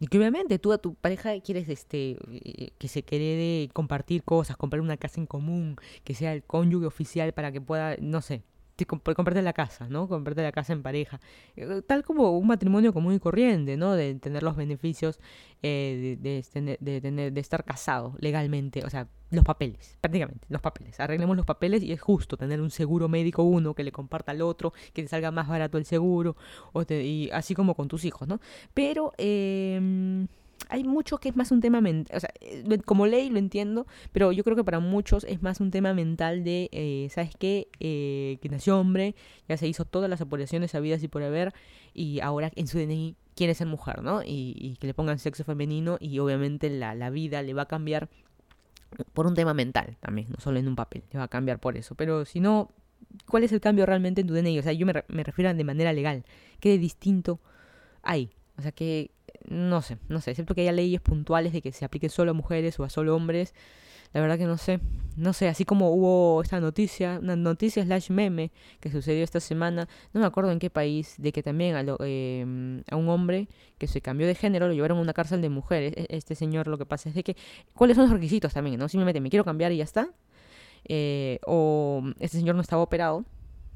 y 0.00 0.06
que 0.06 0.18
obviamente 0.18 0.58
tú 0.58 0.72
a 0.72 0.78
tu 0.78 0.94
pareja 0.94 1.38
quieres 1.40 1.68
este 1.68 2.18
eh, 2.30 2.70
que 2.78 2.88
se 2.88 3.02
quede 3.02 3.68
compartir 3.72 4.22
cosas, 4.22 4.56
comprar 4.56 4.80
una 4.80 4.96
casa 4.96 5.20
en 5.20 5.26
común, 5.26 5.76
que 6.04 6.14
sea 6.14 6.32
el 6.32 6.42
cónyuge 6.42 6.86
oficial 6.86 7.32
para 7.32 7.52
que 7.52 7.60
pueda, 7.60 7.96
no 8.00 8.22
sé, 8.22 8.42
comprarte 8.86 9.42
la 9.42 9.52
casa, 9.52 9.88
¿no? 9.88 10.08
Comprarte 10.08 10.42
la 10.42 10.52
casa 10.52 10.72
en 10.72 10.82
pareja. 10.82 11.20
Eh, 11.56 11.82
tal 11.86 12.04
como 12.04 12.36
un 12.38 12.46
matrimonio 12.46 12.92
común 12.92 13.14
y 13.14 13.18
corriente, 13.18 13.76
¿no? 13.76 13.94
De 13.94 14.14
tener 14.14 14.42
los 14.42 14.56
beneficios 14.56 15.20
eh, 15.62 16.16
de, 16.20 16.76
de, 16.80 17.00
tener, 17.00 17.32
de 17.32 17.40
estar 17.40 17.64
casado 17.64 18.14
legalmente. 18.20 18.84
O 18.84 18.90
sea, 18.90 19.08
los 19.30 19.44
papeles, 19.44 19.96
prácticamente, 20.00 20.46
los 20.48 20.60
papeles. 20.60 20.98
Arreglemos 21.00 21.36
los 21.36 21.46
papeles 21.46 21.82
y 21.82 21.92
es 21.92 22.00
justo 22.00 22.36
tener 22.36 22.60
un 22.60 22.70
seguro 22.70 23.08
médico 23.08 23.42
uno 23.42 23.74
que 23.74 23.84
le 23.84 23.92
comparta 23.92 24.32
al 24.32 24.42
otro, 24.42 24.72
que 24.92 25.02
te 25.02 25.08
salga 25.08 25.30
más 25.30 25.48
barato 25.48 25.78
el 25.78 25.84
seguro, 25.84 26.36
o 26.72 26.82
y 26.92 27.30
así 27.32 27.54
como 27.54 27.74
con 27.74 27.88
tus 27.88 28.04
hijos, 28.04 28.28
¿no? 28.28 28.40
Pero... 28.74 29.12
Eh, 29.18 30.26
hay 30.68 30.84
mucho 30.84 31.18
que 31.18 31.28
es 31.28 31.36
más 31.36 31.50
un 31.50 31.60
tema 31.60 31.80
mental, 31.80 32.16
o 32.16 32.20
sea, 32.20 32.30
eh, 32.40 32.64
como 32.84 33.06
ley 33.06 33.30
lo 33.30 33.38
entiendo, 33.38 33.86
pero 34.12 34.32
yo 34.32 34.44
creo 34.44 34.56
que 34.56 34.64
para 34.64 34.80
muchos 34.80 35.24
es 35.24 35.42
más 35.42 35.60
un 35.60 35.70
tema 35.70 35.94
mental 35.94 36.44
de, 36.44 36.68
eh, 36.72 37.08
¿sabes 37.10 37.30
qué? 37.38 37.68
Eh, 37.80 38.38
que 38.42 38.48
nació 38.48 38.78
hombre, 38.78 39.14
ya 39.48 39.56
se 39.56 39.66
hizo 39.66 39.84
todas 39.84 40.10
las 40.10 40.20
operaciones 40.20 40.72
sabidas 40.72 41.02
y 41.02 41.08
por 41.08 41.22
haber, 41.22 41.54
y 41.94 42.20
ahora 42.20 42.50
en 42.54 42.66
su 42.66 42.78
DNI 42.78 43.16
quiere 43.34 43.54
ser 43.54 43.66
mujer, 43.66 44.02
¿no? 44.02 44.22
Y, 44.24 44.76
que 44.80 44.86
le 44.86 44.94
pongan 44.94 45.18
sexo 45.18 45.44
femenino 45.44 45.96
y 46.00 46.18
obviamente 46.18 46.70
la, 46.70 46.94
la 46.94 47.10
vida 47.10 47.42
le 47.42 47.54
va 47.54 47.62
a 47.62 47.68
cambiar 47.68 48.08
por 49.12 49.26
un 49.26 49.34
tema 49.34 49.54
mental 49.54 49.96
también, 50.00 50.28
no 50.30 50.36
solo 50.40 50.58
en 50.58 50.68
un 50.68 50.76
papel, 50.76 51.02
le 51.12 51.18
va 51.18 51.24
a 51.24 51.28
cambiar 51.28 51.60
por 51.60 51.76
eso, 51.76 51.94
pero 51.94 52.24
si 52.24 52.40
no, 52.40 52.70
¿cuál 53.26 53.44
es 53.44 53.52
el 53.52 53.60
cambio 53.60 53.86
realmente 53.86 54.22
en 54.22 54.26
tu 54.26 54.34
DNI? 54.34 54.58
O 54.58 54.62
sea, 54.62 54.72
yo 54.72 54.86
me, 54.86 55.04
me 55.08 55.24
refiero 55.24 55.50
a 55.50 55.54
de 55.54 55.64
manera 55.64 55.92
legal, 55.92 56.24
¿qué 56.60 56.70
de 56.70 56.78
distinto 56.78 57.40
hay? 58.02 58.30
O 58.56 58.62
sea, 58.62 58.72
que 58.72 59.12
no 59.50 59.82
sé, 59.82 59.98
no 60.08 60.20
sé, 60.20 60.30
excepto 60.32 60.54
que 60.54 60.62
haya 60.62 60.72
leyes 60.72 61.00
puntuales 61.00 61.52
de 61.52 61.62
que 61.62 61.72
se 61.72 61.84
aplique 61.84 62.08
solo 62.08 62.32
a 62.32 62.34
mujeres 62.34 62.78
o 62.80 62.84
a 62.84 62.90
solo 62.90 63.14
hombres. 63.14 63.54
La 64.14 64.22
verdad 64.22 64.38
que 64.38 64.46
no 64.46 64.56
sé, 64.56 64.80
no 65.16 65.34
sé, 65.34 65.48
así 65.48 65.66
como 65.66 65.90
hubo 65.90 66.40
esta 66.42 66.60
noticia, 66.60 67.18
una 67.22 67.36
noticia 67.36 67.84
slash 67.84 68.10
meme 68.10 68.52
que 68.80 68.90
sucedió 68.90 69.22
esta 69.22 69.38
semana, 69.38 69.86
no 70.14 70.20
me 70.20 70.26
acuerdo 70.26 70.50
en 70.50 70.58
qué 70.58 70.70
país, 70.70 71.14
de 71.18 71.30
que 71.30 71.42
también 71.42 71.76
a, 71.76 71.82
lo, 71.82 71.98
em, 72.00 72.82
a 72.90 72.96
un 72.96 73.08
hombre 73.10 73.48
que 73.76 73.86
se 73.86 74.00
cambió 74.00 74.26
de 74.26 74.34
género 74.34 74.66
lo 74.66 74.72
llevaron 74.72 74.98
a 74.98 75.02
una 75.02 75.12
cárcel 75.12 75.42
de 75.42 75.50
mujeres. 75.50 75.92
E, 75.96 76.06
este 76.08 76.34
señor 76.34 76.68
lo 76.68 76.78
que 76.78 76.86
pasa 76.86 77.10
es 77.10 77.14
de 77.14 77.22
que, 77.22 77.36
¿cuáles 77.74 77.96
son 77.96 78.04
los 78.04 78.12
requisitos 78.12 78.54
también? 78.54 78.78
¿no? 78.78 78.88
Simplemente 78.88 79.20
me 79.20 79.28
quiero 79.28 79.44
cambiar 79.44 79.72
y 79.72 79.78
ya 79.78 79.84
está. 79.84 80.08
Eh, 80.84 81.38
o 81.46 82.02
este 82.18 82.38
señor 82.38 82.54
no 82.54 82.62
estaba 82.62 82.82
operado, 82.82 83.24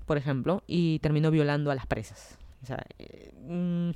por 0.06 0.16
ejemplo, 0.16 0.62
y 0.66 0.98
terminó 1.00 1.30
violando 1.30 1.70
a 1.70 1.74
las 1.74 1.87
presas. 1.87 2.38
O 2.62 2.66
sea, 2.66 2.85
eh, 2.98 3.32
mm, 3.46 3.90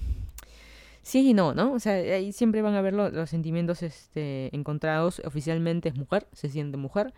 sí 1.06 1.30
y 1.30 1.34
no, 1.34 1.54
¿no? 1.54 1.72
O 1.72 1.78
sea, 1.78 1.94
ahí 1.94 2.32
siempre 2.32 2.62
van 2.62 2.74
a 2.74 2.82
ver 2.82 2.92
los 2.92 3.30
sentimientos 3.30 3.82
este, 3.84 4.54
encontrados. 4.54 5.22
Oficialmente 5.24 5.88
es 5.88 5.94
mujer, 5.94 6.26
se 6.32 6.48
siente 6.48 6.76
mujer. 6.76 7.14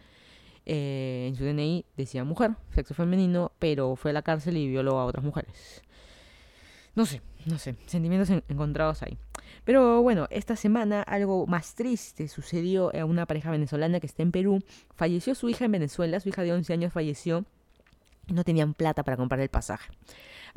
Eh, 0.67 1.27
en 1.29 1.37
su 1.37 1.45
DNI 1.45 1.87
decía 1.97 2.23
mujer, 2.25 2.51
sexo 2.75 2.93
femenino, 2.93 3.53
pero 3.59 3.97
fue 3.97 4.11
a 4.11 4.15
la 4.15 4.21
cárcel 4.21 4.59
y 4.59 4.69
violó 4.69 4.99
a 4.99 5.07
otras 5.07 5.25
mujeres. 5.25 5.83
No 6.95 7.07
sé, 7.07 7.23
no 7.47 7.59
sé, 7.59 7.77
sentimientos 7.87 8.29
encontrados 8.49 9.03
ahí. 9.03 9.17
Pero 9.65 10.03
bueno, 10.03 10.27
esta 10.31 10.55
semana 10.57 11.01
algo 11.03 11.47
más 11.47 11.75
triste 11.75 12.29
sucedió 12.29 12.95
a 12.95 13.07
una 13.07 13.25
pareja 13.25 13.51
venezolana 13.51 14.01
que 14.01 14.07
está 14.07 14.23
en 14.23 14.33
Perú. 14.33 14.63
Falleció 14.95 15.35
su 15.35 15.49
hija 15.49 15.65
en 15.65 15.73
Venezuela, 15.73 16.21
su 16.21 16.29
hija 16.29 16.43
de 16.43 16.53
11 16.53 16.73
años 16.75 16.93
falleció. 16.93 17.47
No 18.27 18.45
tenían 18.45 18.75
plata 18.75 19.03
para 19.03 19.17
comprar 19.17 19.41
el 19.41 19.49
pasaje. 19.49 19.91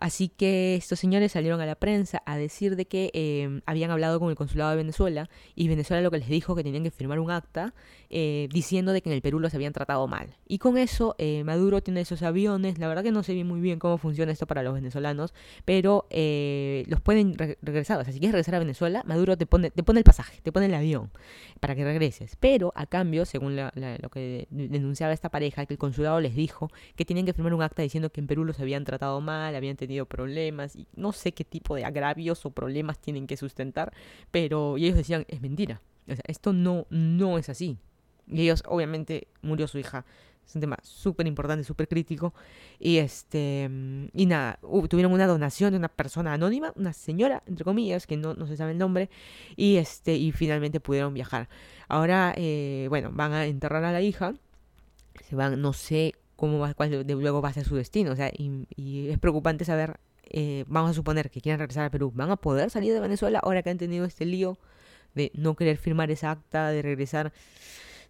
Así 0.02 0.30
que 0.30 0.74
estos 0.74 1.00
señores 1.00 1.32
salieron 1.32 1.62
a 1.62 1.66
la 1.68 1.76
prensa 1.76 2.24
a 2.26 2.36
decir 2.36 2.76
de 2.76 2.86
que 2.86 3.12
eh, 3.14 3.62
habían 3.68 3.92
hablado 3.92 4.20
con 4.20 4.32
el 4.32 4.36
consulado 4.36 4.72
de 4.72 4.78
Venezuela 4.78 5.30
y 5.54 5.68
Venezuela 5.68 6.02
lo 6.02 6.10
que 6.10 6.18
les 6.18 6.28
dijo 6.28 6.56
que 6.56 6.64
tenían 6.64 6.84
que 6.84 6.90
firmar 6.90 7.20
un 7.20 7.30
acta 7.30 7.76
eh, 8.10 8.50
diciendo 8.52 8.94
de 8.94 9.04
que 9.04 9.10
en 9.10 9.14
el 9.14 9.22
Perú 9.22 9.40
los 9.40 9.54
habían 9.54 9.74
tratado 9.74 10.08
mal. 10.08 10.36
Y 10.48 10.58
con 10.58 10.80
eso 10.80 11.14
eh, 11.20 11.44
Maduro 11.44 11.84
tiene 11.84 12.02
esos 12.02 12.24
aviones, 12.24 12.80
la 12.80 12.88
verdad 12.88 13.04
que 13.04 13.12
no 13.12 13.22
sé 13.22 13.44
muy 13.44 13.62
bien 13.62 13.78
cómo 13.78 14.00
funciona 14.00 14.32
esto 14.32 14.48
para 14.48 14.64
los 14.64 14.74
venezolanos, 14.74 15.36
pero 15.66 16.08
los 16.10 17.02
pueden 17.02 17.38
regresar. 17.38 18.02
O 18.02 18.04
sea, 18.04 18.12
si 18.12 18.18
quieres 18.20 18.34
regresar 18.34 18.56
a 18.56 18.60
Venezuela, 18.60 19.04
Maduro 19.06 19.38
te 19.38 19.46
pone, 19.46 19.70
te 19.70 19.84
pone 19.84 20.00
el 20.00 20.04
pasaje, 20.04 20.42
te 20.42 20.52
pone 20.52 20.66
el 20.66 20.74
avión 20.74 21.12
para 21.60 21.76
que 21.76 21.84
regreses. 21.84 22.38
Pero 22.40 22.74
a 22.76 22.88
cambio, 22.88 23.26
según 23.26 23.56
lo 23.56 24.10
que 24.10 24.48
denunciaba 24.50 25.14
esta 25.14 25.30
pareja, 25.30 25.68
que 25.68 25.76
el 25.76 25.78
consulado 25.78 26.20
les 26.22 26.36
dijo 26.36 26.72
que 26.96 27.06
tienen 27.06 27.28
que 27.28 27.34
firmar 27.34 27.54
un 27.54 27.62
acta 27.62 27.84
diciendo 27.84 28.12
que 28.12 28.20
en 28.20 28.26
Perú 28.26 28.46
los 28.46 28.60
habían 28.60 28.84
tratado 28.84 29.22
mal, 29.22 29.54
habían 29.54 29.76
tenido 29.78 29.91
problemas 30.06 30.76
y 30.76 30.88
no 30.96 31.12
sé 31.12 31.34
qué 31.34 31.44
tipo 31.44 31.76
de 31.76 31.86
agravios 31.86 32.46
o 32.46 32.52
problemas 32.52 33.00
tienen 33.00 33.28
que 33.28 33.38
sustentar, 33.38 33.94
pero 34.32 34.78
ellos 34.78 34.96
decían, 34.96 35.26
es 35.28 35.42
mentira. 35.42 35.82
O 36.08 36.16
sea, 36.16 36.24
esto 36.28 36.54
no, 36.54 36.88
no 36.90 37.38
es 37.38 37.50
así. 37.50 37.78
Y 38.28 38.42
ellos, 38.42 38.64
obviamente, 38.68 39.28
murió 39.42 39.68
su 39.68 39.78
hija. 39.78 40.06
Es 40.46 40.56
un 40.56 40.62
tema 40.62 40.78
súper 40.84 41.28
importante, 41.28 41.64
súper 41.64 41.88
crítico. 41.88 42.34
Y 42.80 42.98
este 42.98 43.70
y 44.14 44.26
nada, 44.26 44.60
tuvieron 44.90 45.14
una 45.14 45.28
donación 45.28 45.72
de 45.72 45.78
una 45.78 45.88
persona 45.88 46.34
anónima, 46.34 46.74
una 46.76 46.94
señora, 46.94 47.44
entre 47.46 47.64
comillas, 47.64 48.08
que 48.08 48.18
no, 48.18 48.34
no 48.34 48.48
se 48.48 48.58
sabe 48.58 48.72
el 48.72 48.78
nombre. 48.78 49.10
Y 49.56 49.78
este, 49.78 50.16
y 50.16 50.32
finalmente 50.32 50.80
pudieron 50.80 51.14
viajar. 51.14 51.48
Ahora, 51.88 52.34
eh, 52.38 52.88
bueno, 52.90 53.12
van 53.14 53.34
a 53.34 53.46
enterrar 53.46 53.84
a 53.84 53.92
la 53.92 54.02
hija. 54.02 54.34
Se 55.24 55.36
van, 55.36 55.62
no 55.62 55.74
sé 55.74 56.16
cómo 56.42 56.68
cuál 56.76 57.06
luego 57.08 57.40
va 57.40 57.50
a 57.50 57.54
ser 57.54 57.66
su 57.66 57.76
destino. 57.76 58.14
O 58.14 58.16
sea, 58.16 58.32
y, 58.36 59.10
es 59.10 59.20
preocupante 59.20 59.64
saber, 59.64 60.00
eh, 60.24 60.66
vamos 60.68 60.90
a 60.90 60.94
suponer 60.96 61.30
que 61.30 61.40
quieren 61.40 61.60
regresar 61.60 61.86
a 61.86 61.92
Perú, 61.92 62.12
¿van 62.16 62.32
a 62.32 62.36
poder 62.36 62.72
salir 62.72 62.94
de 62.94 63.00
Venezuela 63.00 63.40
ahora 63.44 63.62
que 63.62 63.70
han 63.70 63.78
tenido 63.78 64.06
este 64.06 64.26
lío 64.26 64.58
de 65.14 65.32
no 65.36 65.56
querer 65.56 65.78
firmar 65.78 66.10
esa 66.10 66.32
acta, 66.32 66.70
de 66.70 66.82
regresar? 66.82 67.32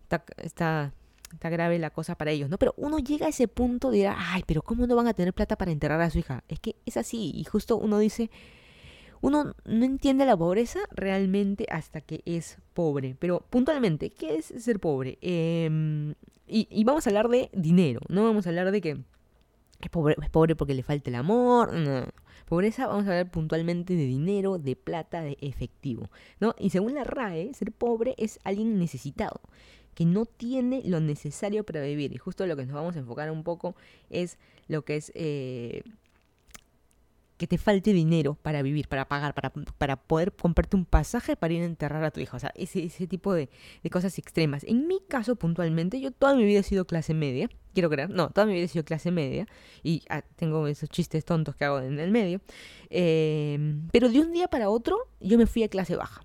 Está, 0.03 0.23
está, 0.37 0.93
está 1.33 1.49
grave 1.49 1.77
la 1.77 1.89
cosa 1.89 2.15
para 2.15 2.31
ellos, 2.31 2.49
¿no? 2.49 2.57
Pero 2.57 2.73
uno 2.77 2.99
llega 2.99 3.25
a 3.25 3.29
ese 3.29 3.49
punto 3.49 3.91
de 3.91 3.97
dirá, 3.97 4.15
ay, 4.17 4.43
pero 4.47 4.61
¿cómo 4.61 4.87
no 4.87 4.95
van 4.95 5.07
a 5.07 5.13
tener 5.13 5.33
plata 5.33 5.57
para 5.57 5.71
enterrar 5.71 5.99
a 5.99 6.09
su 6.09 6.19
hija? 6.19 6.45
Es 6.47 6.61
que 6.61 6.77
es 6.85 6.95
así, 6.95 7.33
y 7.35 7.43
justo 7.43 7.75
uno 7.75 7.99
dice, 7.99 8.31
uno 9.19 9.55
no 9.65 9.83
entiende 9.85 10.25
la 10.25 10.37
pobreza 10.37 10.79
realmente 10.91 11.65
hasta 11.69 11.99
que 11.99 12.21
es 12.25 12.59
pobre. 12.73 13.17
Pero 13.19 13.45
puntualmente, 13.49 14.09
¿qué 14.09 14.37
es 14.37 14.45
ser 14.45 14.79
pobre? 14.79 15.17
Eh, 15.21 16.13
y, 16.51 16.83
vamos 16.83 17.07
a 17.07 17.09
hablar 17.09 17.29
de 17.29 17.49
dinero, 17.53 18.01
no 18.09 18.23
vamos 18.23 18.45
a 18.45 18.49
hablar 18.49 18.71
de 18.71 18.81
que 18.81 18.97
es 19.79 19.89
pobre, 19.89 20.15
es 20.21 20.29
pobre 20.29 20.55
porque 20.55 20.73
le 20.73 20.83
falta 20.83 21.09
el 21.09 21.15
amor. 21.15 21.71
Pobreza, 22.47 22.87
vamos 22.87 23.07
a 23.07 23.11
hablar 23.11 23.31
puntualmente 23.31 23.95
de 23.95 24.05
dinero, 24.05 24.57
de 24.57 24.75
plata, 24.75 25.21
de 25.21 25.37
efectivo, 25.39 26.09
¿no? 26.41 26.53
Y 26.59 26.71
según 26.71 26.95
la 26.95 27.05
RAE, 27.05 27.53
ser 27.53 27.71
pobre 27.71 28.13
es 28.17 28.39
alguien 28.43 28.77
necesitado, 28.77 29.39
que 29.95 30.03
no 30.03 30.25
tiene 30.25 30.81
lo 30.83 30.99
necesario 30.99 31.63
para 31.63 31.81
vivir. 31.81 32.11
Y 32.11 32.17
justo 32.17 32.45
lo 32.45 32.57
que 32.57 32.65
nos 32.65 32.75
vamos 32.75 32.97
a 32.97 32.99
enfocar 32.99 33.31
un 33.31 33.43
poco 33.43 33.75
es 34.09 34.37
lo 34.67 34.83
que 34.83 34.97
es 34.97 35.13
eh, 35.15 35.83
que 37.41 37.47
te 37.47 37.57
falte 37.57 37.91
dinero 37.91 38.35
para 38.35 38.61
vivir, 38.61 38.87
para 38.87 39.07
pagar, 39.07 39.33
para, 39.33 39.49
para 39.49 39.95
poder 39.95 40.31
comprarte 40.31 40.77
un 40.77 40.85
pasaje 40.85 41.35
para 41.35 41.51
ir 41.51 41.63
a 41.63 41.65
enterrar 41.65 42.03
a 42.03 42.11
tu 42.11 42.19
hijo. 42.19 42.37
O 42.37 42.39
sea, 42.39 42.51
ese, 42.53 42.83
ese 42.83 43.07
tipo 43.07 43.33
de, 43.33 43.49
de, 43.81 43.89
cosas 43.89 44.19
extremas. 44.19 44.63
En 44.63 44.85
mi 44.85 44.99
caso, 45.07 45.35
puntualmente, 45.35 45.99
yo 45.99 46.11
toda 46.11 46.35
mi 46.35 46.45
vida 46.45 46.59
he 46.59 46.63
sido 46.63 46.85
clase 46.85 47.15
media. 47.15 47.49
Quiero 47.73 47.89
creer, 47.89 48.11
no, 48.11 48.29
toda 48.29 48.45
mi 48.45 48.53
vida 48.53 48.65
he 48.65 48.67
sido 48.67 48.85
clase 48.85 49.09
media. 49.09 49.47
Y 49.81 50.03
ah, 50.09 50.21
tengo 50.35 50.67
esos 50.67 50.87
chistes 50.87 51.25
tontos 51.25 51.55
que 51.55 51.65
hago 51.65 51.79
en 51.79 51.99
el 51.99 52.11
medio. 52.11 52.41
Em, 52.91 53.87
pero 53.91 54.09
de 54.09 54.19
un 54.19 54.31
día 54.31 54.47
para 54.47 54.69
otro, 54.69 55.07
yo 55.19 55.39
me 55.39 55.47
fui 55.47 55.63
a 55.63 55.67
clase 55.67 55.95
baja. 55.95 56.23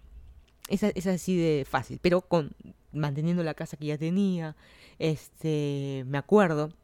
Es, 0.69 0.83
es 0.83 1.07
así 1.07 1.35
de 1.35 1.65
fácil, 1.65 1.99
pero 2.03 2.21
con 2.21 2.51
manteniendo 2.93 3.43
la 3.43 3.55
casa 3.55 3.79
que 3.79 3.87
ya 3.87 3.97
tenía. 3.97 4.55
Este, 4.99 6.05
me 6.09 6.19
acuerdo 6.19 6.75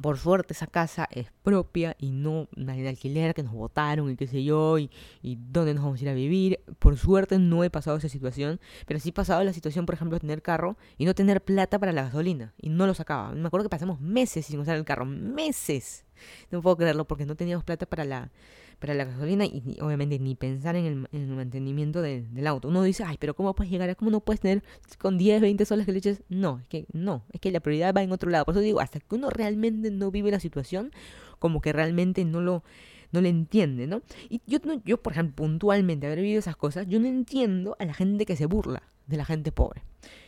por 0.00 0.18
suerte 0.18 0.52
esa 0.52 0.66
casa 0.66 1.08
es 1.10 1.30
propia 1.42 1.96
y 1.98 2.10
no 2.10 2.48
en 2.56 2.86
alquiler 2.86 3.34
que 3.34 3.42
nos 3.42 3.52
votaron 3.52 4.10
y 4.10 4.16
qué 4.16 4.26
sé 4.26 4.44
yo 4.44 4.78
y, 4.78 4.90
y 5.22 5.36
dónde 5.36 5.74
nos 5.74 5.84
vamos 5.84 6.00
a 6.00 6.02
ir 6.02 6.08
a 6.08 6.14
vivir. 6.14 6.60
Por 6.78 6.96
suerte 6.96 7.38
no 7.38 7.64
he 7.64 7.70
pasado 7.70 7.96
esa 7.96 8.08
situación, 8.08 8.60
pero 8.86 9.00
sí 9.00 9.10
he 9.10 9.12
pasado 9.12 9.42
la 9.44 9.52
situación, 9.52 9.86
por 9.86 9.94
ejemplo, 9.94 10.16
de 10.16 10.20
tener 10.20 10.42
carro 10.42 10.76
y 10.96 11.04
no 11.04 11.14
tener 11.14 11.42
plata 11.42 11.78
para 11.78 11.92
la 11.92 12.04
gasolina 12.04 12.54
y 12.60 12.68
no 12.68 12.86
lo 12.86 12.94
sacaba. 12.94 13.32
Me 13.32 13.46
acuerdo 13.46 13.64
que 13.64 13.70
pasamos 13.70 14.00
meses 14.00 14.46
sin 14.46 14.60
usar 14.60 14.76
el 14.76 14.84
carro, 14.84 15.04
meses. 15.04 16.04
No 16.50 16.62
puedo 16.62 16.76
creerlo 16.76 17.06
porque 17.06 17.26
no 17.26 17.36
teníamos 17.36 17.64
plata 17.64 17.86
para 17.86 18.04
la 18.04 18.30
para 18.78 18.94
la 18.94 19.04
gasolina 19.04 19.44
y, 19.44 19.76
obviamente 19.80 20.18
ni 20.18 20.34
pensar 20.34 20.76
en 20.76 21.08
el, 21.10 21.26
mantenimiento 21.28 22.00
del 22.02 22.46
auto. 22.46 22.68
Uno 22.68 22.82
dice, 22.82 23.04
ay, 23.04 23.16
pero 23.18 23.34
¿cómo 23.34 23.54
puedes 23.54 23.70
llegar? 23.70 23.94
¿Cómo 23.96 24.10
no 24.10 24.20
puedes 24.20 24.40
tener 24.40 24.62
con 24.98 25.18
10, 25.18 25.40
20 25.40 25.64
soles 25.64 25.86
que 25.86 25.92
le 25.92 25.98
eches? 25.98 26.22
No, 26.28 26.58
es 26.60 26.66
que 26.66 26.86
no, 26.92 27.24
es 27.32 27.40
que 27.40 27.50
la 27.50 27.60
prioridad 27.60 27.94
va 27.94 28.02
en 28.02 28.12
otro 28.12 28.30
lado. 28.30 28.44
Por 28.44 28.54
eso 28.54 28.60
digo, 28.60 28.80
hasta 28.80 29.00
que 29.00 29.14
uno 29.14 29.30
realmente 29.30 29.90
no 29.90 30.10
vive 30.10 30.30
la 30.30 30.40
situación, 30.40 30.92
como 31.38 31.60
que 31.60 31.72
realmente 31.72 32.24
no 32.24 32.40
lo 32.40 32.62
no 33.10 33.22
le 33.22 33.30
entiende, 33.30 33.86
¿no? 33.86 34.02
Y 34.28 34.42
yo, 34.46 34.58
yo, 34.84 35.02
por 35.02 35.14
ejemplo, 35.14 35.36
puntualmente 35.36 36.06
haber 36.06 36.20
vivido 36.20 36.40
esas 36.40 36.56
cosas, 36.56 36.86
yo 36.88 37.00
no 37.00 37.06
entiendo 37.06 37.74
a 37.78 37.86
la 37.86 37.94
gente 37.94 38.26
que 38.26 38.36
se 38.36 38.44
burla 38.44 38.82
de 39.06 39.16
la 39.16 39.24
gente 39.24 39.50
pobre, 39.50 39.82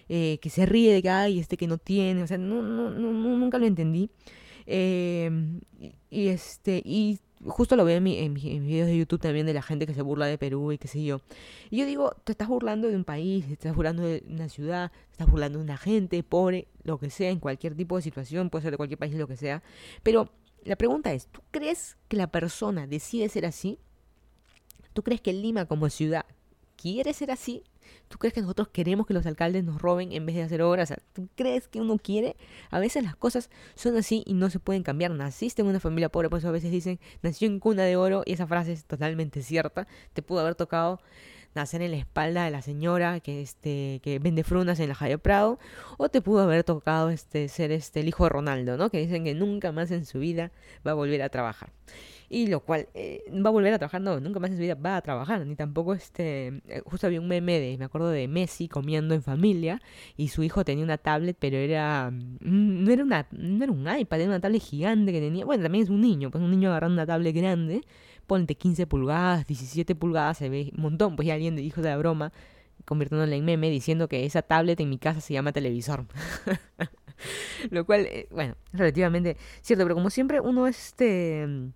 eh, 0.08 0.38
que 0.40 0.48
se 0.48 0.64
ríe 0.64 0.92
de 0.94 1.02
que 1.02 1.10
hay 1.10 1.38
este 1.38 1.58
que 1.58 1.66
no 1.66 1.76
tiene, 1.76 2.22
o 2.22 2.26
sea, 2.26 2.38
no, 2.38 2.62
no, 2.62 2.90
no, 2.90 3.12
nunca 3.12 3.58
lo 3.58 3.66
entendí. 3.66 4.10
Eh, 4.66 5.30
y, 6.08 6.28
este, 6.28 6.80
y 6.84 7.18
justo 7.46 7.76
lo 7.76 7.84
veo 7.84 7.96
en, 7.96 8.02
mi, 8.02 8.18
en, 8.18 8.32
mis 8.32 8.42
videos 8.42 8.88
de 8.88 8.96
YouTube 8.96 9.20
también 9.20 9.46
de 9.46 9.54
la 9.54 9.62
gente 9.62 9.86
que 9.86 9.94
se 9.94 10.02
burla 10.02 10.26
de 10.26 10.36
Perú 10.38 10.72
y 10.72 10.78
qué 10.78 10.88
sé 10.88 11.02
yo. 11.02 11.20
Y 11.70 11.78
yo 11.78 11.86
digo, 11.86 12.14
te 12.24 12.32
estás 12.32 12.48
burlando 12.48 12.88
de 12.88 12.96
un 12.96 13.04
país, 13.04 13.46
te 13.46 13.54
estás 13.54 13.74
burlando 13.74 14.02
de 14.02 14.22
una 14.28 14.48
ciudad, 14.48 14.90
te 14.90 15.12
estás 15.12 15.30
burlando 15.30 15.58
de 15.58 15.64
una 15.64 15.76
gente 15.76 16.22
pobre, 16.22 16.68
lo 16.82 16.98
que 16.98 17.10
sea, 17.10 17.30
en 17.30 17.40
cualquier 17.40 17.74
tipo 17.74 17.96
de 17.96 18.02
situación, 18.02 18.50
puede 18.50 18.62
ser 18.62 18.72
de 18.72 18.76
cualquier 18.76 18.98
país, 18.98 19.14
lo 19.14 19.26
que 19.26 19.36
sea. 19.36 19.62
Pero 20.02 20.30
la 20.64 20.76
pregunta 20.76 21.12
es, 21.12 21.28
¿tú 21.28 21.40
crees 21.50 21.96
que 22.08 22.16
la 22.16 22.30
persona 22.30 22.86
decide 22.86 23.28
ser 23.28 23.46
así? 23.46 23.78
¿Tú 24.92 25.02
crees 25.02 25.20
que 25.20 25.32
Lima 25.32 25.66
como 25.66 25.88
ciudad 25.88 26.26
quiere 26.76 27.14
ser 27.14 27.30
así? 27.30 27.64
¿Tú 28.10 28.18
crees 28.18 28.34
que 28.34 28.40
nosotros 28.40 28.66
queremos 28.66 29.06
que 29.06 29.14
los 29.14 29.24
alcaldes 29.24 29.62
nos 29.62 29.80
roben 29.80 30.10
en 30.10 30.26
vez 30.26 30.34
de 30.34 30.42
hacer 30.42 30.62
obras? 30.62 30.92
¿Tú 31.12 31.28
crees 31.36 31.68
que 31.68 31.80
uno 31.80 31.96
quiere? 31.96 32.34
A 32.70 32.80
veces 32.80 33.04
las 33.04 33.14
cosas 33.14 33.50
son 33.76 33.96
así 33.96 34.24
y 34.26 34.34
no 34.34 34.50
se 34.50 34.58
pueden 34.58 34.82
cambiar. 34.82 35.12
Naciste 35.12 35.62
en 35.62 35.68
una 35.68 35.78
familia 35.78 36.08
pobre, 36.08 36.28
por 36.28 36.40
eso 36.40 36.48
a 36.48 36.50
veces 36.50 36.72
dicen, 36.72 36.98
nació 37.22 37.46
en 37.46 37.60
cuna 37.60 37.84
de 37.84 37.94
oro 37.94 38.24
y 38.26 38.32
esa 38.32 38.48
frase 38.48 38.72
es 38.72 38.84
totalmente 38.84 39.42
cierta. 39.44 39.86
Te 40.12 40.22
pudo 40.22 40.40
haber 40.40 40.56
tocado 40.56 41.00
nacer 41.54 41.82
en 41.82 41.92
la 41.92 41.98
espalda 41.98 42.44
de 42.44 42.50
la 42.50 42.62
señora 42.62 43.20
que 43.20 43.42
este 43.42 44.00
que 44.02 44.18
vende 44.18 44.42
frunas 44.42 44.80
en 44.80 44.88
la 44.88 44.96
Jaya 44.96 45.18
Prado 45.18 45.60
o 45.96 46.08
te 46.08 46.20
pudo 46.20 46.40
haber 46.42 46.64
tocado 46.64 47.10
este 47.10 47.48
ser 47.48 47.70
este 47.70 48.00
el 48.00 48.08
hijo 48.08 48.24
de 48.24 48.30
Ronaldo, 48.30 48.76
¿no? 48.76 48.90
Que 48.90 48.98
dicen 48.98 49.22
que 49.22 49.34
nunca 49.34 49.70
más 49.70 49.92
en 49.92 50.04
su 50.04 50.18
vida 50.18 50.50
va 50.84 50.90
a 50.90 50.94
volver 50.94 51.22
a 51.22 51.28
trabajar 51.28 51.70
y 52.32 52.46
lo 52.46 52.60
cual 52.60 52.88
eh, 52.94 53.24
va 53.44 53.48
a 53.48 53.52
volver 53.52 53.74
a 53.74 53.78
trabajar, 53.78 54.00
no, 54.00 54.20
nunca 54.20 54.38
más 54.38 54.50
en 54.50 54.56
su 54.56 54.62
vida 54.62 54.76
va 54.76 54.96
a 54.96 55.02
trabajar, 55.02 55.44
ni 55.44 55.56
tampoco 55.56 55.94
este, 55.94 56.62
eh, 56.68 56.80
justo 56.86 57.08
había 57.08 57.20
un 57.20 57.26
meme 57.26 57.58
de, 57.58 57.76
me 57.76 57.86
acuerdo 57.86 58.08
de 58.08 58.28
Messi 58.28 58.68
comiendo 58.68 59.14
en 59.14 59.22
familia 59.22 59.82
y 60.16 60.28
su 60.28 60.44
hijo 60.44 60.64
tenía 60.64 60.84
una 60.84 60.96
tablet, 60.96 61.36
pero 61.40 61.56
era, 61.56 62.08
mm, 62.12 62.84
no 62.84 62.90
era 62.92 63.02
una, 63.02 63.26
no 63.32 63.64
era 63.64 63.72
un 63.72 63.80
iPad, 63.80 64.20
era 64.20 64.30
una 64.30 64.40
tablet 64.40 64.62
gigante 64.62 65.12
que 65.12 65.20
tenía, 65.20 65.44
bueno, 65.44 65.64
también 65.64 65.82
es 65.82 65.90
un 65.90 66.00
niño, 66.00 66.30
pues 66.30 66.42
un 66.42 66.52
niño 66.52 66.70
agarrando 66.70 66.94
una 66.94 67.06
tablet 67.06 67.34
grande, 67.34 67.82
ponte 68.28 68.54
15 68.54 68.86
pulgadas, 68.86 69.44
17 69.48 69.96
pulgadas, 69.96 70.38
se 70.38 70.48
ve 70.48 70.70
un 70.76 70.82
montón, 70.82 71.16
pues 71.16 71.26
ya 71.26 71.34
alguien 71.34 71.56
dijo 71.56 71.82
de 71.82 71.88
la 71.88 71.96
broma, 71.96 72.32
convirtiéndole 72.84 73.34
en 73.36 73.44
meme, 73.44 73.70
diciendo 73.70 74.06
que 74.08 74.24
esa 74.24 74.42
tablet 74.42 74.78
en 74.78 74.88
mi 74.88 74.98
casa 74.98 75.20
se 75.20 75.34
llama 75.34 75.50
televisor. 75.52 76.06
Lo 77.70 77.84
cual, 77.84 78.06
eh, 78.06 78.28
bueno, 78.30 78.54
relativamente 78.72 79.36
cierto, 79.62 79.84
pero 79.84 79.96
como 79.96 80.10
siempre 80.10 80.40
uno 80.40 80.68
este 80.68 81.72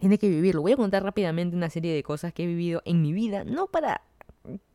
tiene 0.00 0.18
que 0.18 0.28
vivirlo. 0.28 0.62
Voy 0.62 0.72
a 0.72 0.76
contar 0.76 1.02
rápidamente 1.02 1.56
una 1.56 1.70
serie 1.70 1.94
de 1.94 2.02
cosas 2.02 2.32
que 2.32 2.44
he 2.44 2.46
vivido 2.46 2.82
en 2.84 3.02
mi 3.02 3.12
vida, 3.12 3.44
no 3.44 3.66
para 3.66 4.02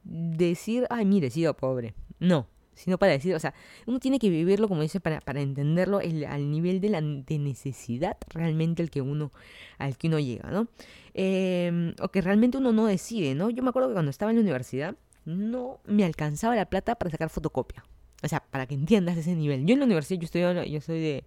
decir, 0.03 0.87
ay, 0.89 1.05
mire, 1.05 1.27
he 1.27 1.31
sido 1.31 1.53
pobre. 1.55 1.93
No, 2.19 2.47
sino 2.77 2.97
para 2.97 3.11
decir, 3.11 3.33
o 3.35 3.39
sea, 3.39 3.53
uno 3.87 3.99
tiene 3.99 4.19
que 4.19 4.29
vivirlo, 4.29 4.67
como 4.67 4.81
dice, 4.81 4.99
para, 4.99 5.19
para 5.19 5.41
entenderlo 5.41 5.99
al 5.99 6.51
nivel 6.51 6.79
de 6.79 6.89
la 6.89 7.01
de 7.01 7.39
necesidad 7.39 8.17
realmente 8.29 8.83
al 8.83 8.89
que 8.89 9.01
uno, 9.01 9.31
al 9.79 9.97
que 9.97 10.07
uno 10.07 10.19
llega, 10.19 10.49
¿no? 10.51 10.67
Em, 11.13 11.95
o 11.99 12.09
que 12.09 12.21
realmente 12.21 12.57
uno 12.57 12.71
no 12.71 12.85
decide, 12.85 13.33
¿no? 13.33 13.49
Yo 13.49 13.63
me 13.63 13.69
acuerdo 13.69 13.89
que 13.89 13.93
cuando 13.95 14.11
estaba 14.11 14.31
en 14.31 14.37
la 14.37 14.41
universidad 14.41 14.95
no 15.25 15.79
me 15.85 16.05
alcanzaba 16.05 16.55
la 16.55 16.65
plata 16.65 16.95
para 16.95 17.09
sacar 17.11 17.29
fotocopia. 17.29 17.83
O 18.23 18.27
sea, 18.27 18.39
para 18.39 18.65
que 18.65 18.75
entiendas 18.75 19.17
ese 19.17 19.35
nivel. 19.35 19.65
Yo 19.65 19.73
en 19.73 19.79
la 19.79 19.85
universidad, 19.85 20.19
yo 20.19 20.25
estoy, 20.25 20.71
yo 20.71 20.81
soy 20.81 21.01
de, 21.01 21.25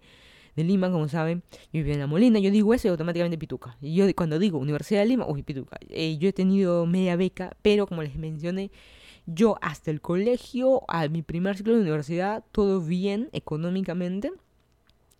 de 0.57 0.65
Lima, 0.65 0.91
como 0.91 1.09
saben, 1.09 1.43
yo 1.73 1.83
vivo 1.83 1.93
en 1.93 2.01
La 2.01 2.07
Molina, 2.07 2.39
yo 2.39 2.51
digo 2.51 2.75
eso 2.75 2.89
y 2.89 2.91
automáticamente 2.91 3.39
Pituca. 3.39 3.77
Y 3.81 3.95
yo 3.95 4.07
cuando 4.15 4.39
digo 4.39 4.59
Universidad 4.59 5.01
de 5.01 5.07
Lima, 5.07 5.27
uy, 5.27 5.43
Pituca. 5.43 5.79
Eh, 5.89 6.19
yo 6.19 6.29
he 6.29 6.33
tenido 6.33 6.87
media 6.87 7.17
beca, 7.17 7.57
pero 7.63 7.87
como 7.87 8.03
les 8.03 8.17
mencioné, 8.17 8.71
yo 9.27 9.59
hasta 9.61 9.91
el 9.91 10.01
colegio, 10.01 10.83
a 10.89 11.09
mi 11.09 11.23
primer 11.23 11.57
ciclo 11.57 11.75
de 11.75 11.81
universidad, 11.81 12.45
todo 12.53 12.81
bien 12.81 13.29
económicamente. 13.33 14.33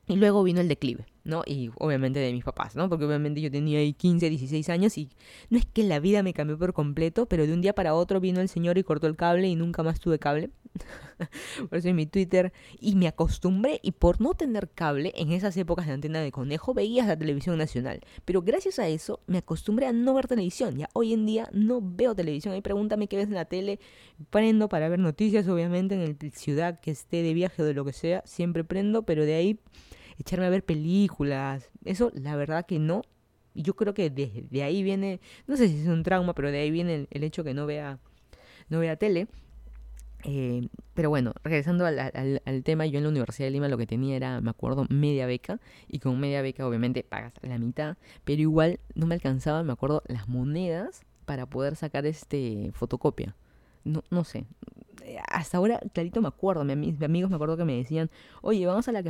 Y 0.07 0.17
luego 0.17 0.43
vino 0.43 0.61
el 0.61 0.69
declive, 0.69 1.07
¿no? 1.25 1.43
Y 1.47 1.71
obviamente 1.79 2.21
de 2.21 2.33
mis 2.33 2.45
papás, 2.45 2.77
¿no? 2.77 2.89
Porque 2.89 3.05
obviamente 3.05 3.41
yo 3.41 3.51
tenía 3.51 3.79
ahí 3.79 3.93
15, 3.93 4.29
16 4.29 4.69
años 4.69 4.99
y 4.99 5.11
no 5.49 5.59
es 5.59 5.67
que 5.67 5.83
la 5.83 6.01
vida 6.01 6.23
me 6.23 6.33
cambió 6.33 6.59
por 6.59 6.73
completo, 6.73 7.27
pero 7.27 7.47
de 7.47 7.53
un 7.53 7.61
día 7.61 7.75
para 7.75 7.95
otro 7.95 8.21
vino 8.21 8.41
el 8.41 8.49
señor 8.49 8.79
y 8.79 8.85
cortó 8.85 9.07
el 9.07 9.17
cable 9.17 9.49
y 9.49 9.57
nunca 9.57 9.83
más 9.83 10.01
tuve 10.01 10.19
cable. 10.19 10.51
por 11.69 11.79
eso 11.79 11.89
en 11.89 11.97
mi 11.97 12.07
Twitter. 12.07 12.53
Y 12.81 12.95
me 12.95 13.09
acostumbré 13.09 13.81
y 13.83 13.93
por 13.93 14.21
no 14.21 14.35
tener 14.35 14.69
cable 14.71 15.13
en 15.17 15.33
esas 15.33 15.57
épocas 15.57 15.87
de 15.87 15.93
antena 15.93 16.21
de 16.21 16.33
conejo 16.33 16.75
veías 16.75 17.07
la 17.07 17.19
televisión 17.19 17.59
nacional. 17.59 18.01
Pero 18.25 18.43
gracias 18.43 18.79
a 18.79 18.89
eso 18.89 19.21
me 19.27 19.39
acostumbré 19.39 19.87
a 19.87 19.93
no 19.93 20.15
ver 20.15 20.27
televisión. 20.27 20.77
Ya 20.77 20.89
hoy 20.93 21.13
en 21.13 21.27
día 21.27 21.49
no 21.53 21.81
veo 21.83 22.15
televisión. 22.15 22.55
Ahí 22.55 22.61
pregúntame 22.61 23.09
qué 23.09 23.17
ves 23.17 23.29
en 23.29 23.35
la 23.35 23.45
tele. 23.45 23.81
Prendo 24.31 24.69
para 24.69 24.89
ver 24.89 24.99
noticias, 24.99 25.49
obviamente, 25.49 25.95
en 25.95 26.03
el 26.03 26.17
ciudad 26.33 26.81
que 26.81 26.91
esté 26.91 27.23
de 27.23 27.35
viaje 27.35 27.63
o 27.63 27.65
de 27.65 27.75
lo 27.75 27.85
que 27.85 27.93
sea. 27.93 28.23
Siempre 28.25 28.65
prendo, 28.65 29.03
pero 29.03 29.25
de 29.25 29.35
ahí 29.35 29.61
echarme 30.21 30.47
a 30.47 30.51
ver 30.51 30.65
películas. 30.65 31.71
Eso 31.85 32.11
la 32.15 32.37
verdad 32.37 32.67
que 32.67 32.79
no. 32.79 33.03
Y 33.55 33.63
yo 33.63 33.75
creo 33.75 33.95
que 33.95 34.11
de 34.11 34.63
ahí 34.63 34.83
viene, 34.83 35.21
no 35.47 35.57
sé 35.57 35.69
si 35.69 35.81
es 35.81 35.89
un 35.89 36.03
trauma, 36.03 36.35
pero 36.35 36.51
de 36.53 36.61
ahí 36.61 36.71
viene 36.71 36.95
el, 36.95 37.09
el 37.11 37.25
hecho 37.25 37.43
que 37.43 37.55
no 37.55 37.67
vea, 37.67 37.99
no 38.69 38.79
vea 38.81 38.97
tele. 38.97 39.29
Eh, 40.25 40.69
pero 40.95 41.09
bueno, 41.09 41.33
regresando 41.43 41.87
al, 41.87 41.99
al, 41.99 42.63
tema, 42.63 42.87
yo 42.87 42.99
en 42.99 43.05
la 43.05 43.09
Universidad 43.11 43.47
de 43.47 43.53
Lima 43.53 43.69
lo 43.69 43.79
que 43.79 43.87
tenía 43.87 44.17
era, 44.17 44.41
me 44.41 44.51
acuerdo, 44.51 44.87
media 44.91 45.27
beca. 45.27 45.61
Y 45.89 45.99
con 45.99 46.21
media 46.21 46.43
beca 46.43 46.67
obviamente 46.67 47.03
pagas 47.03 47.33
la 47.43 47.59
mitad. 47.59 47.97
Pero 48.25 48.43
igual 48.43 48.81
no 48.95 49.07
me 49.07 49.15
alcanzaban, 49.15 49.67
me 49.67 49.73
acuerdo, 49.73 50.03
las 50.07 50.29
monedas 50.29 51.03
para 51.25 51.47
poder 51.47 51.77
sacar 51.77 52.07
este 52.07 52.71
fotocopia. 52.75 53.35
No, 53.85 54.03
no 54.11 54.25
sé, 54.25 54.47
hasta 55.29 55.59
ahora 55.59 55.81
clarito 55.93 56.21
me 56.21 56.29
acuerdo, 56.29 56.65
mis 56.65 57.01
amigos 57.03 57.31
me 57.31 57.37
acuerdo 57.37 57.57
que 57.57 57.65
me 57.65 57.77
decían, 57.77 58.11
oye, 58.43 58.67
vamos 58.67 58.89
a 58.89 58.93
la, 58.93 59.03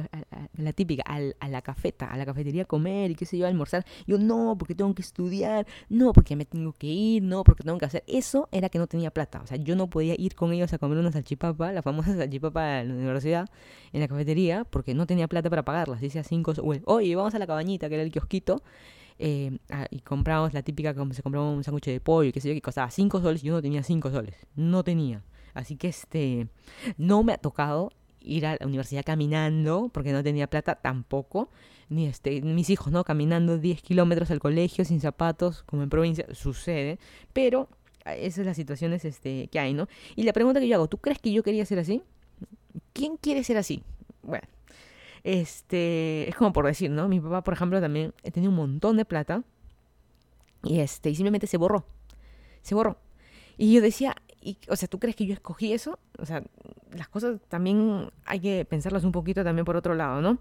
la 0.57 0.73
típica, 0.73 1.03
a, 1.07 1.49
la 1.49 1.63
cafeta, 1.63 2.07
a 2.07 2.17
la 2.17 2.25
cafetería 2.25 2.63
a 2.63 2.65
comer 2.65 3.11
y 3.11 3.15
qué 3.15 3.27
sé 3.27 3.39
yo, 3.39 3.47
a 3.47 3.49
almorzar. 3.49 3.85
Yo 4.07 4.19
no, 4.19 4.57
porque 4.59 4.75
tengo 4.75 4.95
que 4.95 5.03
estudiar, 5.03 5.67
no, 5.89 6.13
porque 6.13 6.37
me 6.37 6.45
tengo 6.45 6.73
que 6.73 6.87
ir, 6.87 7.23
no, 7.23 7.45
porque 7.45 7.65
tengo 7.65 7.79
que 7.79 7.87
hacer. 7.87 8.05
Eso 8.07 8.49
era 8.53 8.69
que 8.69 8.79
no 8.79 8.87
tenía 8.87 9.11
plata, 9.11 9.41
o 9.43 9.47
sea, 9.47 9.57
yo 9.57 9.77
no 9.77 9.89
podía 9.89 10.15
ir 10.19 10.35
con 10.35 10.53
ellos 10.53 10.73
a 10.73 10.79
comer 10.79 10.99
una 10.99 11.13
salchipapa, 11.13 11.73
la 11.73 11.83
famosa 11.83 12.17
salchipapa 12.17 12.65
de 12.65 12.85
la 12.85 12.95
universidad, 12.95 13.49
en 13.93 14.01
la 14.01 14.09
cafetería, 14.09 14.65
porque 14.65 14.95
no 14.95 15.07
tenía 15.07 15.29
plata 15.29 15.51
para 15.51 15.65
pagarlas. 15.65 16.01
Dice 16.01 16.19
a 16.19 16.25
cinco, 16.25 16.53
oye, 16.87 17.17
vamos 17.17 17.35
a 17.35 17.39
la 17.39 17.47
cabañita, 17.47 17.89
que 17.89 17.95
era 17.95 18.05
el 18.05 18.13
kiosquito. 18.13 18.63
Eh, 19.23 19.59
ah, 19.69 19.87
y 19.91 20.01
compramos 20.01 20.55
la 20.55 20.63
típica 20.63 20.95
como 20.95 21.13
se 21.13 21.23
compraba 21.23 21.51
un 21.51 21.63
sándwich 21.63 21.85
de 21.85 22.01
pollo, 22.01 22.33
qué 22.33 22.41
sé 22.41 22.49
yo, 22.49 22.55
que 22.55 22.63
costaba 22.63 22.91
5 22.91 23.21
soles 23.21 23.45
y 23.45 23.49
yo 23.49 23.53
no 23.53 23.61
tenía 23.61 23.83
5 23.83 24.11
soles. 24.11 24.35
No 24.57 24.83
tenía. 24.83 25.23
Así 25.53 25.77
que 25.77 25.89
este, 25.89 26.49
no 26.97 27.23
me 27.23 27.35
ha 27.35 27.37
tocado 27.37 27.93
ir 28.21 28.47
a 28.47 28.57
la 28.59 28.67
universidad 28.67 29.05
caminando, 29.05 29.91
porque 29.93 30.13
no 30.13 30.23
tenía 30.23 30.47
plata 30.47 30.77
tampoco, 30.77 31.51
ni 31.91 32.07
este, 32.07 32.41
mis 32.41 32.71
hijos, 32.71 32.93
¿no? 32.93 33.05
Caminando 33.05 33.59
10 33.59 33.83
kilómetros 33.83 34.31
al 34.31 34.41
colegio 34.41 34.87
sin 34.87 35.03
zapatos, 35.03 35.65
como 35.65 35.83
en 35.83 35.91
provincia, 35.91 36.27
sucede, 36.33 36.99
pero 37.35 37.69
ah, 38.07 38.17
esas 38.17 38.37
son 38.37 38.47
las 38.47 38.57
situaciones 38.57 39.05
este, 39.05 39.49
que 39.49 39.61
hay, 39.61 39.75
¿no? 39.75 39.87
Y 40.17 40.23
la 40.23 40.33
pregunta 40.33 40.61
que 40.61 40.69
yo 40.69 40.77
hago, 40.77 40.89
¿tú 40.89 40.97
crees 40.97 41.19
que 41.19 41.31
yo 41.31 41.43
quería 41.43 41.67
ser 41.67 41.79
así? 41.79 42.03
¿Quién 42.95 43.19
quiere 43.19 43.45
ser 43.45 43.59
así? 43.59 43.83
Bueno, 44.23 44.49
este, 45.25 46.29
es 46.29 46.35
como 46.35 46.53
por 46.53 46.67
decir, 46.67 46.91
¿no? 46.91 47.09
Mi 47.09 47.21
papá, 47.21 47.43
por 47.43 47.55
ejemplo, 47.55 47.81
también 47.81 48.15
tenía 48.33 48.49
un 48.49 48.57
montón 48.57 48.97
de 48.97 49.05
plata 49.05 49.43
y 50.63 50.81
este, 50.81 51.11
y 51.11 51.15
simplemente 51.15 51.47
se 51.47 51.57
borró, 51.57 51.85
se 52.63 52.75
borró. 52.75 52.99
Y 53.57 53.75
yo 53.75 53.83
decía, 53.83 54.17
y, 54.41 54.57
o 54.69 54.77
sea, 54.77 54.89
¿tú 54.89 54.99
crees 54.99 55.17
que 55.17 55.27
yo 55.27 55.35
escogí 55.35 55.73
eso? 55.73 55.99
O 56.19 56.25
sea, 56.25 56.43
las 56.97 57.09
cosas 57.09 57.41
también 57.49 58.11
hay 58.25 58.41
que 58.41 58.65
pensarlas 58.65 59.05
un 59.05 59.13
poquito 59.13 59.45
también 59.45 59.65
por 59.65 59.77
otro 59.77 59.95
lado, 59.95 60.23
¿no? 60.23 60.39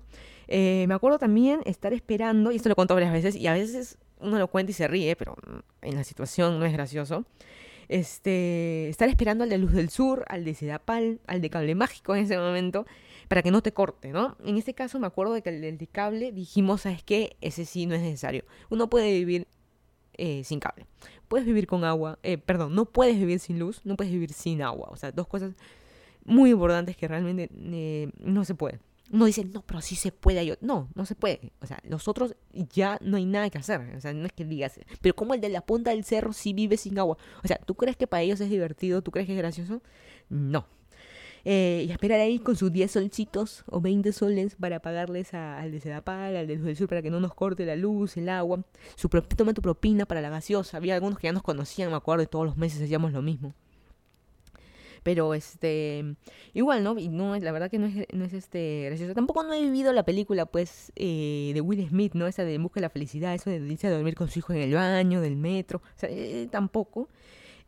Eh, 0.48 0.86
me 0.88 0.94
acuerdo 0.94 1.20
también 1.20 1.62
estar 1.66 1.94
esperando, 1.94 2.52
y 2.52 2.56
esto 2.56 2.70
lo 2.70 2.76
contado 2.76 2.96
varias 2.96 3.14
veces, 3.14 3.36
y 3.36 3.48
a 3.48 3.54
veces 3.54 3.98
uno 4.20 4.40
lo 4.40 4.48
cuenta 4.48 4.72
y 4.72 4.74
se 4.74 4.88
ríe, 4.88 5.16
pero 5.16 5.36
en 5.82 5.96
la 5.96 6.04
situación 6.04 6.60
no 6.60 6.66
es 6.66 6.74
gracioso. 6.74 7.26
Este, 7.90 8.88
estar 8.88 9.10
esperando 9.10 9.44
al 9.44 9.50
de 9.50 9.58
Luz 9.58 9.74
del 9.74 9.90
Sur, 9.90 10.24
al 10.28 10.46
de 10.46 10.54
Sedapal, 10.54 11.20
al 11.28 11.42
de 11.42 11.50
Cable 11.50 11.76
Mágico 11.76 12.16
en 12.16 12.24
ese 12.24 12.38
momento, 12.38 12.86
para 13.30 13.44
que 13.44 13.52
no 13.52 13.62
te 13.62 13.72
corte, 13.72 14.12
¿no? 14.12 14.36
En 14.44 14.58
este 14.58 14.74
caso 14.74 15.00
me 15.00 15.08
acuerdo 15.08 15.34
de 15.34 15.44
que 15.44 15.50
el, 15.50 15.78
de 15.78 15.88
cable 15.88 16.32
dijimos, 16.32 16.82
¿sabes 16.82 17.04
qué? 17.04 17.38
Ese 17.42 17.64
sí 17.64 17.86
no 17.86 17.94
es 17.94 18.02
necesario. 18.02 18.44
Uno 18.70 18.90
puede 18.90 19.14
vivir 19.14 19.48
eh, 20.18 20.44
sin 20.44 20.60
cable. 20.60 20.88
Puedes 21.28 21.46
vivir 21.46 21.68
con 21.68 21.84
agua, 21.84 22.18
eh, 22.24 22.40
perdón, 22.40 22.74
no 22.74 22.86
puedes 22.86 23.18
vivir 23.18 23.40
sin 23.40 23.60
luz, 23.60 23.82
no 23.86 23.96
puedes 23.96 24.12
vivir 24.12 24.34
sin 24.34 24.64
agua. 24.64 24.90
O 24.92 24.96
sea, 24.96 25.12
dos 25.12 25.28
cosas 25.28 25.54
muy 26.26 26.50
importantes 26.50 26.98
que 26.98 27.08
realmente 27.08 27.50
eh, 27.54 28.12
no 28.18 28.44
se 28.46 28.56
puede. 28.56 28.80
Uno 29.12 29.26
dice, 29.26 29.46
no, 29.46 29.62
pero 29.62 29.80
sí 29.82 29.96
se 29.96 30.12
puede. 30.12 30.44
Yo, 30.44 30.56
no, 30.62 30.90
no 30.96 31.06
se 31.06 31.14
puede. 31.14 31.52
O 31.62 31.68
sea, 31.68 31.80
nosotros 31.84 32.36
ya 32.52 32.98
no 33.02 33.18
hay 33.18 33.26
nada 33.26 33.52
que 33.52 33.60
hacer. 33.60 33.96
O 33.96 34.02
sea, 34.02 34.12
no 34.12 34.26
es 34.26 34.34
que 34.34 34.44
digas, 34.44 34.80
pero 35.02 35.16
como 35.16 35.36
el 35.36 35.42
de 35.42 35.50
la 35.50 35.62
punta 35.62 35.92
del 35.92 36.04
cerro 36.04 36.34
sí 36.34 36.54
vive 36.54 36.78
sin 36.78 36.98
agua. 36.98 37.18
O 37.44 37.48
sea, 37.48 37.58
¿tú 37.58 37.76
crees 37.76 37.96
que 37.96 38.08
para 38.08 38.24
ellos 38.24 38.42
es 38.42 38.50
divertido? 38.50 39.04
¿Tú 39.04 39.12
crees 39.12 39.28
que 39.28 39.34
es 39.34 39.38
gracioso? 39.38 39.84
No. 40.30 40.66
Eh, 41.52 41.86
y 41.88 41.92
esperar 41.92 42.20
ahí 42.20 42.38
con 42.38 42.56
sus 42.56 42.72
10 42.72 42.92
solcitos 42.92 43.64
o 43.66 43.82
20 43.82 44.14
soles 44.14 44.54
para 44.54 44.82
pagarles 44.82 45.34
al 45.34 45.72
de 45.72 45.80
Sedapal, 45.80 46.36
al 46.36 46.46
de 46.46 46.58
Luz 46.58 46.66
del 46.66 46.76
Sur 46.76 46.88
para 46.88 47.02
que 47.02 47.10
no 47.10 47.20
nos 47.20 47.34
corte 47.34 47.66
la 47.66 47.76
luz, 47.76 48.18
el 48.18 48.30
agua. 48.30 48.64
Su 48.96 49.10
toma 49.10 49.56
tu 49.56 49.64
propina 49.64 50.06
para 50.06 50.22
la 50.22 50.30
gaseosa. 50.30 50.78
Había 50.78 50.94
algunos 50.94 51.18
que 51.18 51.26
ya 51.26 51.34
nos 51.34 51.42
conocían, 51.42 51.90
me 51.90 51.96
acuerdo, 51.96 52.22
y 52.22 52.28
todos 52.28 52.46
los 52.46 52.56
meses 52.56 52.84
hacíamos 52.84 53.14
lo 53.14 53.24
mismo. 53.24 53.56
Pero 55.02 55.34
este, 55.34 56.18
igual, 56.54 56.84
¿no? 56.84 57.00
Y 57.00 57.10
no, 57.10 57.36
la 57.36 57.52
verdad 57.52 57.72
que 57.72 57.80
no 57.80 57.88
es, 57.88 58.06
no 58.14 58.26
es 58.26 58.34
este 58.34 58.84
gracioso. 58.86 59.16
Tampoco 59.16 59.42
no 59.42 59.52
he 59.54 59.62
vivido 59.64 59.92
la 59.92 60.04
película, 60.04 60.46
pues, 60.46 60.92
eh, 60.98 61.50
de 61.56 61.62
Will 61.62 61.88
Smith, 61.90 62.14
¿no? 62.14 62.28
Esa 62.28 62.44
de 62.44 62.60
Busca 62.60 62.80
la 62.80 62.92
Felicidad, 62.92 63.34
eso 63.34 63.50
de 63.50 63.58
irse 63.58 63.88
a 63.88 63.92
dormir 63.92 64.14
con 64.14 64.30
su 64.30 64.38
hijo 64.38 64.54
en 64.54 64.62
el 64.62 64.76
baño, 64.76 65.20
del 65.20 65.36
metro. 65.36 65.80
O 65.80 66.00
sea, 66.00 66.10
eh, 66.12 66.48
tampoco. 66.52 67.10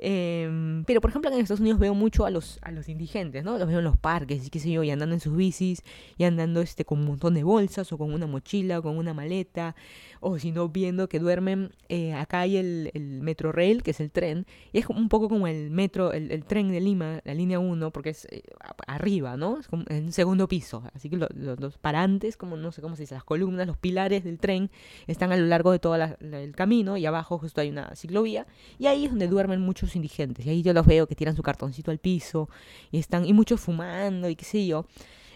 Em, 0.04 0.84
pero, 0.86 1.00
por 1.00 1.12
ejemplo, 1.12 1.32
en 1.32 1.40
Estados 1.40 1.60
Unidos 1.60 1.80
veo 1.80 1.94
mucho 1.94 2.26
a 2.26 2.32
los, 2.32 2.58
a 2.64 2.72
los 2.72 2.90
indigentes, 2.90 3.44
¿no? 3.44 3.60
Los 3.60 3.68
veo 3.68 3.78
en 3.78 3.86
los 3.86 3.98
parques 3.98 4.48
y 4.48 4.50
qué 4.50 4.60
sé 4.60 4.72
yo, 4.72 4.82
y 4.84 4.90
andando 4.90 5.14
en 5.14 5.20
sus 5.20 5.36
bicis, 5.36 5.84
y 6.18 6.24
andando 6.24 6.62
este, 6.62 6.86
con 6.86 7.00
un 7.00 7.06
montón 7.06 7.36
de 7.36 7.44
bolsas, 7.44 7.94
o 7.94 8.00
con 8.00 8.12
una 8.12 8.26
mochila, 8.26 8.80
o 8.80 8.82
con 8.82 8.98
una 8.98 9.14
maleta, 9.14 9.76
o 10.22 10.40
si 10.40 10.52
no, 10.52 10.70
viendo 10.70 11.10
que 11.10 11.20
duermen. 11.20 11.72
Eh, 11.90 12.14
acá 12.14 12.42
hay 12.42 12.56
el, 12.58 12.92
Metro 13.22 13.52
Rail, 13.52 13.84
que 13.84 13.92
es 13.92 14.00
el 14.00 14.12
tren, 14.12 14.46
y 14.72 14.78
es 14.78 14.86
un 14.88 15.10
poco 15.10 15.28
como 15.28 15.48
el 15.48 15.70
metro, 15.72 16.14
el, 16.14 16.46
tren 16.46 16.72
de 16.72 16.80
Lima, 16.80 17.22
la 17.26 17.34
línea 17.34 17.60
1, 17.60 17.92
porque 17.92 18.12
es 18.12 18.26
eh, 18.32 18.44
arriba, 18.88 19.36
¿no? 19.36 19.60
Es 19.60 19.68
como 19.68 19.84
en 19.90 20.06
un 20.06 20.12
segundo 20.12 20.48
piso. 20.48 20.84
Así 20.94 21.10
que 21.10 21.18
los 21.18 21.78
parantes, 21.78 22.38
como 22.38 22.56
no 22.56 22.72
sé 22.72 22.82
cómo 22.82 22.96
se 22.96 23.04
dice, 23.04 23.16
las 23.16 23.24
columnas, 23.24 23.68
los 23.68 23.78
pilares 23.78 24.24
del 24.24 24.40
tren, 24.40 24.70
están 25.08 25.32
a 25.32 25.38
lo 25.38 25.48
largo 25.48 25.72
de 25.72 25.80
todo 25.80 25.96
el 25.96 26.56
camino, 26.56 26.98
y 26.98 27.06
abajo 27.06 27.38
justo 27.40 27.60
hay 27.60 27.70
una 27.70 27.96
ciclovía, 27.96 28.46
y 28.78 28.86
ahí 28.86 29.06
es 29.06 29.12
donde 29.12 29.28
duermen 29.28 29.60
muchos 29.60 29.96
indigentes. 29.96 30.46
Y 30.46 30.50
ahí 30.52 30.62
yo 30.62 30.74
los 30.74 30.86
veo 30.86 31.08
que 31.08 31.16
tiran 31.16 31.36
su 31.36 31.42
cartoncito 31.42 31.92
al 31.92 31.98
piso 31.98 32.48
y 32.92 33.00
están, 33.00 33.26
y 33.26 33.34
muchos 33.34 33.60
fumando 33.60 34.30
y 34.30 34.36
qué 34.36 34.46
sé 34.46 34.66
yo. 34.68 34.86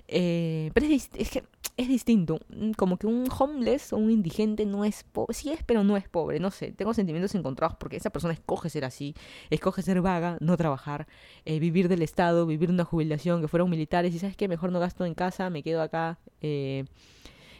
Eh, 0.07 0.71
pero 0.73 0.85
es, 0.85 1.09
es, 1.15 1.29
que 1.29 1.43
es 1.77 1.87
distinto. 1.87 2.39
Como 2.77 2.97
que 2.97 3.07
un 3.07 3.27
homeless 3.37 3.93
o 3.93 3.97
un 3.97 4.11
indigente 4.11 4.65
no 4.65 4.85
es 4.85 5.03
pobre. 5.03 5.33
Sí 5.33 5.51
es, 5.51 5.63
pero 5.63 5.83
no 5.83 5.97
es 5.97 6.07
pobre. 6.07 6.39
No 6.39 6.51
sé. 6.51 6.71
Tengo 6.71 6.93
sentimientos 6.93 7.35
encontrados 7.35 7.75
porque 7.77 7.97
esa 7.97 8.09
persona 8.09 8.33
escoge 8.33 8.69
ser 8.69 8.85
así. 8.85 9.15
Escoge 9.49 9.81
ser 9.81 10.01
vaga, 10.01 10.37
no 10.39 10.57
trabajar, 10.57 11.07
eh, 11.45 11.59
vivir 11.59 11.87
del 11.87 12.01
Estado, 12.01 12.45
vivir 12.45 12.69
una 12.69 12.85
jubilación, 12.85 13.41
que 13.41 13.47
fueron 13.47 13.69
militares. 13.69 14.13
Y 14.13 14.19
sabes 14.19 14.37
que 14.37 14.47
mejor 14.47 14.71
no 14.71 14.79
gasto 14.79 15.05
en 15.05 15.13
casa, 15.13 15.49
me 15.49 15.63
quedo 15.63 15.81
acá. 15.81 16.19
Eh, 16.41 16.85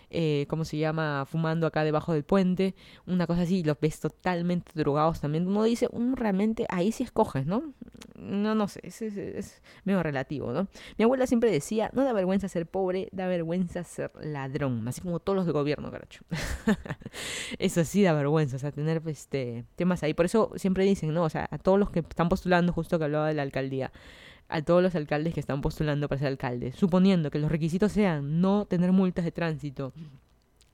eh, 0.10 0.46
¿cómo 0.50 0.66
se 0.66 0.78
llama? 0.78 1.26
Fumando 1.26 1.68
acá 1.68 1.84
debajo 1.84 2.14
del 2.14 2.24
puente, 2.24 2.76
una 3.06 3.28
cosa 3.28 3.42
así, 3.42 3.64
los 3.64 3.80
ves 3.80 4.00
totalmente 4.00 4.72
drogados 4.76 5.22
también. 5.22 5.48
Uno 5.48 5.64
dice, 5.64 5.88
uno 5.92 6.16
realmente, 6.16 6.66
ahí 6.70 6.92
sí 6.92 7.04
escoges, 7.04 7.46
¿no? 7.46 7.74
No, 8.16 8.56
no 8.56 8.68
sé, 8.68 8.80
es, 8.84 9.02
es, 9.02 9.62
medio 9.84 10.02
relativo, 10.02 10.52
¿no? 10.52 10.68
Mi 10.98 11.04
abuela 11.04 11.28
siempre 11.28 11.52
decía, 11.52 11.90
no 11.94 12.04
da 12.04 12.14
vergüenza 12.14 12.48
ser 12.48 12.66
pobre, 12.66 13.10
da 13.12 13.28
vergüenza 13.28 13.84
ser 13.84 14.12
ladrón, 14.22 14.88
así 14.88 15.02
como 15.02 15.20
todos 15.20 15.36
los 15.36 15.46
de 15.46 15.52
gobierno, 15.52 15.92
caracho. 15.92 16.24
eso 17.60 17.84
sí 17.84 18.04
da 18.04 18.14
vergüenza, 18.14 18.56
o 18.56 18.60
sea, 18.60 18.72
tener 18.72 19.02
este, 19.08 19.66
temas 19.76 20.02
ahí. 20.04 20.14
Por 20.14 20.26
eso 20.26 20.52
siempre 20.56 20.86
dicen, 20.86 21.14
¿no? 21.14 21.24
O 21.24 21.30
sea, 21.30 21.48
a 21.52 21.58
todos 21.58 21.78
los 21.78 21.90
que 21.90 22.00
están 22.00 22.30
postulando, 22.30 22.74
justo 22.74 22.98
que 22.98 23.06
hablaba 23.06 23.28
de 23.28 23.34
la 23.34 23.42
alcaldía, 23.42 23.92
a 24.48 24.62
todos 24.62 24.84
los 24.84 24.96
alcaldes 24.96 25.34
que 25.34 25.40
están 25.40 25.62
postulando 25.62 26.08
para 26.08 26.20
ser 26.20 26.28
alcaldes, 26.28 26.76
suponiendo 26.76 27.32
que 27.32 27.40
los 27.40 27.52
requisitos 27.52 27.92
sean 27.92 28.42
no 28.42 28.66
tener 28.66 28.92
multas 28.92 29.26
de 29.26 29.32
tránsito, 29.32 29.94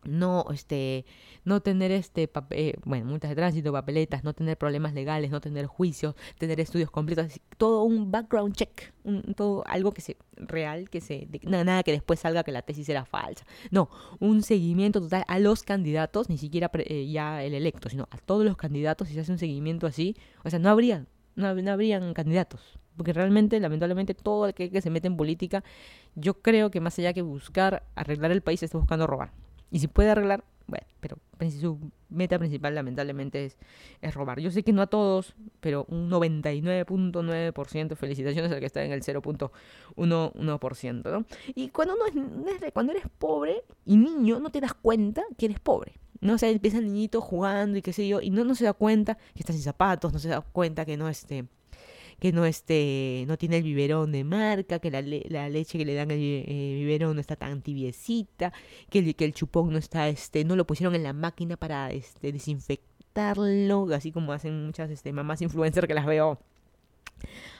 no 0.04 0.46
este 0.52 1.06
no 1.44 1.62
tener 1.62 1.92
este 1.92 2.30
eh, 2.52 2.74
bueno 2.86 3.06
multas 3.06 3.30
de 3.30 3.36
tránsito 3.36 3.72
papeletas 3.72 4.24
no 4.24 4.34
tener 4.34 4.58
problemas 4.58 4.94
legales 4.94 5.32
no 5.32 5.42
tener 5.42 5.66
juicios 5.66 6.16
tener 6.38 6.60
estudios 6.60 6.90
completos 6.90 7.40
todo 7.58 7.84
un 7.84 8.12
background 8.12 8.56
check 8.56 8.94
un, 9.04 9.22
todo 9.36 9.64
algo 9.68 9.92
que 9.92 10.02
se 10.02 10.18
real 10.36 10.90
que 10.90 11.02
se 11.02 11.28
nada, 11.44 11.84
que 11.84 11.92
después 11.92 12.20
salga 12.20 12.44
que 12.44 12.52
la 12.52 12.62
tesis 12.62 12.88
era 12.90 13.06
falsa. 13.06 13.46
No 13.70 13.90
un 14.20 14.44
seguimiento 14.44 15.02
total 15.02 15.24
a 15.28 15.40
los 15.40 15.64
candidatos 15.64 16.30
ni 16.30 16.38
siquiera 16.38 16.72
eh, 16.74 17.08
ya 17.12 17.44
el 17.44 17.54
electo 17.54 17.90
sino 17.90 18.08
a 18.12 18.18
todos 18.18 18.46
los 18.46 18.58
candidatos 18.58 19.08
si 19.08 19.14
se 19.14 19.22
hace 19.22 19.32
un 19.32 19.38
seguimiento 19.38 19.88
así 19.88 20.16
o 20.44 20.50
sea 20.50 20.60
no 20.60 20.70
habría 20.70 21.06
no, 21.36 21.54
no 21.54 21.72
habrían 21.72 22.14
candidatos 22.14 22.81
porque 23.02 23.14
realmente, 23.14 23.60
lamentablemente, 23.60 24.14
todo 24.14 24.45
el 24.45 24.54
que, 24.54 24.80
se 24.80 24.91
mete 24.91 25.08
en 25.08 25.18
política, 25.18 25.64
yo 26.14 26.36
creo 26.36 26.70
que 26.70 26.80
más 26.80 26.99
allá 26.99 27.14
que 27.14 27.24
buscar 27.24 27.82
arreglar 27.95 28.30
el 28.30 28.43
país, 28.43 28.62
está 28.62 28.78
buscando 28.78 29.08
robar. 29.08 29.32
Y 29.72 29.80
si 29.80 29.88
puede 29.88 30.12
arreglar, 30.12 30.43
bueno, 30.68 30.86
pero 30.99 31.18
su 31.49 31.80
meta 32.10 32.38
principal 32.38 32.76
lamentablemente 32.76 33.45
es, 33.45 33.58
es 34.04 34.14
robar. 34.14 34.39
Yo 34.39 34.52
sé 34.52 34.62
que 34.62 34.72
no 34.72 34.84
a 34.84 34.86
todos, 34.86 35.34
pero 35.62 35.88
un 35.89 36.12
99.9%, 36.12 37.95
felicitaciones 37.95 38.52
al 38.52 38.60
que 38.60 38.68
está 38.68 38.84
en 38.84 38.91
el 38.91 39.02
0.11%, 39.02 41.12
¿no? 41.12 41.26
Y 41.56 41.70
cuando, 41.70 41.95
uno 41.95 42.06
es, 42.06 42.14
cuando 42.72 42.91
eres 42.91 43.06
pobre 43.18 43.64
y 43.84 43.97
niño, 43.97 44.39
no 44.39 44.52
te 44.52 44.62
das 44.62 44.76
cuenta 44.76 45.24
que 45.39 45.47
eres 45.47 45.60
pobre. 45.60 45.93
No 46.20 46.36
o 46.36 46.38
sea, 46.38 46.49
empieza 46.49 46.78
el 46.78 46.86
niñito 46.86 47.20
jugando 47.20 47.80
y 47.80 47.82
qué 47.82 47.93
sé 47.93 48.08
yo, 48.08 48.22
y 48.22 48.30
no, 48.30 48.43
no 48.43 48.54
se 48.54 48.66
da 48.66 48.74
cuenta 48.74 49.18
que 49.34 49.39
está 49.39 49.54
sin 49.54 49.64
zapatos, 49.64 50.14
no 50.14 50.20
se 50.20 50.30
da 50.30 50.41
cuenta 50.41 50.86
que 50.86 50.97
no 50.97 51.10
este 51.10 51.47
que 52.22 52.32
no 52.32 52.46
este 52.46 53.26
no 53.28 53.36
tiene 53.36 53.58
el 53.58 53.64
biberón 53.64 54.12
de 54.12 54.24
marca, 54.24 54.78
que 54.78 54.92
la, 54.92 55.02
la 55.02 55.50
leche 55.50 55.80
que 55.80 55.86
le 55.86 55.96
dan 55.96 56.12
al 56.12 56.18
eh, 56.20 56.76
biberón 56.78 57.16
no 57.16 57.20
está 57.20 57.36
tan 57.36 57.64
tibiecita, 57.64 58.54
que 58.92 59.00
el, 59.00 59.16
que 59.16 59.26
el 59.26 59.34
chupón 59.34 59.72
no 59.74 59.80
está 59.80 60.08
este 60.08 60.46
no 60.46 60.56
lo 60.56 60.68
pusieron 60.68 60.94
en 60.94 61.02
la 61.02 61.14
máquina 61.14 61.58
para 61.58 61.92
este 61.92 62.32
desinfectarlo, 62.32 63.88
así 63.92 64.12
como 64.12 64.34
hacen 64.34 64.68
muchas 64.68 64.92
este 64.92 65.12
mamás 65.12 65.42
influencers 65.42 65.88
que 65.88 65.96
las 65.96 66.06
veo 66.06 66.40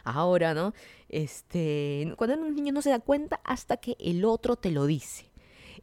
ahora, 0.04 0.54
¿no? 0.54 0.76
Este, 1.10 2.14
cuando 2.16 2.38
un 2.38 2.56
niño 2.56 2.72
no 2.72 2.84
se 2.84 2.92
da 2.92 3.00
cuenta 3.00 3.42
hasta 3.44 3.78
que 3.78 3.98
el 4.00 4.24
otro 4.26 4.58
te 4.58 4.70
lo 4.70 4.86
dice. 4.86 5.31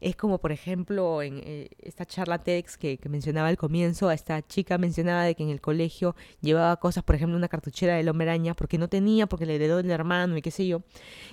Es 0.01 0.17
como, 0.17 0.39
por 0.39 0.53
ejemplo, 0.53 1.23
en 1.23 1.41
eh, 1.45 1.71
esta 1.81 2.07
charla 2.07 2.39
TEDx 2.39 2.77
que, 2.77 2.99
mencionaba 3.09 3.49
al 3.49 3.57
comienzo, 3.57 4.09
a 4.09 4.15
esta 4.15 4.47
chica 4.47 4.79
mencionaba 4.79 5.25
de 5.25 5.35
que 5.35 5.43
en 5.43 5.51
el 5.51 5.61
colegio 5.61 6.15
llevaba 6.41 6.77
cosas, 6.77 7.03
por 7.03 7.15
ejemplo, 7.15 7.37
una 7.37 7.49
cartuchera 7.49 7.97
de 7.97 8.09
hombre 8.09 8.29
araña, 8.29 8.55
porque 8.55 8.79
no 8.79 8.89
tenía, 8.89 9.27
porque 9.27 9.47
le 9.47 9.57
heredó 9.57 9.79
el 9.79 9.91
hermano 9.91 10.37
y 10.37 10.43
qué 10.43 10.51
sé 10.51 10.67
yo. 10.67 10.83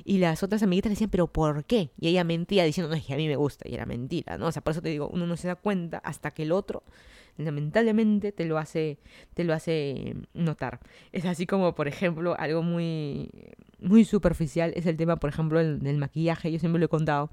Y 0.03 0.18
las 0.18 0.43
otras 0.43 0.63
amiguitas 0.63 0.89
le 0.89 0.95
decían, 0.95 1.09
¿pero 1.09 1.28
por 1.28 1.66
qué? 1.66 1.91
Y 1.99 2.07
ella 2.07 2.24
mentía 2.24 2.63
diciendo, 2.63 2.89
no, 2.89 2.95
es 2.95 3.05
que 3.05 3.13
a 3.13 3.18
mí 3.18 3.28
me 3.28 3.36
gusta. 3.36 3.68
Y 3.70 3.74
era 3.74 3.86
mentira, 3.86 4.38
¿no? 4.38 4.47
O 4.47 4.51
sea, 4.51 4.63
por 4.63 4.72
eso 4.72 4.82
te 4.82 4.89
digo, 4.89 5.09
uno 5.09 5.28
no 5.28 5.38
se 5.38 5.47
da 5.47 5.55
cuenta 5.55 5.99
hasta 5.99 6.32
que 6.32 6.43
el 6.43 6.51
otro 6.51 6.84
lamentablemente 7.38 8.32
te 8.32 8.45
lo 8.45 8.57
hace 8.57 8.97
te 9.34 9.43
lo 9.43 9.53
hace 9.53 10.16
notar 10.34 10.80
es 11.11 11.26
así 11.26 11.45
como 11.45 11.76
por 11.76 11.88
ejemplo 11.88 12.36
algo 12.39 12.63
muy 12.63 13.30
muy 13.80 14.05
superficial 14.05 14.72
es 14.76 14.86
el 14.86 14.95
tema 14.95 15.18
por 15.18 15.30
ejemplo 15.30 15.59
del 15.59 15.97
maquillaje 15.97 16.51
yo 16.51 16.59
siempre 16.59 16.80
lo 16.80 16.86
he 16.86 16.89
contado 16.89 17.30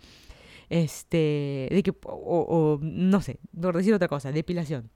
este, 0.73 1.68
de 1.70 1.83
que, 1.83 1.93
o, 2.05 2.79
no 2.81 3.20
sé, 3.20 3.39
por 3.61 3.77
decir 3.77 3.93
otra 3.93 4.09
cosa, 4.09 4.33
depilación. 4.33 4.89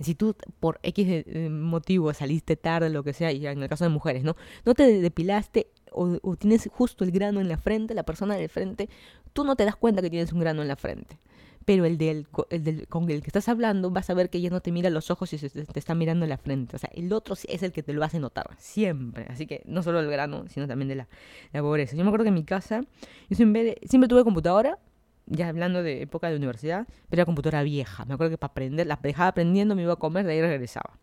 Si 0.00 0.14
tú 0.14 0.36
por 0.60 0.78
X 0.82 1.24
motivo 1.50 2.14
saliste 2.14 2.56
tarde, 2.56 2.90
lo 2.90 3.02
que 3.02 3.12
sea, 3.12 3.32
y 3.32 3.44
en 3.44 3.60
el 3.62 3.68
caso 3.68 3.84
de 3.84 3.90
mujeres, 3.90 4.22
¿no? 4.22 4.36
No 4.64 4.74
te 4.74 5.00
depilaste 5.00 5.68
o, 5.90 6.36
tienes 6.36 6.68
justo 6.72 7.04
el 7.04 7.10
grano 7.10 7.40
en 7.40 7.48
la 7.48 7.56
frente, 7.56 7.94
la 7.94 8.04
persona 8.04 8.36
del 8.36 8.48
frente, 8.48 8.88
tú 9.32 9.44
no 9.44 9.56
te 9.56 9.64
das 9.64 9.76
cuenta 9.76 10.00
que 10.00 10.10
tienes 10.10 10.32
un 10.32 10.40
grano 10.40 10.62
en 10.62 10.68
la 10.68 10.76
frente 10.76 11.18
pero 11.64 11.84
el 11.84 11.98
del, 11.98 12.26
el 12.50 12.64
del, 12.64 12.88
con 12.88 13.10
el 13.10 13.22
que 13.22 13.28
estás 13.28 13.48
hablando 13.48 13.90
vas 13.90 14.10
a 14.10 14.14
ver 14.14 14.30
que 14.30 14.38
ella 14.38 14.50
no 14.50 14.60
te 14.60 14.72
mira 14.72 14.90
los 14.90 15.10
ojos 15.10 15.32
y 15.32 15.38
se, 15.38 15.48
te 15.50 15.78
está 15.78 15.94
mirando 15.94 16.24
en 16.24 16.30
la 16.30 16.38
frente. 16.38 16.76
O 16.76 16.78
sea, 16.78 16.90
el 16.92 17.12
otro 17.12 17.34
es 17.34 17.62
el 17.62 17.72
que 17.72 17.82
te 17.82 17.92
lo 17.92 18.04
hace 18.04 18.18
notar, 18.18 18.48
siempre. 18.58 19.26
Así 19.28 19.46
que 19.46 19.62
no 19.66 19.82
solo 19.82 20.00
el 20.00 20.10
grano, 20.10 20.44
sino 20.48 20.66
también 20.66 20.88
de 20.88 20.96
la, 20.96 21.08
la 21.52 21.62
pobreza. 21.62 21.96
Yo 21.96 22.04
me 22.04 22.08
acuerdo 22.08 22.24
que 22.24 22.28
en 22.28 22.34
mi 22.34 22.44
casa, 22.44 22.82
yo 23.28 23.36
siempre, 23.36 23.78
siempre 23.86 24.08
tuve 24.08 24.24
computadora, 24.24 24.78
ya 25.26 25.48
hablando 25.48 25.82
de 25.82 26.02
época 26.02 26.28
de 26.28 26.36
universidad, 26.36 26.86
pero 27.08 27.20
era 27.20 27.24
computadora 27.24 27.62
vieja. 27.62 28.04
Me 28.04 28.14
acuerdo 28.14 28.32
que 28.32 28.38
para 28.38 28.50
aprender, 28.50 28.86
la 28.86 28.98
dejaba 29.02 29.28
aprendiendo, 29.28 29.74
me 29.74 29.82
iba 29.82 29.94
a 29.94 29.96
comer, 29.96 30.26
de 30.26 30.32
ahí 30.32 30.40
regresaba. 30.40 30.98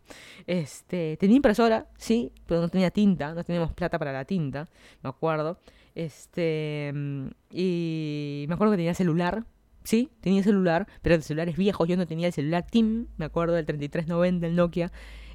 Este, 0.46 1.16
tenía 1.16 1.36
impresora, 1.36 1.88
sí, 1.96 2.32
pero 2.46 2.60
no 2.60 2.68
tenía 2.68 2.90
tinta, 2.90 3.34
no 3.34 3.42
teníamos 3.42 3.72
plata 3.72 3.98
para 3.98 4.12
la 4.12 4.24
tinta, 4.24 4.68
me 5.02 5.10
acuerdo. 5.10 5.58
Este, 5.94 6.92
y 7.50 8.44
me 8.48 8.54
acuerdo 8.54 8.72
que 8.72 8.78
tenía 8.78 8.94
celular, 8.94 9.44
sí, 9.84 10.10
tenía 10.20 10.42
celular, 10.42 10.86
pero 11.02 11.16
de 11.16 11.22
celulares 11.22 11.56
viejos, 11.56 11.88
yo 11.88 11.96
no 11.96 12.06
tenía 12.06 12.28
el 12.28 12.32
celular 12.32 12.66
TIM, 12.70 13.06
me 13.16 13.24
acuerdo 13.24 13.54
del 13.54 13.66
3390, 13.66 14.46
el 14.46 14.56
Nokia. 14.56 14.92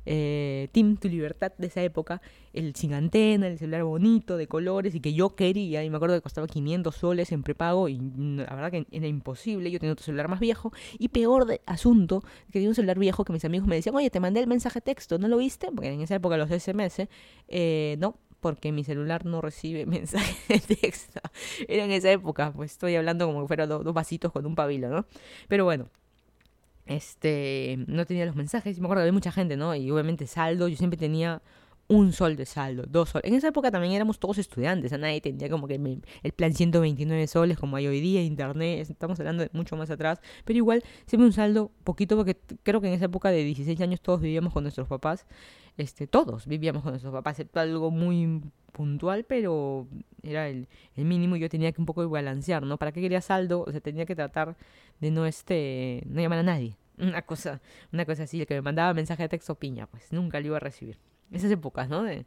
eh, 0.09 0.69
Team 0.71 0.95
Tu 0.95 1.09
Libertad 1.09 1.51
de 1.57 1.67
esa 1.67 1.83
época, 1.83 2.21
el 2.53 2.73
sin 2.75 2.93
antena, 2.93 3.47
el 3.47 3.57
celular 3.57 3.83
bonito, 3.83 4.37
de 4.37 4.47
colores 4.47 4.95
y 4.95 5.01
que 5.01 5.13
yo 5.13 5.35
quería, 5.35 5.83
y 5.83 5.89
me 5.89 5.97
acuerdo 5.97 6.15
que 6.15 6.21
costaba 6.21 6.47
500 6.47 6.95
soles 6.95 7.31
en 7.33 7.43
prepago 7.43 7.89
y 7.89 7.99
la 7.99 8.55
verdad 8.55 8.71
que 8.71 8.87
era 8.91 9.07
imposible, 9.07 9.69
yo 9.69 9.79
tenía 9.79 9.91
otro 9.91 10.05
celular 10.05 10.29
más 10.29 10.39
viejo. 10.39 10.71
Y 10.97 11.09
peor 11.09 11.45
de 11.45 11.59
asunto, 11.65 12.21
que 12.45 12.53
tenía 12.53 12.69
un 12.69 12.75
celular 12.75 12.97
viejo 12.97 13.25
que 13.25 13.33
mis 13.33 13.43
amigos 13.43 13.67
me 13.67 13.75
decían, 13.75 13.95
oye, 13.95 14.09
te 14.09 14.21
mandé 14.21 14.39
el 14.39 14.47
mensaje 14.47 14.79
texto, 14.79 15.17
¿no 15.19 15.27
lo 15.27 15.37
viste? 15.37 15.67
Porque 15.75 15.91
en 15.91 15.99
esa 16.01 16.15
época 16.15 16.37
los 16.37 16.49
SMS, 16.49 17.09
eh, 17.49 17.97
no, 17.99 18.17
porque 18.39 18.71
mi 18.71 18.83
celular 18.83 19.25
no 19.25 19.41
recibe 19.41 19.85
mensaje 19.87 20.35
de 20.47 20.75
texto. 20.75 21.19
Era 21.67 21.85
en 21.85 21.91
esa 21.91 22.11
época, 22.11 22.51
pues 22.53 22.71
estoy 22.71 22.95
hablando 22.95 23.25
como 23.25 23.41
que 23.41 23.47
fuera 23.47 23.67
dos 23.67 23.93
vasitos 23.93 24.31
con 24.31 24.45
un 24.45 24.55
pabilo, 24.55 24.89
¿no? 24.89 25.05
Pero 25.47 25.65
bueno, 25.65 25.89
este, 26.85 27.77
no 27.87 28.05
tenía 28.05 28.25
los 28.25 28.35
mensajes. 28.35 28.77
Y 28.77 28.81
me 28.81 28.87
acuerdo 28.87 29.01
que 29.01 29.03
había 29.03 29.13
mucha 29.13 29.31
gente, 29.31 29.57
¿no? 29.57 29.75
Y 29.75 29.91
obviamente 29.91 30.27
saldo, 30.27 30.67
yo 30.67 30.77
siempre 30.77 30.97
tenía 30.97 31.41
un 31.87 32.11
sol 32.11 32.35
de 32.35 32.45
saldo, 32.45 32.83
dos 32.87 33.09
soles. 33.09 33.29
En 33.29 33.35
esa 33.35 33.47
época 33.47 33.71
también 33.71 33.93
éramos 33.93 34.19
todos 34.19 34.37
estudiantes, 34.37 34.91
a 34.93 34.97
nadie 34.97 35.21
tenía 35.21 35.49
como 35.49 35.67
que 35.67 35.75
el, 35.75 36.31
plan 36.33 36.53
129 36.53 37.27
soles 37.27 37.57
como 37.57 37.77
hay 37.77 37.87
hoy 37.87 38.01
día, 38.01 38.21
internet, 38.21 38.89
estamos 38.89 39.19
hablando 39.19 39.43
de 39.43 39.49
mucho 39.53 39.77
más 39.77 39.89
atrás, 39.89 40.19
pero 40.43 40.57
igual 40.57 40.83
siempre 41.05 41.25
un 41.25 41.33
saldo 41.33 41.71
poquito 41.83 42.17
porque 42.17 42.37
creo 42.63 42.81
que 42.81 42.87
en 42.87 42.93
esa 42.93 43.05
época 43.05 43.29
de 43.29 43.43
16 43.43 43.79
años 43.81 44.01
todos 44.01 44.21
vivíamos 44.21 44.53
con 44.53 44.63
nuestros 44.63 44.87
papás, 44.87 45.25
este, 45.77 46.07
todos 46.07 46.45
vivíamos 46.47 46.83
con 46.83 46.91
nuestros 46.91 47.13
papás, 47.13 47.39
excepto 47.39 47.59
algo 47.59 47.89
muy 47.91 48.41
puntual, 48.73 49.23
pero 49.23 49.87
era 50.23 50.49
el, 50.49 50.67
el 50.95 51.05
mínimo 51.05 51.35
y 51.35 51.39
yo 51.39 51.49
tenía 51.49 51.71
que 51.71 51.81
un 51.81 51.85
poco 51.85 52.07
balancear, 52.09 52.63
¿no? 52.63 52.77
¿Para 52.77 52.91
qué 52.91 53.01
quería 53.01 53.21
saldo? 53.21 53.63
O 53.65 53.71
sea, 53.71 53.81
tenía 53.81 54.05
que 54.05 54.15
tratar 54.15 54.57
de 54.99 55.11
no, 55.11 55.25
este, 55.25 56.03
no 56.07 56.21
llamar 56.21 56.39
a 56.39 56.43
nadie. 56.43 56.77
Una 56.97 57.21
cosa, 57.21 57.61
una 57.93 58.05
cosa 58.05 58.23
así, 58.23 58.41
el 58.41 58.47
que 58.47 58.55
me 58.55 58.61
mandaba 58.61 58.91
mensaje 58.93 59.21
de 59.23 59.29
texto 59.29 59.53
piña, 59.53 59.85
pues 59.85 60.11
nunca 60.11 60.39
lo 60.39 60.47
iba 60.47 60.57
a 60.57 60.59
recibir. 60.59 60.97
Esas 61.31 61.51
épocas, 61.51 61.89
¿no? 61.89 62.03
De, 62.03 62.25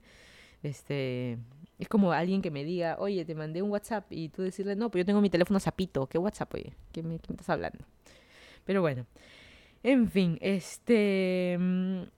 este, 0.62 1.38
es 1.78 1.88
como 1.88 2.12
alguien 2.12 2.42
que 2.42 2.50
me 2.50 2.64
diga, 2.64 2.96
oye, 2.98 3.24
te 3.24 3.34
mandé 3.34 3.62
un 3.62 3.70
WhatsApp 3.70 4.06
y 4.10 4.28
tú 4.28 4.42
decirle, 4.42 4.76
no, 4.76 4.90
pues 4.90 5.02
yo 5.02 5.06
tengo 5.06 5.20
mi 5.20 5.30
teléfono 5.30 5.58
zapito. 5.58 6.06
¿Qué 6.06 6.18
WhatsApp, 6.18 6.52
oye? 6.54 6.74
¿Qué 6.92 7.02
me, 7.02 7.14
estás 7.14 7.48
hablando? 7.48 7.78
Pero 8.64 8.82
bueno, 8.82 9.06
en 9.82 10.10
fin, 10.10 10.38
este. 10.42 11.58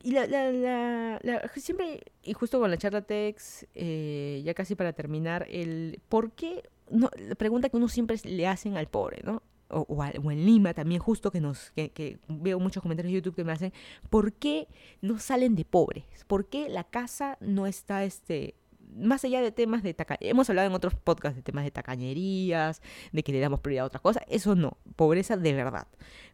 Y 0.03 0.11
la, 0.11 0.26
la, 0.26 1.20
la, 1.22 1.49
siempre, 1.55 2.01
y 2.24 2.33
justo 2.33 2.59
con 2.59 2.70
la 2.70 2.76
charla 2.76 3.03
Tex, 3.03 3.66
eh, 3.74 4.43
ya 4.45 4.55
casi 4.55 4.74
para 4.74 4.93
terminar, 4.93 5.47
el 5.49 6.01
por 6.09 6.33
qué. 6.33 6.64
No, 6.91 7.09
la 7.16 7.37
pregunta 7.37 7.68
que 7.68 7.76
uno 7.76 7.89
siempre 7.89 8.16
le 8.24 8.47
hacen 8.47 8.76
al 8.76 8.89
pobre, 8.89 9.22
¿no? 9.24 9.43
O, 9.73 10.31
en 10.31 10.47
Lima 10.47 10.75
también 10.75 11.01
justo 11.01 11.31
que 11.31 11.41
nos 11.41 11.73
que, 11.73 12.18
veo 12.29 12.61
muchos 12.61 12.83
comentarios 12.83 13.12
de 13.12 13.16
YouTube 13.16 13.35
que 13.35 13.45
me 13.45 13.53
hacen 13.53 13.73
¿por 14.11 14.33
qué 14.33 14.68
no 15.01 15.18
salen 15.18 15.55
de 15.55 15.64
pobres? 15.64 16.05
¿por 16.27 16.47
qué 16.47 16.68
la 16.68 16.85
casa 16.85 17.39
no 17.41 17.66
está 17.66 18.05
este 18.05 18.55
más 18.95 19.25
allá 19.25 19.41
de 19.41 19.53
temas 19.53 19.83
de 19.83 19.95
tacañería, 19.95 20.31
hemos 20.31 20.51
hablado 20.51 20.68
en 20.68 20.75
otros 20.75 20.95
podcasts 20.95 21.37
de 21.37 21.43
temas 21.43 21.64
de 21.64 21.70
tacañerías, 21.70 22.83
de 23.12 23.23
que 23.23 23.33
le 23.33 23.41
damos 23.41 23.61
prioridad 23.61 23.85
a 23.85 23.87
otras 23.87 24.03
cosas, 24.03 24.23
eso 24.29 24.55
no, 24.55 24.77
pobreza 24.97 25.37
de 25.37 25.55
verdad. 25.55 25.87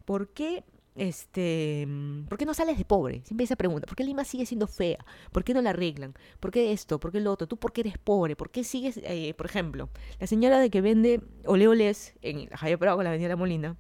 ¿Por 0.05 0.31
qué 0.31 0.65
este, 0.99 1.87
mm, 1.87 2.25
¿por 2.27 2.39
qué 2.39 2.45
no 2.45 2.55
sales 2.55 2.77
de 2.77 2.85
pobre? 2.85 3.23
Siempre 3.25 3.45
esa 3.45 3.57
pregunta. 3.57 3.87
¿Por 3.87 3.97
qué 3.97 4.05
Lima 4.05 4.25
sigue 4.25 4.45
siendo 4.47 4.67
fea? 4.67 4.99
¿Por 5.33 5.45
qué 5.45 5.55
no 5.55 5.63
la 5.63 5.71
arreglan? 5.71 6.15
¿Por 6.41 6.51
qué 6.51 6.73
esto? 6.73 6.99
¿Por 6.99 7.13
qué 7.13 7.21
lo 7.21 7.33
otro? 7.33 7.47
¿Tú 7.47 7.57
por 7.57 7.73
qué 7.73 7.83
eres 7.83 7.99
pobre? 7.99 8.37
¿Por 8.37 8.51
qué 8.51 8.65
sigues, 8.65 8.99
eh, 9.03 9.35
por 9.35 9.47
ejemplo, 9.47 9.89
la 10.21 10.27
señora 10.27 10.59
de 10.59 10.71
que 10.71 10.81
vende 10.81 11.21
oleoles 11.45 12.15
en 12.23 12.49
Javier 12.49 12.79
con 12.79 13.05
la 13.05 13.11
Avenida 13.11 13.29
La 13.29 13.37
Molina, 13.37 13.77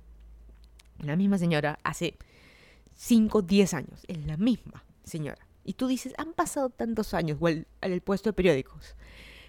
la 1.00 1.16
misma 1.16 1.38
señora 1.38 1.78
hace 1.82 2.16
5, 2.94 3.42
10 3.42 3.74
años, 3.74 4.04
es 4.08 4.24
la 4.26 4.36
misma 4.36 4.84
señora. 5.04 5.46
Y 5.64 5.74
tú 5.74 5.86
dices, 5.86 6.14
han 6.18 6.32
pasado 6.32 6.70
tantos 6.70 7.14
años, 7.14 7.38
o 7.40 7.48
el 7.48 8.00
puesto 8.00 8.30
de 8.30 8.32
periódicos. 8.32 8.96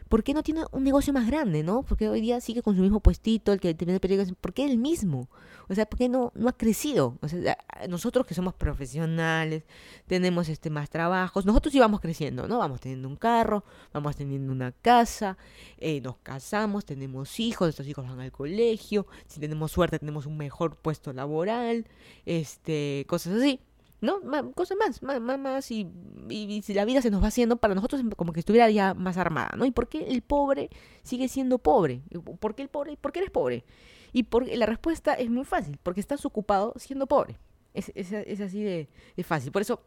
¿Por 0.10 0.24
qué 0.24 0.34
no 0.34 0.44
tiene 0.44 0.64
un 0.72 0.84
negocio 0.84 1.14
más 1.14 1.28
grande, 1.28 1.64
no? 1.64 1.84
Porque 1.84 2.10
hoy 2.10 2.20
día 2.20 2.42
sigue 2.42 2.64
con 2.64 2.76
su 2.76 2.82
mismo 2.82 3.00
puestito, 3.00 3.54
el 3.54 3.60
que 3.60 3.74
tiene 3.76 4.00
periódicos, 4.00 4.36
¿por 4.42 4.54
qué 4.54 4.66
el 4.66 4.78
mismo? 4.78 5.30
O 5.70 5.76
sea, 5.76 5.86
¿por 5.86 6.00
qué 6.00 6.10
no, 6.10 6.32
no 6.36 6.50
ha 6.50 6.58
crecido? 6.58 7.18
O 7.22 7.28
sea, 7.28 7.58
nosotros 7.88 8.26
que 8.26 8.34
somos 8.34 8.56
profesionales, 8.56 9.64
tenemos 10.08 10.50
este 10.50 10.72
más 10.72 10.90
trabajos, 10.90 11.46
nosotros 11.46 11.72
sí 11.72 11.80
vamos 11.80 12.02
creciendo, 12.02 12.48
¿no? 12.48 12.58
Vamos 12.58 12.82
teniendo 12.82 13.08
un 13.08 13.16
carro, 13.16 13.64
vamos 13.94 14.16
teniendo 14.16 14.52
una 14.52 14.72
casa, 14.72 15.38
eh, 15.78 16.02
nos 16.02 16.18
casamos, 16.18 16.86
tenemos 16.86 17.40
hijos, 17.40 17.68
nuestros 17.68 17.88
hijos 17.88 18.08
van 18.08 18.20
al 18.20 18.32
colegio, 18.32 19.06
si 19.28 19.40
tenemos 19.40 19.72
suerte 19.72 20.00
tenemos 20.00 20.26
un 20.26 20.38
mejor 20.38 20.76
puesto 20.76 21.14
laboral, 21.14 21.86
este, 22.26 23.06
cosas 23.08 23.34
así. 23.34 23.60
¿No? 24.02 24.22
cosas 24.54 24.78
más, 24.78 25.02
más, 25.02 25.40
más, 25.40 25.72
y, 25.72 25.88
y, 26.30 26.62
si 26.62 26.74
la 26.74 26.86
vida 26.86 27.02
se 27.02 27.12
nos 27.12 27.22
va 27.22 27.28
haciendo, 27.28 27.58
para 27.58 27.76
nosotros 27.76 28.02
como 28.16 28.34
que 28.34 28.40
estuviera 28.40 28.70
ya 28.70 28.94
más 28.94 29.18
armada, 29.18 29.52
¿no? 29.58 29.66
¿Y 29.66 29.72
por 29.72 29.88
qué 29.88 30.08
el 30.08 30.22
pobre 30.22 30.70
sigue 31.04 31.28
siendo 31.28 31.60
pobre? 31.60 32.02
¿Por 32.40 32.56
qué 32.56 32.64
el 32.64 32.70
pobre? 32.70 32.98
¿Por 32.98 33.12
qué 33.12 33.20
eres 33.20 33.32
pobre? 33.32 33.66
Y 34.14 34.24
porque 34.24 34.56
la 34.58 34.66
respuesta 34.66 35.14
es 35.14 35.30
muy 35.30 35.46
fácil, 35.46 35.78
porque 35.84 36.00
estás 36.00 36.26
ocupado 36.26 36.74
siendo 36.78 37.08
pobre. 37.08 37.38
Es, 37.74 37.92
es, 37.96 38.12
es 38.12 38.42
así 38.42 38.64
de, 38.64 38.90
de, 39.16 39.24
fácil. 39.24 39.52
Por 39.52 39.62
eso, 39.62 39.84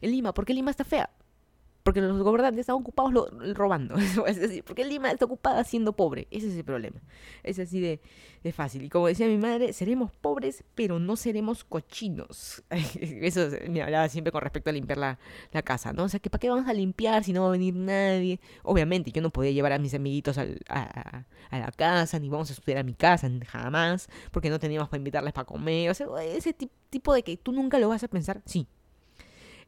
en 0.00 0.10
Lima, 0.10 0.32
¿por 0.32 0.44
qué 0.44 0.54
Lima 0.54 0.70
está 0.70 0.84
fea? 0.84 1.10
Porque 1.84 2.00
los 2.00 2.22
gobernantes 2.22 2.60
están 2.60 2.76
ocupados 2.76 3.30
robando. 3.54 3.94
es 4.26 4.40
decir, 4.40 4.64
porque 4.64 4.86
Lima 4.86 5.10
está 5.10 5.26
ocupada 5.26 5.62
siendo 5.64 5.92
pobre. 5.92 6.26
Ese 6.30 6.48
es 6.48 6.56
el 6.56 6.64
problema. 6.64 7.00
Es 7.42 7.58
así 7.58 7.78
de, 7.78 8.00
fácil. 8.52 8.84
Y 8.84 8.88
como 8.88 9.06
decía 9.06 9.26
mi 9.26 9.36
madre, 9.36 9.74
seremos 9.74 10.10
pobres, 10.10 10.64
pero 10.74 10.98
no 10.98 11.14
seremos 11.16 11.62
cochinos. 11.62 12.64
Eso 13.00 13.48
me 13.68 13.82
hablaba 13.82 14.08
siempre 14.08 14.32
con 14.32 14.40
respecto 14.40 14.70
a 14.70 14.72
limpiar 14.72 14.96
la, 14.98 15.18
casa, 15.62 15.92
¿no? 15.92 16.04
O 16.04 16.08
sea, 16.08 16.20
que 16.20 16.30
¿para 16.30 16.40
qué 16.40 16.48
vamos 16.48 16.68
a 16.68 16.72
limpiar 16.72 17.22
si 17.22 17.34
no 17.34 17.42
va 17.42 17.48
a 17.48 17.52
venir 17.52 17.74
nadie? 17.74 18.40
Obviamente, 18.62 19.12
yo 19.12 19.20
no 19.20 19.28
podía 19.28 19.50
llevar 19.52 19.72
a 19.72 19.78
mis 19.78 19.92
amiguitos 19.92 20.38
a, 20.38 20.46
a, 20.68 21.58
la 21.58 21.70
casa, 21.70 22.18
ni 22.18 22.30
vamos 22.30 22.48
a 22.48 22.54
estudiar 22.54 22.78
a 22.78 22.82
mi 22.82 22.94
casa, 22.94 23.30
jamás, 23.46 24.08
porque 24.30 24.48
no 24.48 24.58
teníamos 24.58 24.88
para 24.88 24.98
invitarles 24.98 25.34
para 25.34 25.44
comer. 25.44 25.90
O 25.90 25.94
sea, 25.94 26.06
ese 26.24 26.54
tipo 26.54 27.12
de 27.12 27.22
que 27.22 27.36
tú 27.36 27.52
nunca 27.52 27.78
lo 27.78 27.90
vas 27.90 28.02
a 28.04 28.08
pensar, 28.08 28.40
sí, 28.46 28.66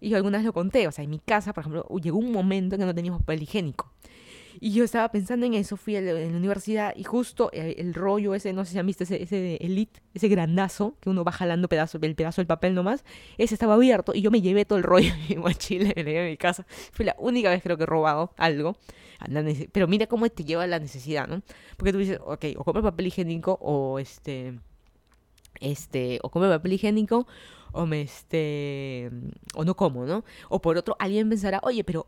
y 0.00 0.10
yo 0.10 0.16
alguna 0.16 0.38
vez 0.38 0.44
lo 0.44 0.52
conté, 0.52 0.86
o 0.88 0.92
sea, 0.92 1.04
en 1.04 1.10
mi 1.10 1.18
casa, 1.18 1.52
por 1.52 1.62
ejemplo, 1.62 1.86
llegó 2.02 2.18
un 2.18 2.32
momento 2.32 2.74
en 2.74 2.80
que 2.80 2.86
no 2.86 2.94
teníamos 2.94 3.20
papel 3.20 3.42
higiénico. 3.42 3.92
Y 4.58 4.72
yo 4.72 4.84
estaba 4.84 5.10
pensando 5.10 5.44
en 5.44 5.54
eso, 5.54 5.76
fui 5.76 5.96
a 5.96 6.00
la, 6.00 6.12
la 6.14 6.26
universidad 6.28 6.94
y 6.96 7.04
justo 7.04 7.50
el, 7.52 7.74
el, 7.78 7.94
rollo 7.94 8.34
ese, 8.34 8.52
no 8.52 8.64
sé 8.64 8.72
si 8.72 8.78
han 8.78 8.86
visto 8.86 9.04
ese, 9.04 9.22
ese 9.22 9.56
elite, 9.56 10.00
ese 10.14 10.28
grandazo, 10.28 10.96
que 11.00 11.10
uno 11.10 11.24
va 11.24 11.32
jalando 11.32 11.68
pedazo, 11.68 11.98
el 12.00 12.14
pedazo 12.14 12.40
del 12.40 12.46
papel 12.46 12.74
nomás, 12.74 13.04
ese 13.36 13.54
estaba 13.54 13.74
abierto 13.74 14.12
y 14.14 14.22
yo 14.22 14.30
me 14.30 14.40
llevé 14.40 14.64
todo 14.64 14.78
el 14.78 14.84
rollo 14.84 15.12
en 15.12 15.28
mi 15.28 15.36
mochila, 15.36 15.92
me 15.94 16.04
llevé 16.04 16.26
a 16.26 16.30
mi 16.30 16.36
casa. 16.36 16.66
Fue 16.92 17.04
la 17.04 17.16
única 17.18 17.50
vez 17.50 17.62
creo 17.62 17.76
que 17.76 17.82
he 17.82 17.86
robado 17.86 18.32
algo. 18.38 18.76
Pero 19.72 19.88
mira 19.88 20.06
cómo 20.06 20.28
te 20.28 20.44
lleva 20.44 20.66
la 20.66 20.78
necesidad, 20.78 21.26
¿no? 21.26 21.42
Porque 21.76 21.92
tú 21.92 21.98
dices, 21.98 22.20
ok, 22.24 22.44
o 22.56 22.64
compro 22.64 22.82
papel 22.82 23.06
higiénico 23.06 23.58
o 23.60 23.98
este, 23.98 24.58
este, 25.60 26.18
o 26.22 26.30
compro 26.30 26.50
papel 26.50 26.74
higiénico 26.74 27.26
o 27.76 27.86
me 27.86 28.02
este 28.02 29.10
o 29.54 29.64
no 29.64 29.76
como, 29.76 30.06
¿no? 30.06 30.24
O 30.48 30.60
por 30.60 30.76
otro, 30.76 30.96
alguien 30.98 31.28
pensará, 31.28 31.60
oye, 31.62 31.84
pero 31.84 32.06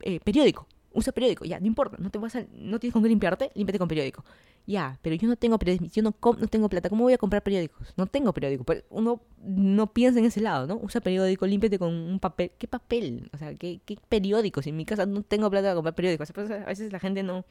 eh, 0.00 0.20
periódico, 0.20 0.66
usa 0.92 1.12
periódico, 1.12 1.44
ya, 1.44 1.60
no 1.60 1.66
importa, 1.66 1.96
no 1.98 2.10
te 2.10 2.18
vas 2.18 2.36
a, 2.36 2.44
no 2.52 2.80
tienes 2.80 2.92
con 2.92 3.02
qué 3.02 3.08
limpiarte, 3.08 3.50
límpiate 3.54 3.78
con 3.78 3.88
periódico. 3.88 4.24
Ya, 4.66 4.98
pero 5.02 5.16
yo 5.16 5.26
no 5.28 5.36
tengo 5.36 5.58
periódico, 5.58 5.86
yo 5.92 6.02
no, 6.02 6.14
no 6.22 6.48
tengo 6.48 6.68
plata, 6.68 6.88
¿cómo 6.88 7.04
voy 7.04 7.12
a 7.12 7.18
comprar 7.18 7.42
periódicos? 7.42 7.92
No 7.96 8.06
tengo 8.06 8.32
periódico, 8.32 8.64
pero 8.64 8.82
uno 8.90 9.20
no 9.42 9.92
piensa 9.92 10.18
en 10.18 10.26
ese 10.26 10.40
lado, 10.40 10.66
¿no? 10.66 10.76
Usa 10.82 11.00
periódico, 11.00 11.46
límpiate 11.46 11.78
con 11.78 11.92
un 11.92 12.18
papel, 12.18 12.52
¿qué 12.58 12.68
papel? 12.68 13.30
O 13.32 13.38
sea, 13.38 13.54
¿qué, 13.54 13.80
qué 13.84 13.98
periódicos? 14.08 14.66
En 14.66 14.76
mi 14.76 14.84
casa 14.84 15.06
no 15.06 15.22
tengo 15.22 15.50
plata 15.50 15.68
para 15.68 15.74
comprar 15.74 15.94
periódicos, 15.94 16.30
a 16.30 16.64
veces 16.66 16.92
la 16.92 17.00
gente 17.00 17.22
no, 17.22 17.44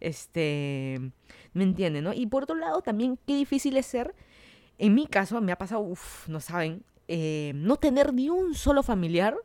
este, 0.00 1.00
me 1.52 1.64
entiende, 1.64 2.02
¿no? 2.02 2.12
Y 2.12 2.26
por 2.26 2.44
otro 2.44 2.56
lado, 2.56 2.82
también 2.82 3.18
qué 3.26 3.36
difícil 3.36 3.76
es 3.76 3.86
ser, 3.86 4.14
en 4.78 4.94
mi 4.94 5.06
caso, 5.06 5.40
me 5.40 5.52
ha 5.52 5.58
pasado, 5.58 5.80
uff, 5.82 6.28
no 6.28 6.40
saben, 6.40 6.82
eh, 7.08 7.52
no 7.54 7.76
tener 7.76 8.12
ni 8.12 8.28
un 8.28 8.54
solo 8.54 8.82
familiar 8.82 9.36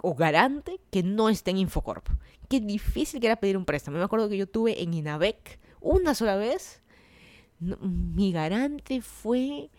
o 0.00 0.14
garante 0.14 0.80
que 0.90 1.02
no 1.02 1.28
esté 1.28 1.50
en 1.50 1.58
Infocorp. 1.58 2.08
Qué 2.48 2.60
difícil 2.60 3.20
que 3.20 3.26
era 3.26 3.36
pedir 3.36 3.56
un 3.56 3.64
préstamo. 3.64 3.98
Me 3.98 4.04
acuerdo 4.04 4.28
que 4.28 4.36
yo 4.36 4.46
tuve 4.46 4.82
en 4.82 4.94
Inavec 4.94 5.58
una 5.80 6.14
sola 6.14 6.36
vez. 6.36 6.82
mi 7.58 8.32
garante 8.32 9.00
fue 9.00 9.70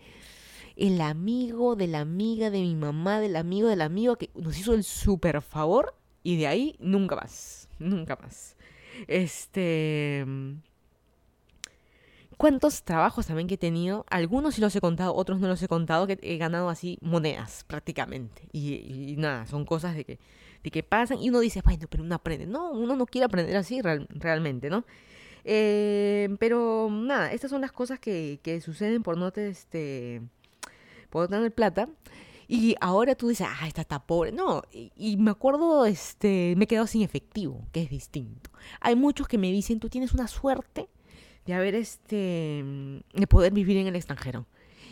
el 0.76 1.02
amigo 1.02 1.76
de 1.76 1.88
la 1.88 2.00
amiga 2.00 2.50
de 2.50 2.62
mi 2.62 2.76
mamá, 2.76 3.20
del 3.20 3.36
amigo 3.36 3.68
del 3.68 3.82
amigo 3.82 4.18
que 4.18 4.30
nos 4.36 4.58
hizo 4.58 4.74
el 4.74 4.84
super 4.84 5.42
favor 5.42 5.96
y 6.24 6.38
de 6.38 6.48
ahí 6.48 6.76
nunca 6.80 7.16
más, 7.16 7.70
nunca 7.80 8.16
más. 8.16 8.56
Este 9.08 10.26
cuántos 12.44 12.84
trabajos 12.84 13.28
también 13.28 13.48
que 13.48 13.54
he 13.54 13.58
tenido, 13.58 14.06
algunos 14.10 14.56
sí 14.56 14.60
los 14.60 14.76
he 14.76 14.82
contado, 14.82 15.16
otros 15.16 15.40
no 15.40 15.48
los 15.48 15.64
he 15.64 15.70
contado, 15.70 16.08
que 16.08 16.20
he 16.22 16.38
ganado 16.38 16.68
así 16.68 16.98
monedas 17.00 17.64
prácticamente. 17.64 18.50
Y, 18.52 19.16
nada, 19.18 19.46
son 19.46 19.64
cosas 19.64 19.96
de 19.96 20.04
que, 20.04 20.20
de 20.62 20.70
que 20.70 20.84
pasan 20.84 21.20
y 21.22 21.30
uno 21.30 21.40
dice, 21.40 21.62
bueno, 21.64 21.88
pero 21.90 22.04
uno 22.04 22.16
aprende. 22.16 22.46
No, 22.46 22.72
uno 22.72 22.98
no 22.98 23.06
quiere 23.06 23.24
aprender 23.24 23.56
así 23.56 23.82
realmente, 23.82 24.70
¿no? 24.70 24.84
Eh, 25.46 26.36
pero 26.38 26.90
nada, 26.92 27.32
estas 27.32 27.50
son 27.50 27.62
las 27.62 27.72
cosas 27.72 27.98
que, 28.02 28.42
que 28.44 28.60
suceden 28.60 29.04
por 29.04 29.18
no, 29.18 29.32
te, 29.32 29.48
este, 29.48 30.22
por 31.10 31.30
tener 31.30 31.54
plata. 31.54 31.88
Y 32.50 32.76
ahora 32.82 33.16
tú 33.16 33.30
dices, 33.30 33.48
ah, 33.50 33.70
esta 33.70 33.84
está 33.84 34.00
pobre. 34.00 34.34
No, 34.34 34.64
y, 34.70 34.92
y, 34.98 35.16
me 35.16 35.32
acuerdo, 35.32 35.86
este, 35.86 36.56
me 36.58 36.66
he 36.66 36.68
quedado 36.68 36.88
sin 36.88 37.04
efectivo, 37.04 37.66
que 37.72 37.84
es 37.84 37.90
distinto. 37.90 38.50
Hay 38.82 38.98
muchos 38.98 39.30
que 39.30 39.38
me 39.38 39.50
dicen, 39.50 39.80
tú 39.80 39.88
tienes 39.88 40.14
una 40.14 40.28
suerte 40.28 40.90
de 41.46 41.54
haber, 41.54 41.76
este, 41.76 42.64
de 43.14 43.28
poder 43.28 43.54
vivir 43.54 43.78
en 43.78 43.88
el 43.88 43.96
extranjero. 43.96 44.46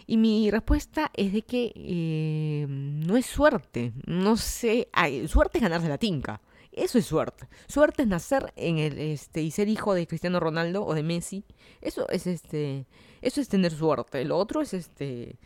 Y 0.07 0.17
mi 0.17 0.49
respuesta 0.51 1.11
es 1.13 1.31
de 1.31 1.41
que 1.43 1.71
eh, 1.75 2.65
no 2.67 3.17
es 3.17 3.25
suerte. 3.25 3.93
No 4.05 4.35
sé, 4.37 4.89
suerte 5.27 5.59
es 5.59 5.61
ganarse 5.61 5.87
la 5.87 5.97
tinca. 5.97 6.41
Eso 6.71 6.97
es 6.97 7.05
suerte. 7.05 7.47
Suerte 7.67 8.03
es 8.03 8.07
nacer 8.07 8.53
en 8.55 8.77
el 8.77 8.97
este 8.97 9.41
y 9.41 9.51
ser 9.51 9.67
hijo 9.67 9.93
de 9.93 10.07
Cristiano 10.07 10.39
Ronaldo 10.39 10.85
o 10.85 10.93
de 10.93 11.03
Messi. 11.03 11.43
Eso 11.81 12.07
es 12.09 12.27
este 12.27 12.87
eso 13.21 13.41
es 13.41 13.49
tener 13.49 13.71
suerte. 13.71 14.23
Lo 14.25 14.37
otro 14.37 14.61
es 14.61 14.73
este 14.73 15.37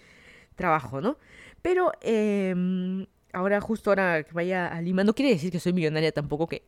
trabajo, 0.56 1.01
¿no? 1.01 1.18
Pero 1.62 1.91
eh, 2.01 2.53
ahora 3.34 3.60
justo 3.60 3.89
ahora 3.89 4.24
que 4.24 4.34
vaya 4.34 4.68
a 4.68 4.82
Lima 4.82 5.03
no 5.03 5.14
quiere 5.14 5.32
decir 5.32 5.51
que 5.51 5.60
soy 5.60 5.74
millonaria 5.74 6.12
tampoco 6.12 6.47
que 6.47 6.64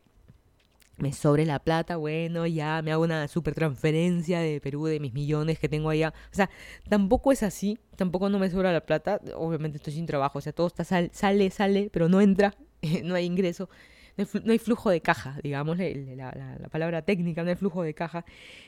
me 0.98 1.12
sobre 1.12 1.44
la 1.46 1.58
plata, 1.58 1.96
bueno, 1.96 2.46
ya 2.46 2.82
me 2.82 2.92
hago 2.92 3.04
una 3.04 3.28
super 3.28 3.54
transferencia 3.54 4.40
de 4.40 4.60
Perú 4.60 4.86
de 4.86 5.00
mis 5.00 5.12
millones 5.12 5.58
que 5.58 5.68
tengo 5.68 5.90
allá. 5.90 6.12
O 6.32 6.34
sea, 6.34 6.50
tampoco 6.88 7.32
es 7.32 7.42
así, 7.42 7.78
tampoco 7.96 8.28
no 8.28 8.38
me 8.38 8.50
sobra 8.50 8.72
la 8.72 8.84
plata, 8.84 9.20
obviamente 9.36 9.76
estoy 9.76 9.92
sin 9.92 10.06
trabajo, 10.06 10.38
o 10.38 10.42
sea, 10.42 10.52
todo 10.52 10.66
está 10.66 10.84
sal, 10.84 11.10
sale, 11.12 11.50
sale, 11.50 11.90
pero 11.92 12.08
no 12.08 12.20
entra, 12.20 12.54
no 13.04 13.14
hay 13.14 13.24
ingreso, 13.24 13.68
no 14.16 14.52
hay, 14.52 14.58
flujo 14.58 14.90
de 14.90 15.00
caja, 15.00 15.38
digamos, 15.42 15.78
la, 15.78 16.32
la, 16.34 16.58
la, 16.60 16.68
palabra 16.68 17.02
técnica, 17.02 17.44
no 17.44 17.50
hay 17.50 17.56
flujo 17.56 17.82
de 17.82 17.94
caja. 17.94 18.24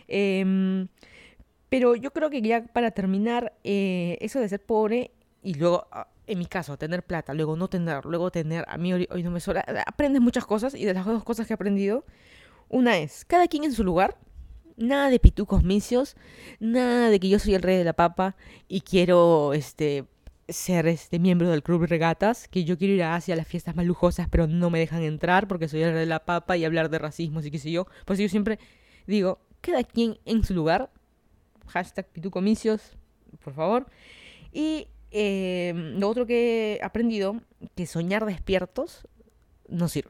Eh, 0.07 0.87
pero 1.71 1.95
yo 1.95 2.13
creo 2.13 2.31
que 2.31 2.43
ya 2.43 2.65
para 2.65 2.91
terminar, 2.91 3.55
eh, 3.63 4.19
eso 4.21 4.41
de 4.41 4.49
ser 4.49 4.61
pobre 4.61 5.13
y 5.43 5.55
luego 5.55 5.87
ah, 5.93 6.09
en 6.31 6.39
mi 6.39 6.47
caso, 6.47 6.77
tener 6.79 7.03
plata, 7.03 7.35
luego 7.35 7.57
no 7.57 7.69
tener, 7.69 8.05
luego 8.05 8.31
tener, 8.31 8.65
a 8.69 8.79
mí 8.79 8.93
hoy, 8.93 9.23
no 9.23 9.31
me 9.31 9.41
sobra, 9.41 9.65
aprendes 9.87 10.23
muchas 10.23 10.47
cosas 10.47 10.75
y 10.75 10.85
de 10.85 10.95
las 10.95 11.05
dos 11.05 11.25
cosas 11.25 11.47
que 11.47 11.53
he 11.53 11.57
aprendido, 11.57 12.05
una 12.69 12.99
es, 12.99 13.25
cada 13.25 13.49
quien 13.49 13.65
en 13.65 13.73
su 13.73 13.83
lugar, 13.83 14.17
nada 14.77 15.11
de 15.11 15.19
pitucos 15.19 15.65
misios, 15.65 16.17
nada 16.61 17.11
de 17.11 17.19
que 17.19 17.29
yo 17.29 17.39
soy 17.39 17.55
el 17.55 17.63
rey 17.63 17.77
de 17.77 17.85
la 17.85 17.95
papa 17.95 18.37
y 18.69 18.83
quiero, 18.83 19.55
este, 19.55 20.07
ser 20.49 20.87
este 20.87 21.19
miembro 21.19 21.51
del 21.51 21.63
club 21.63 21.85
regatas, 21.87 22.47
que 22.47 22.65
yo 22.65 22.79
quiero 22.79 22.95
ir 22.95 23.03
a 23.03 23.17
Asia 23.17 23.35
a 23.35 23.37
las 23.37 23.49
fiestas 23.49 23.75
más 23.75 23.87
lujosas, 23.87 24.29
pero 24.29 24.47
no 24.47 24.71
me 24.71 24.79
dejan 24.79 25.03
entrar 25.03 25.49
porque 25.49 25.69
soy 25.69 25.83
el 25.83 25.93
rey 25.93 26.01
de 26.01 26.07
la 26.07 26.25
papa 26.25 26.57
y 26.57 26.65
hablar 26.65 26.91
de 26.91 26.99
racismo, 26.99 27.41
y 27.41 27.51
qué 27.51 27.59
sé 27.59 27.71
yo. 27.71 27.87
Por 28.05 28.15
eso 28.15 28.23
yo 28.23 28.29
siempre 28.29 28.59
digo, 29.07 29.41
cada 29.61 29.83
quien 29.83 30.19
en 30.25 30.45
su 30.45 30.55
lugar, 30.55 30.91
hashtag 31.67 32.07
pitucomicios, 32.07 32.97
por 33.43 33.55
favor. 33.55 33.87
Y 34.53 34.89
eh, 35.11 35.73
lo 35.75 36.09
otro 36.09 36.27
que 36.27 36.79
he 36.81 36.85
aprendido, 36.85 37.41
que 37.75 37.87
soñar 37.87 38.25
despiertos 38.25 39.07
no 39.69 39.89
sirve. 39.89 40.09